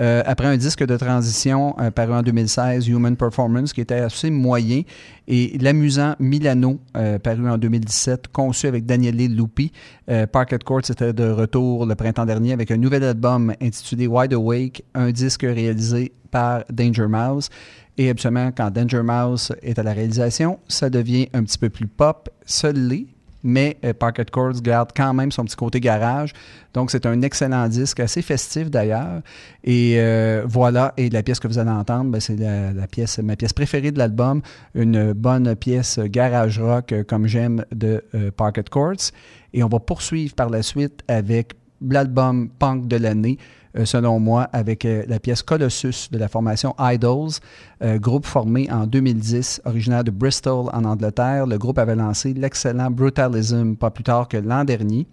Euh, 0.00 0.22
après 0.24 0.46
un 0.46 0.56
disque 0.56 0.86
de 0.86 0.96
transition 0.96 1.74
euh, 1.80 1.90
paru 1.90 2.12
en 2.12 2.22
2016, 2.22 2.86
Human 2.86 3.16
Performance, 3.16 3.72
qui 3.72 3.80
était 3.80 3.96
assez 3.96 4.30
moyen, 4.30 4.82
et 5.26 5.58
l'amusant 5.58 6.14
Milano, 6.20 6.78
euh, 6.96 7.18
paru 7.18 7.50
en 7.50 7.58
2017, 7.58 8.28
conçu 8.28 8.68
avec 8.68 8.86
Daniele 8.86 9.34
Lupi. 9.34 9.72
Parket 10.30 10.62
Courts 10.62 10.88
était 10.90 11.12
de 11.12 11.28
retour 11.28 11.86
le 11.86 11.96
printemps 11.96 12.24
dernier 12.24 12.52
avec 12.52 12.70
un 12.70 12.76
nouvel 12.76 13.02
album 13.02 13.52
intitulé 13.60 14.06
Wide 14.06 14.32
Awake, 14.32 14.84
un 14.94 15.10
disque 15.10 15.42
réalisé 15.42 16.12
par 16.30 16.62
Danger 16.70 17.08
Mouse. 17.08 17.50
Et 17.98 18.10
absolument, 18.10 18.52
quand 18.56 18.70
Danger 18.70 19.02
Mouse 19.02 19.52
est 19.60 19.78
à 19.78 19.82
la 19.82 19.92
réalisation, 19.92 20.60
ça 20.68 20.88
devient 20.88 21.28
un 21.34 21.42
petit 21.42 21.58
peu 21.58 21.68
plus 21.68 21.88
pop, 21.88 22.28
seul 22.46 22.76
l'est, 22.76 23.08
mais 23.42 23.76
euh, 23.84 23.92
Parket 23.92 24.30
Courts 24.30 24.60
garde 24.62 24.90
quand 24.96 25.12
même 25.14 25.32
son 25.32 25.44
petit 25.44 25.56
côté 25.56 25.80
garage. 25.80 26.32
Donc, 26.74 26.92
c'est 26.92 27.06
un 27.06 27.22
excellent 27.22 27.66
disque, 27.68 27.98
assez 27.98 28.22
festif 28.22 28.70
d'ailleurs. 28.70 29.20
Et 29.64 29.96
euh, 29.98 30.44
voilà, 30.46 30.94
et 30.96 31.10
la 31.10 31.24
pièce 31.24 31.40
que 31.40 31.48
vous 31.48 31.58
allez 31.58 31.70
entendre, 31.70 32.10
ben, 32.10 32.20
c'est 32.20 32.36
la, 32.36 32.86
pièce, 32.86 33.18
ma 33.18 33.34
pièce 33.34 33.52
préférée 33.52 33.90
de 33.90 33.98
l'album, 33.98 34.42
une 34.76 35.12
bonne 35.12 35.56
pièce 35.56 35.98
garage 35.98 36.60
rock 36.60 36.92
euh, 36.92 37.02
comme 37.02 37.26
j'aime 37.26 37.64
de 37.74 38.04
euh, 38.14 38.30
Parket 38.30 38.68
Courts. 38.68 39.10
Et 39.54 39.64
on 39.64 39.68
va 39.68 39.80
poursuivre 39.80 40.34
par 40.34 40.50
la 40.50 40.62
suite 40.62 41.02
avec 41.08 41.54
l'album 41.80 42.48
punk 42.58 42.86
de 42.86 42.96
l'année, 42.96 43.38
selon 43.84 44.18
moi, 44.18 44.48
avec 44.52 44.84
euh, 44.84 45.04
la 45.08 45.18
pièce 45.18 45.42
Colossus 45.42 46.08
de 46.10 46.18
la 46.18 46.28
formation 46.28 46.74
Idols, 46.78 47.40
euh, 47.82 47.98
groupe 47.98 48.26
formé 48.26 48.68
en 48.70 48.86
2010, 48.86 49.62
originaire 49.64 50.04
de 50.04 50.10
Bristol 50.10 50.66
en 50.72 50.84
Angleterre. 50.84 51.46
Le 51.46 51.58
groupe 51.58 51.78
avait 51.78 51.96
lancé 51.96 52.34
l'excellent 52.34 52.90
Brutalism 52.90 53.76
pas 53.76 53.90
plus 53.90 54.04
tard 54.04 54.28
que 54.28 54.36
l'an 54.36 54.64
dernier. 54.64 55.06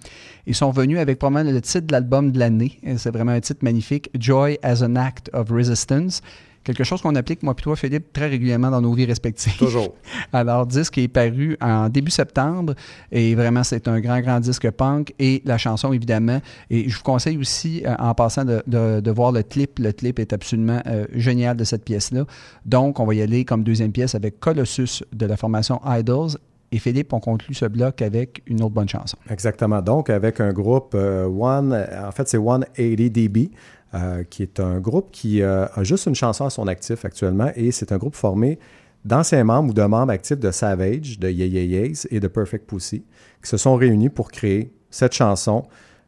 Ils 0.47 0.55
sont 0.55 0.71
venus 0.71 0.99
avec 0.99 1.19
probablement 1.19 1.51
le 1.51 1.61
titre 1.61 1.87
de 1.87 1.91
l'album 1.91 2.31
de 2.31 2.39
l'année. 2.39 2.79
C'est 2.97 3.11
vraiment 3.11 3.31
un 3.33 3.39
titre 3.39 3.59
magnifique, 3.63 4.09
Joy 4.17 4.57
as 4.63 4.83
an 4.83 4.95
Act 4.95 5.29
of 5.33 5.49
Resistance. 5.49 6.21
Quelque 6.65 6.83
chose 6.83 7.01
qu'on 7.01 7.15
applique, 7.15 7.43
moi 7.43 7.53
et 7.57 7.61
toi, 7.61 7.75
Philippe, 7.77 8.11
très 8.11 8.27
régulièrement 8.27 8.69
dans 8.71 8.81
nos 8.81 8.91
vies 8.93 9.05
respectives. 9.05 9.55
Toujours. 9.57 9.93
Alors, 10.33 10.65
disque 10.65 10.97
est 10.97 11.07
paru 11.07 11.55
en 11.61 11.87
début 11.89 12.11
septembre 12.11 12.73
et 13.11 13.35
vraiment, 13.35 13.63
c'est 13.63 13.87
un 13.87 13.99
grand, 14.01 14.19
grand 14.19 14.39
disque 14.41 14.69
punk 14.71 15.13
et 15.19 15.41
la 15.45 15.57
chanson, 15.57 15.93
évidemment. 15.93 16.41
Et 16.69 16.89
je 16.89 16.97
vous 16.97 17.03
conseille 17.03 17.37
aussi, 17.37 17.83
euh, 17.85 17.93
en 17.99 18.13
passant, 18.15 18.43
de, 18.45 18.61
de- 18.67 18.99
de 18.99 19.11
voir 19.11 19.31
le 19.31 19.43
clip. 19.43 19.77
Le 19.79 19.91
clip 19.91 20.19
est 20.19 20.33
absolument 20.33 20.81
euh, 20.87 21.05
génial 21.13 21.55
de 21.55 21.63
cette 21.63 21.85
pièce-là. 21.85 22.25
Donc, 22.65 22.99
on 22.99 23.05
va 23.05 23.13
y 23.13 23.21
aller 23.21 23.45
comme 23.45 23.63
deuxième 23.63 23.91
pièce 23.91 24.15
avec 24.15 24.39
Colossus 24.39 25.03
de 25.13 25.25
la 25.27 25.37
formation 25.37 25.79
Idols. 25.85 26.31
Et 26.71 26.79
Philippe, 26.79 27.13
on 27.13 27.19
conclut 27.19 27.53
ce 27.53 27.65
bloc 27.65 28.01
avec 28.01 28.41
une 28.47 28.61
autre 28.63 28.73
bonne 28.73 28.89
chanson. 28.89 29.17
Exactement. 29.29 29.81
Donc, 29.83 30.09
avec 30.09 30.41
un 30.41 30.51
groupe 30.51 30.93
euh, 30.95 31.25
One, 31.25 31.73
en 31.73 32.11
fait, 32.11 32.27
c'est 32.27 32.37
180 32.37 33.09
dB, 33.09 33.51
euh, 33.95 34.23
qui 34.23 34.43
est 34.43 34.59
un 34.59 34.79
groupe 34.79 35.09
qui 35.11 35.41
euh, 35.41 35.67
a 35.73 35.83
juste 35.85 36.05
une 36.05 36.15
chanson 36.15 36.45
à 36.45 36.49
son 36.49 36.67
actif 36.67 37.05
actuellement 37.05 37.49
et 37.55 37.71
c'est 37.71 37.93
un 37.93 37.97
groupe 37.97 38.15
formé 38.15 38.59
d'anciens 39.05 39.45
membres 39.45 39.69
ou 39.69 39.73
de 39.73 39.83
membres 39.83 40.11
actifs 40.11 40.39
de 40.39 40.51
Savage, 40.51 41.17
de 41.17 41.29
Yeah 41.29 41.63
Yeahs 41.63 42.05
et 42.11 42.19
de 42.19 42.27
Perfect 42.27 42.67
Pussy, 42.67 43.05
qui 43.41 43.49
se 43.49 43.55
sont 43.55 43.75
réunis 43.75 44.09
pour 44.09 44.31
créer 44.31 44.73
cette 44.89 45.13
chanson 45.13 45.63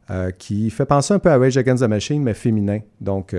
euh, 0.10 0.32
qui 0.32 0.70
fait 0.70 0.86
penser 0.86 1.14
un 1.14 1.20
peu 1.20 1.30
à 1.30 1.38
Rage 1.38 1.56
Against 1.56 1.82
the 1.82 1.88
Machine, 1.88 2.22
mais 2.22 2.34
féminin. 2.34 2.80
Donc, 3.00 3.34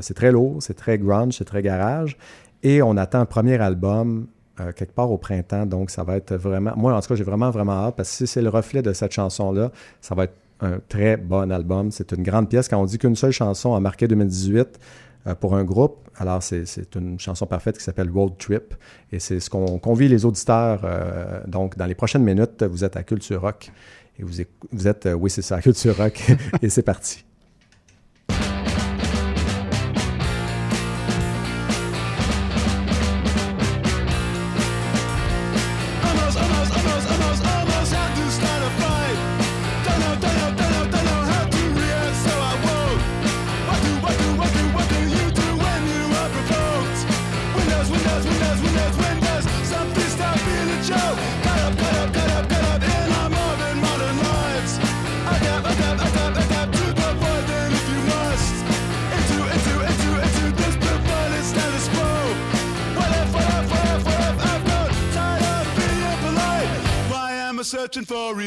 c'est 0.00 0.14
très 0.14 0.32
lourd, 0.32 0.56
c'est 0.60 0.74
très 0.74 0.98
grunge, 0.98 1.34
c'est 1.38 1.44
très 1.44 1.62
garage. 1.62 2.16
Et 2.64 2.82
on 2.82 2.96
attend 2.96 3.20
un 3.20 3.26
premier 3.26 3.60
album 3.60 4.26
quelque 4.56 4.92
part 4.92 5.12
au 5.12 5.18
printemps. 5.18 5.66
Donc, 5.66 5.90
ça 5.90 6.02
va 6.02 6.16
être 6.16 6.34
vraiment. 6.34 6.72
Moi, 6.76 6.92
en 6.92 7.00
tout 7.00 7.08
cas, 7.08 7.14
j'ai 7.14 7.24
vraiment, 7.24 7.50
vraiment 7.50 7.72
hâte 7.72 7.96
parce 7.96 8.10
que 8.10 8.16
si 8.16 8.26
c'est 8.26 8.42
le 8.42 8.48
reflet 8.48 8.82
de 8.82 8.92
cette 8.92 9.12
chanson-là, 9.12 9.70
ça 10.00 10.14
va 10.14 10.24
être 10.24 10.34
un 10.60 10.78
très 10.88 11.16
bon 11.16 11.50
album. 11.50 11.90
C'est 11.90 12.12
une 12.12 12.22
grande 12.22 12.48
pièce. 12.48 12.68
Quand 12.68 12.80
on 12.80 12.84
dit 12.84 12.98
qu'une 12.98 13.16
seule 13.16 13.32
chanson 13.32 13.74
a 13.74 13.80
marqué 13.80 14.08
2018 14.08 14.78
euh, 15.26 15.34
pour 15.34 15.54
un 15.56 15.64
groupe, 15.64 16.08
alors 16.16 16.42
c'est 16.42 16.94
une 16.94 17.18
chanson 17.18 17.46
parfaite 17.46 17.78
qui 17.78 17.84
s'appelle 17.84 18.10
Road 18.10 18.34
Trip. 18.38 18.74
Et 19.12 19.18
c'est 19.18 19.40
ce 19.40 19.50
qu'on 19.50 19.78
convie 19.78 20.08
les 20.08 20.24
auditeurs. 20.24 20.80
euh, 20.84 21.40
donc, 21.46 21.76
dans 21.76 21.86
les 21.86 21.94
prochaines 21.94 22.24
minutes, 22.24 22.62
vous 22.62 22.84
êtes 22.84 22.96
à 22.96 23.02
Culture 23.02 23.40
Rock. 23.40 23.70
Et 24.18 24.22
vous, 24.22 24.86
êtes, 24.88 25.06
euh, 25.06 25.14
oui, 25.14 25.30
c'est 25.30 25.42
ça, 25.42 25.60
Culture 25.60 25.96
Rock. 25.96 26.22
et 26.62 26.68
c'est 26.68 26.82
parti. 26.82 27.24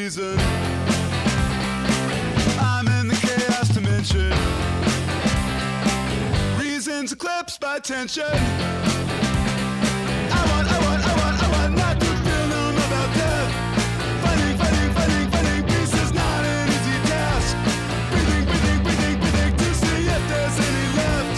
Reason? 0.07 0.39
I'm 2.57 2.87
in 2.87 3.09
the 3.09 3.17
chaos 3.19 3.67
dimension. 3.67 4.31
Reasons 6.57 7.11
eclipsed 7.11 7.59
by 7.59 7.79
tension. 7.79 8.23
I 8.23 8.31
want, 10.49 10.67
I 10.71 10.79
want, 10.85 11.03
I 11.03 11.13
want, 11.19 11.43
I 11.43 11.47
want 11.51 11.75
not 11.75 11.99
to 11.99 12.05
feel 12.23 12.47
numb 12.47 12.77
about 12.87 13.09
death. 13.19 13.51
Fighting, 14.23 14.55
fighting, 14.57 14.91
fighting, 14.95 15.27
fighting 15.29 15.63
peace 15.67 15.93
is 16.01 16.13
not 16.13 16.41
an 16.55 16.69
easy 16.69 16.97
task. 17.11 17.57
Breathing, 18.11 18.45
breathing, 18.47 18.79
breathing, 18.83 19.19
breathing 19.19 19.53
to 19.57 19.69
see 19.75 20.07
if 20.07 20.23
there's 20.31 20.57
any 20.67 20.87
left. 21.01 21.37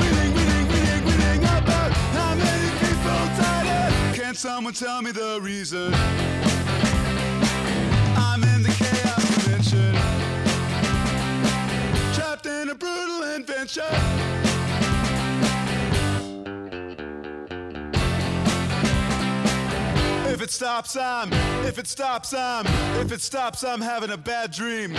Reading, 0.00 0.32
reading, 0.38 0.66
reading, 0.72 1.02
reading 1.04 1.42
about 1.44 1.92
how 2.16 2.34
many 2.34 2.70
people 2.80 3.20
died. 3.36 3.92
and 3.92 4.14
Can 4.16 4.34
someone 4.34 4.72
tell 4.72 5.02
me 5.02 5.12
the 5.12 5.38
reason? 5.42 5.92
If 13.70 13.86
it 20.42 20.50
stops, 20.50 20.96
I'm. 20.96 21.32
If 21.64 21.78
it 21.78 21.86
stops, 21.86 22.34
I'm. 22.34 22.66
If 23.00 23.12
it 23.12 23.20
stops, 23.20 23.62
I'm 23.62 23.80
having 23.80 24.10
a 24.10 24.16
bad 24.16 24.50
dream. 24.50 24.96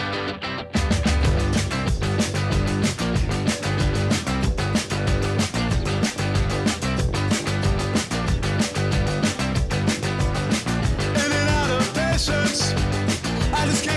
I 13.53 13.65
just 13.65 13.84
can't 13.84 13.91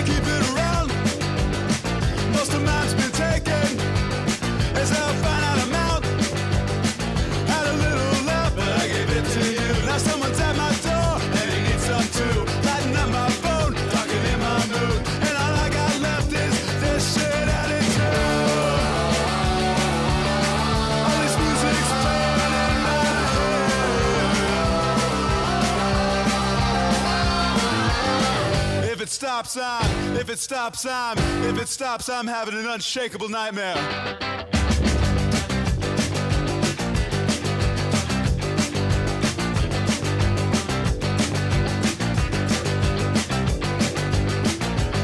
stops, 29.43 29.57
I'm, 29.57 30.15
if 30.15 30.29
it 30.29 30.39
stops, 30.39 30.85
I'm, 30.85 31.17
if 31.43 31.61
it 31.61 31.67
stops, 31.67 32.07
I'm 32.07 32.25
having 32.25 32.53
an 32.55 32.67
unshakable 32.67 33.27
nightmare. 33.27 33.75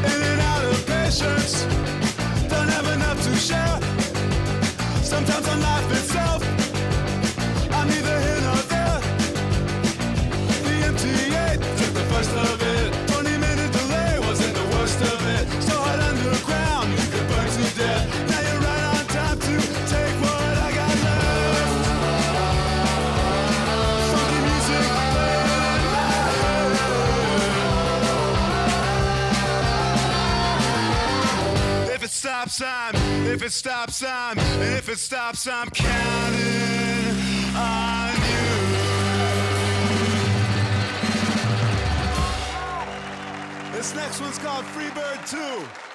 In 0.06 0.22
and 0.22 0.42
out 0.42 0.64
of 0.64 0.88
patience, 0.88 1.64
don't 2.48 2.70
have 2.70 2.88
enough 2.88 3.22
to 3.24 3.36
share. 3.36 3.80
Sometimes 5.04 5.46
I'm 5.46 5.60
laughing. 5.60 6.11
if 33.42 33.48
it 33.48 33.54
stops, 33.54 34.04
I'm, 34.04 34.38
and 34.38 34.76
if 34.76 34.88
it 34.88 35.00
stops, 35.00 35.48
I'm 35.48 35.68
counting 35.72 37.16
on 37.56 38.14
you. 38.14 38.52
This 43.76 43.96
next 43.96 44.22
one's 44.22 44.38
called 44.38 44.64
Freebird 44.66 45.28
2. 45.28 45.91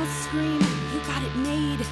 Scream, 0.00 0.58
you 0.92 1.00
got 1.06 1.22
it 1.22 1.36
made. 1.36 1.86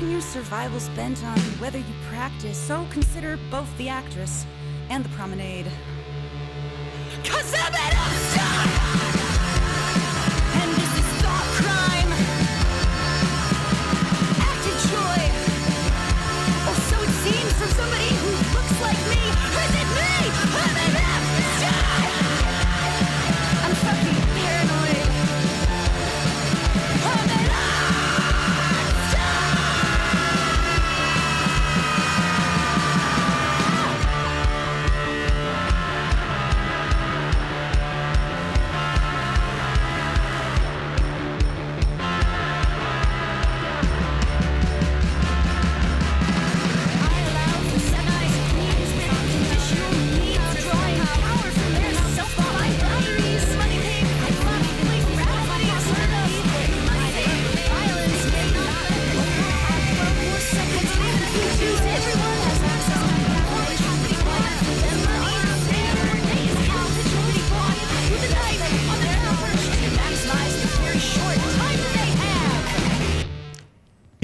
And 0.00 0.12
your 0.12 0.20
survival's 0.20 0.88
bent 0.90 1.24
on 1.24 1.36
whether 1.58 1.78
you 1.78 1.94
practice, 2.08 2.56
so 2.56 2.86
consider 2.90 3.36
both 3.50 3.76
the 3.78 3.88
actress 3.88 4.46
and 4.90 5.04
the 5.04 5.08
promenade. 5.10 5.66
Cause 7.24 7.52
I'm 7.54 7.74
an 7.74 9.11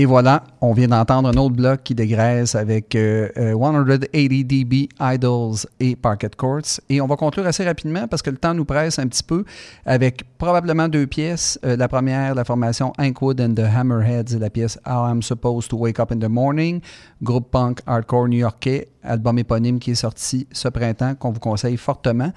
Et 0.00 0.06
voilà, 0.06 0.44
on 0.60 0.74
vient 0.74 0.86
d'entendre 0.86 1.28
un 1.28 1.36
autre 1.36 1.56
bloc 1.56 1.82
qui 1.82 1.92
dégraisse 1.92 2.54
avec 2.54 2.94
euh, 2.94 3.28
euh, 3.36 3.58
180 3.58 4.44
dB 4.44 4.88
Idols 5.00 5.56
et 5.80 5.96
Parquet 5.96 6.30
Courts. 6.36 6.78
Et 6.88 7.00
on 7.00 7.08
va 7.08 7.16
conclure 7.16 7.44
assez 7.48 7.64
rapidement 7.64 8.06
parce 8.06 8.22
que 8.22 8.30
le 8.30 8.36
temps 8.36 8.54
nous 8.54 8.64
presse 8.64 9.00
un 9.00 9.08
petit 9.08 9.24
peu 9.24 9.44
avec 9.84 10.22
probablement 10.38 10.86
deux 10.86 11.08
pièces. 11.08 11.58
Euh, 11.64 11.76
la 11.76 11.88
première, 11.88 12.36
la 12.36 12.44
formation 12.44 12.92
Inkwood 12.96 13.40
and 13.40 13.54
the 13.54 13.64
Hammerheads 13.76 14.36
et 14.36 14.38
la 14.38 14.50
pièce 14.50 14.78
How 14.86 15.10
I'm 15.10 15.20
Supposed 15.20 15.68
to 15.70 15.76
Wake 15.76 15.98
Up 15.98 16.12
in 16.12 16.20
the 16.20 16.30
Morning, 16.30 16.80
groupe 17.20 17.50
punk 17.50 17.80
hardcore 17.84 18.28
new-yorkais, 18.28 18.86
album 19.02 19.40
éponyme 19.40 19.80
qui 19.80 19.90
est 19.90 19.96
sorti 19.96 20.46
ce 20.52 20.68
printemps 20.68 21.16
qu'on 21.16 21.32
vous 21.32 21.40
conseille 21.40 21.76
fortement. 21.76 22.32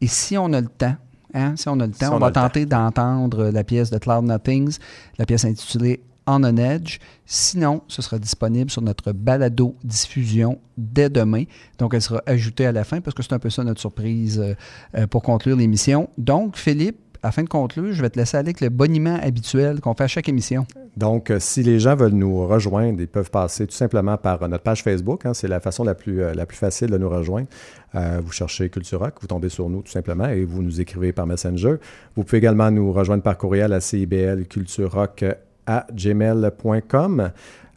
Et 0.00 0.06
si 0.06 0.38
on 0.38 0.50
a 0.54 0.60
le 0.62 0.68
temps, 0.68 0.96
hein, 1.34 1.52
si 1.54 1.68
on 1.68 1.78
a 1.80 1.86
le 1.86 1.92
temps, 1.92 2.06
Si 2.06 2.12
on, 2.12 2.16
on 2.16 2.18
va 2.18 2.30
tenter 2.30 2.64
d'entendre 2.64 3.50
la 3.50 3.62
pièce 3.62 3.90
de 3.90 3.98
Cloud 3.98 4.24
Nothings, 4.24 4.78
la 5.18 5.26
pièce 5.26 5.44
intitulée 5.44 6.00
On 6.26 6.42
Edge. 6.56 6.98
Sinon, 7.26 7.82
ce 7.88 8.02
sera 8.02 8.18
disponible 8.18 8.70
sur 8.70 8.82
notre 8.82 9.12
balado 9.12 9.76
diffusion 9.82 10.58
dès 10.76 11.08
demain. 11.08 11.44
Donc, 11.78 11.94
elle 11.94 12.02
sera 12.02 12.22
ajoutée 12.26 12.66
à 12.66 12.72
la 12.72 12.84
fin 12.84 13.00
parce 13.00 13.14
que 13.14 13.22
c'est 13.22 13.32
un 13.32 13.38
peu 13.38 13.50
ça 13.50 13.64
notre 13.64 13.80
surprise 13.80 14.40
euh, 14.40 14.54
euh, 14.96 15.06
pour 15.06 15.22
conclure 15.22 15.56
l'émission. 15.56 16.08
Donc, 16.18 16.56
Philippe, 16.56 16.98
afin 17.22 17.42
de 17.42 17.48
conclure, 17.48 17.92
je 17.92 18.02
vais 18.02 18.10
te 18.10 18.18
laisser 18.18 18.36
aller 18.36 18.48
avec 18.48 18.60
le 18.60 18.68
boniment 18.68 19.18
habituel 19.22 19.80
qu'on 19.80 19.94
fait 19.94 20.04
à 20.04 20.08
chaque 20.08 20.28
émission. 20.28 20.66
Donc, 20.96 21.30
euh, 21.30 21.40
si 21.40 21.62
les 21.62 21.80
gens 21.80 21.96
veulent 21.96 22.12
nous 22.12 22.46
rejoindre, 22.46 23.00
ils 23.00 23.08
peuvent 23.08 23.30
passer 23.30 23.66
tout 23.66 23.74
simplement 23.74 24.16
par 24.16 24.46
notre 24.48 24.62
page 24.62 24.82
Facebook. 24.82 25.24
hein. 25.26 25.34
c'est 25.34 25.48
la 25.48 25.60
façon 25.60 25.84
la 25.84 25.94
plus, 25.94 26.20
la 26.34 26.46
plus 26.46 26.56
facile 26.56 26.90
de 26.90 26.98
nous 26.98 27.08
rejoindre. 27.08 27.48
Vous 27.94 28.32
cherchez 28.32 28.68
Culture 28.70 28.98
Rock, 28.98 29.14
vous 29.20 29.28
tombez 29.28 29.48
sur 29.48 29.70
nous 29.70 29.80
tout 29.80 29.92
simplement 29.92 30.26
et 30.26 30.44
vous 30.44 30.64
nous 30.64 30.80
écrivez 30.80 31.12
par 31.12 31.28
Messenger. 31.28 31.76
Vous 32.16 32.24
pouvez 32.24 32.38
également 32.38 32.68
nous 32.72 32.92
rejoindre 32.92 33.22
par 33.22 33.38
courriel 33.38 33.72
à 33.72 33.80
ciblculturerock 33.80 35.24
à 35.66 35.86
gmail.com. 35.92 37.30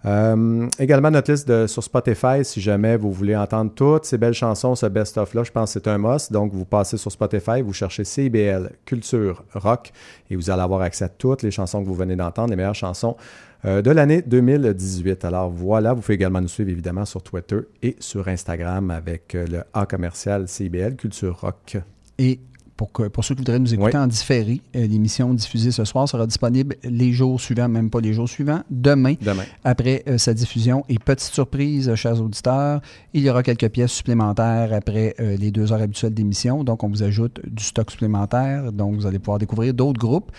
Euh, 0.05 0.68
également 0.80 1.11
notre 1.11 1.31
liste 1.31 1.68
sur 1.68 1.84
Spotify, 1.84 2.43
si 2.43 2.61
jamais 2.61 2.95
vous 2.95 3.11
voulez 3.11 3.35
entendre 3.35 3.72
toutes 3.73 4.05
ces 4.05 4.18
belles 4.18 4.34
chansons, 4.34 4.76
ce 4.76 4.85
best-of-là, 4.85 5.43
je 5.43 5.51
pense 5.51 5.73
que 5.73 5.80
c'est 5.80 5.89
un 5.89 5.97
must. 5.97 6.31
Donc, 6.31 6.53
vous 6.53 6.65
passez 6.65 6.97
sur 6.97 7.11
Spotify, 7.11 7.61
vous 7.61 7.73
cherchez 7.73 8.03
CIBL 8.03 8.72
Culture 8.85 9.43
Rock 9.53 9.91
et 10.30 10.35
vous 10.35 10.49
allez 10.49 10.61
avoir 10.61 10.81
accès 10.81 11.05
à 11.05 11.09
toutes 11.09 11.41
les 11.41 11.51
chansons 11.51 11.81
que 11.81 11.88
vous 11.88 11.95
venez 11.95 12.15
d'entendre, 12.15 12.51
les 12.51 12.55
meilleures 12.55 12.76
chansons 12.76 13.18
euh, 13.65 13.81
de 13.81 13.91
l'année 13.91 14.22
2018. 14.22 15.26
Alors 15.26 15.49
voilà, 15.49 15.93
vous 15.93 16.01
pouvez 16.01 16.14
également 16.14 16.41
nous 16.41 16.47
suivre 16.47 16.69
évidemment 16.69 17.05
sur 17.05 17.23
Twitter 17.23 17.59
et 17.81 17.95
sur 17.99 18.27
Instagram 18.27 18.91
avec 18.91 19.34
euh, 19.35 19.45
le 19.47 19.64
A 19.73 19.85
commercial 19.85 20.47
CIBL 20.47 20.95
Culture 20.95 21.38
Rock. 21.39 21.77
Et 22.19 22.39
pour, 22.77 22.91
que- 22.91 23.07
pour 23.09 23.25
ceux 23.25 23.33
qui 23.35 23.39
voudraient 23.41 23.59
nous 23.59 23.73
écouter 23.73 23.97
Oui. 23.97 24.01
en 24.03 24.07
différé, 24.07 24.61
euh, 24.75 24.85
l'émission 24.87 25.33
diffusée 25.33 25.71
ce 25.71 25.83
soir 25.83 26.07
sera 26.07 26.25
disponible 26.27 26.75
les 26.83 27.11
jours 27.11 27.41
suivants, 27.41 27.67
même 27.67 27.89
pas 27.89 27.99
les 27.99 28.13
jours 28.13 28.29
suivants, 28.29 28.61
demain, 28.69 29.15
Demain. 29.19 29.43
après 29.63 30.03
euh, 30.07 30.17
sa 30.17 30.33
diffusion. 30.33 30.85
Et 30.87 30.99
petite 30.99 31.33
surprise, 31.33 31.89
euh, 31.89 31.95
chers 31.95 32.21
auditeurs, 32.21 32.81
il 33.13 33.23
y 33.23 33.29
aura 33.29 33.43
quelques 33.43 33.67
pièces 33.69 33.91
supplémentaires 33.91 34.71
après 34.73 35.15
euh, 35.19 35.35
les 35.37 35.51
deux 35.51 35.73
heures 35.73 35.81
habituelles 35.81 36.13
d'émission. 36.13 36.63
Donc, 36.63 36.83
on 36.83 36.87
vous 36.89 37.03
ajoute 37.03 37.41
du 37.45 37.63
stock 37.63 37.89
supplémentaire. 37.91 38.71
Donc, 38.71 38.95
vous 38.95 39.05
allez 39.07 39.19
pouvoir 39.19 39.39
découvrir 39.39 39.73
d'autres 39.73 39.99
groupes. 39.99 40.31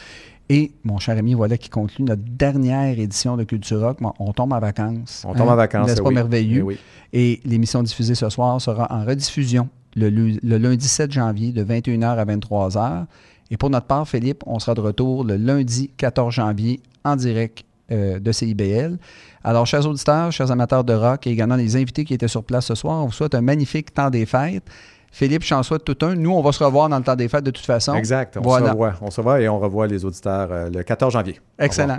Et, 0.51 0.73
mon 0.83 0.99
cher 0.99 1.19
ami, 1.19 1.35
voilà 1.35 1.59
qui 1.59 1.69
conclut 1.69 2.05
notre 2.05 2.23
dernière 2.23 2.99
édition 2.99 3.37
de 3.37 3.45
Culture 3.45 3.81
Rock. 3.81 3.99
On 4.19 4.33
tombe 4.33 4.55
en 4.55 4.59
vacances. 4.61 5.23
On 5.29 5.35
tombe 5.35 5.49
en 5.49 5.57
vacances, 5.57 5.89
N'est-ce 5.89 6.01
eh 6.01 6.03
pas 6.03 6.09
oui. 6.09 6.15
merveilleux? 6.15 6.61
Eh 6.61 6.63
oui. 6.63 6.79
Et 7.13 7.41
l'émission 7.45 7.83
diffusée 7.83 8.15
ce 8.15 8.31
soir 8.31 8.59
sera 8.61 8.87
en 8.91 9.05
rediffusion 9.05 9.69
le, 9.99 10.09
lu- 10.09 10.39
le 10.43 10.59
lundi 10.59 10.87
7 10.89 11.13
janvier 11.13 11.53
de 11.53 11.63
21h 11.65 12.05
à 12.17 12.25
23h. 12.25 13.05
Et 13.51 13.57
pour 13.57 13.71
notre 13.71 13.87
part, 13.87 14.07
Philippe, 14.09 14.43
on 14.47 14.59
sera 14.59 14.75
de 14.75 14.81
retour 14.81 15.25
le 15.25 15.37
lundi 15.37 15.91
14 15.97 16.35
janvier 16.35 16.81
en 17.05 17.17
direct 17.17 17.65
euh, 17.91 18.19
de 18.19 18.33
CIBL. 18.33 18.99
Alors, 19.45 19.67
chers 19.67 19.87
auditeurs, 19.87 20.31
chers 20.33 20.51
amateurs 20.51 20.85
de 20.85 20.93
rock 20.93 21.27
et 21.27 21.31
également 21.31 21.57
les 21.57 21.77
invités 21.77 22.05
qui 22.05 22.13
étaient 22.15 22.29
sur 22.29 22.45
place 22.45 22.67
ce 22.67 22.75
soir, 22.75 23.03
on 23.03 23.07
vous 23.07 23.13
souhaite 23.13 23.35
un 23.35 23.41
magnifique 23.41 23.95
temps 23.95 24.11
des 24.11 24.27
fêtes. 24.27 24.65
Philippe, 25.11 25.43
je 25.43 25.49
t'en 25.49 25.63
souhaite 25.63 25.85
tout 25.85 25.97
un. 26.05 26.15
Nous, 26.15 26.31
on 26.31 26.43
va 26.43 26.53
se 26.53 26.63
revoir 26.63 26.91
dans 26.91 26.99
le 26.99 27.03
temps 27.05 27.17
des 27.17 27.29
fêtes 27.29 27.45
de 27.45 27.51
toute 27.51 27.65
façon. 27.65 27.95
Exact. 27.95 28.37
On 28.37 28.43
voilà. 28.43 28.67
se 28.67 28.71
revoit. 28.73 28.95
On 29.01 29.11
se 29.11 29.21
revoit 29.21 29.41
et 29.41 29.49
on 29.49 29.59
revoit 29.59 29.87
les 29.87 30.05
auditeurs 30.05 30.49
euh, 30.53 30.69
le 30.71 30.83
14 30.83 31.15
janvier. 31.15 31.41
Excellent. 31.59 31.99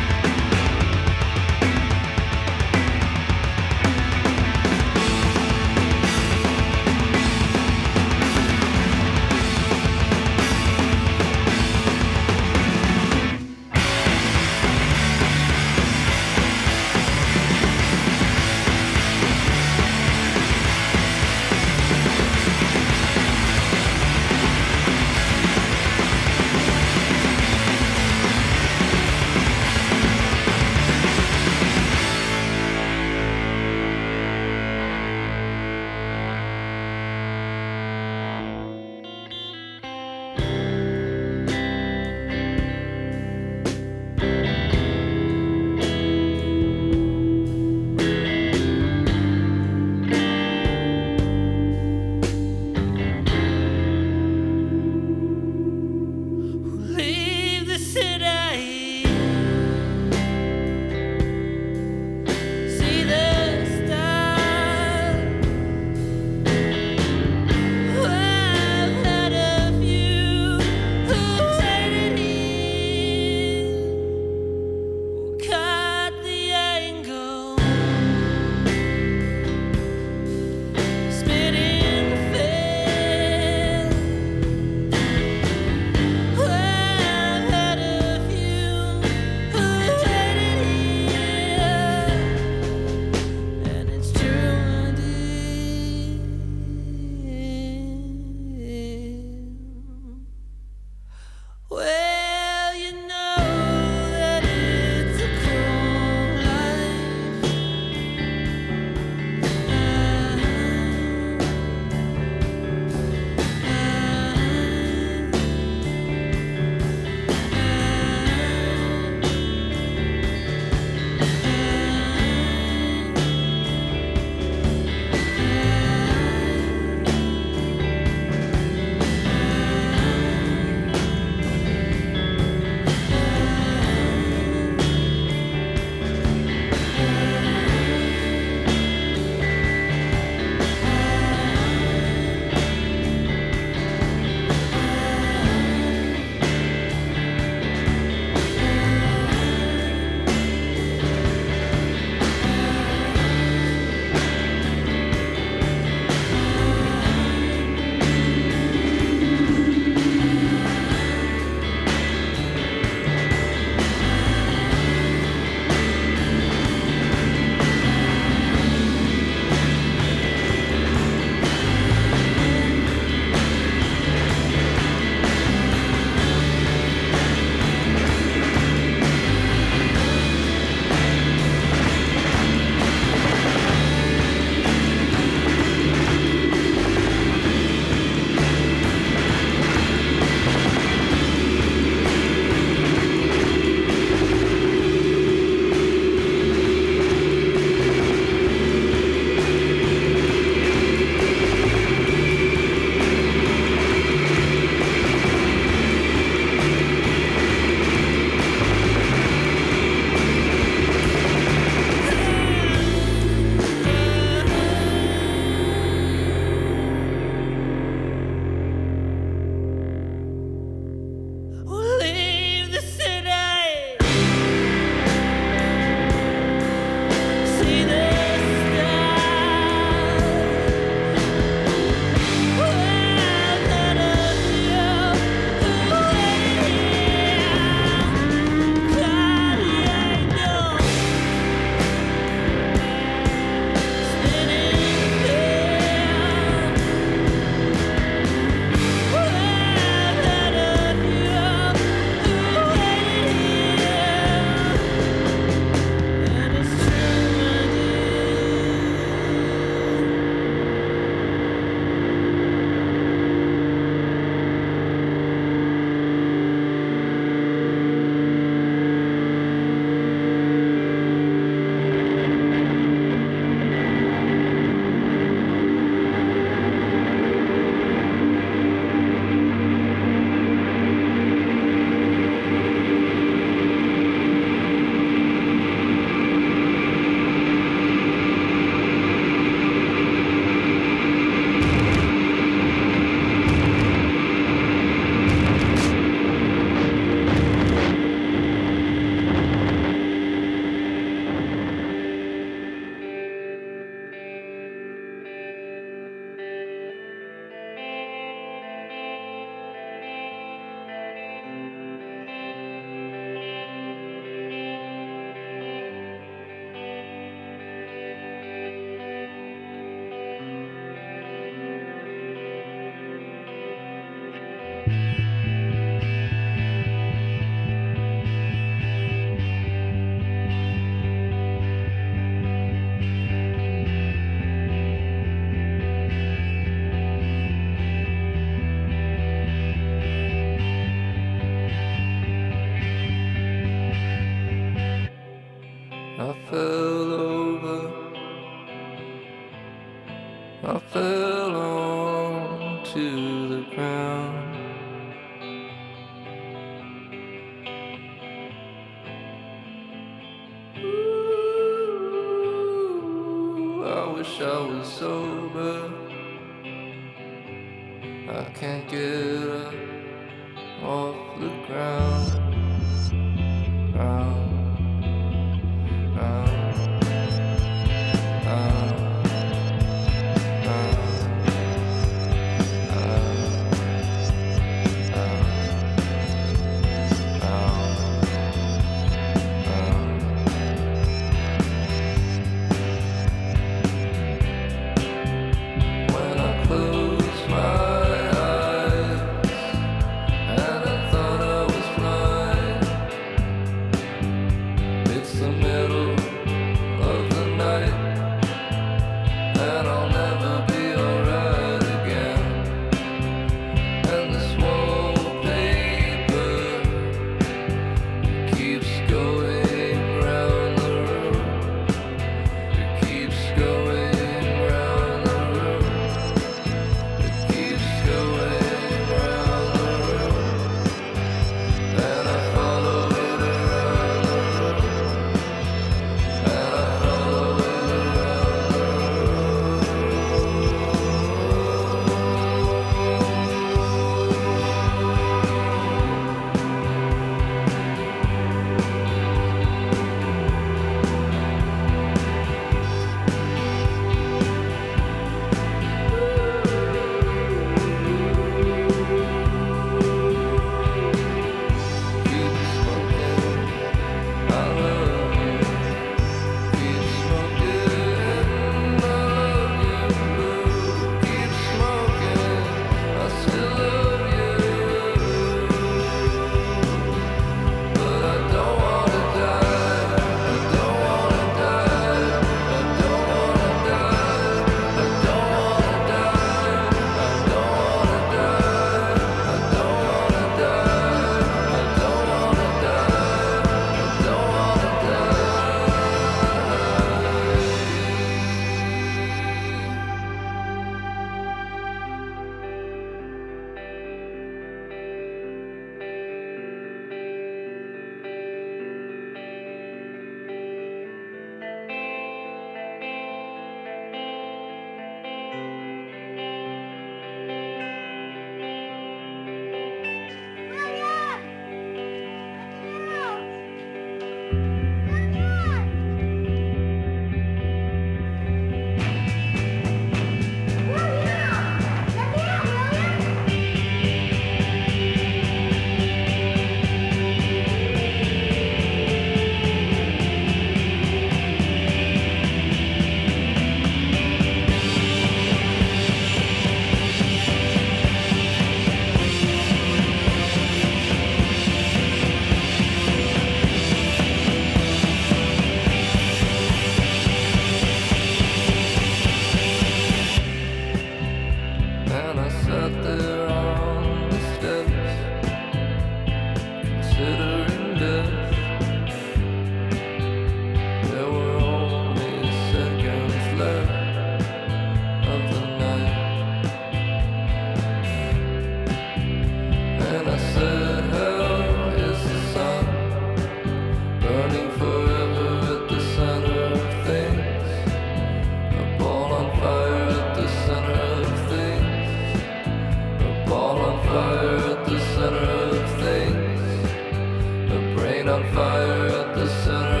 fire 598.53 599.07
at 599.07 599.35
the 599.35 599.47
center. 599.47 600.00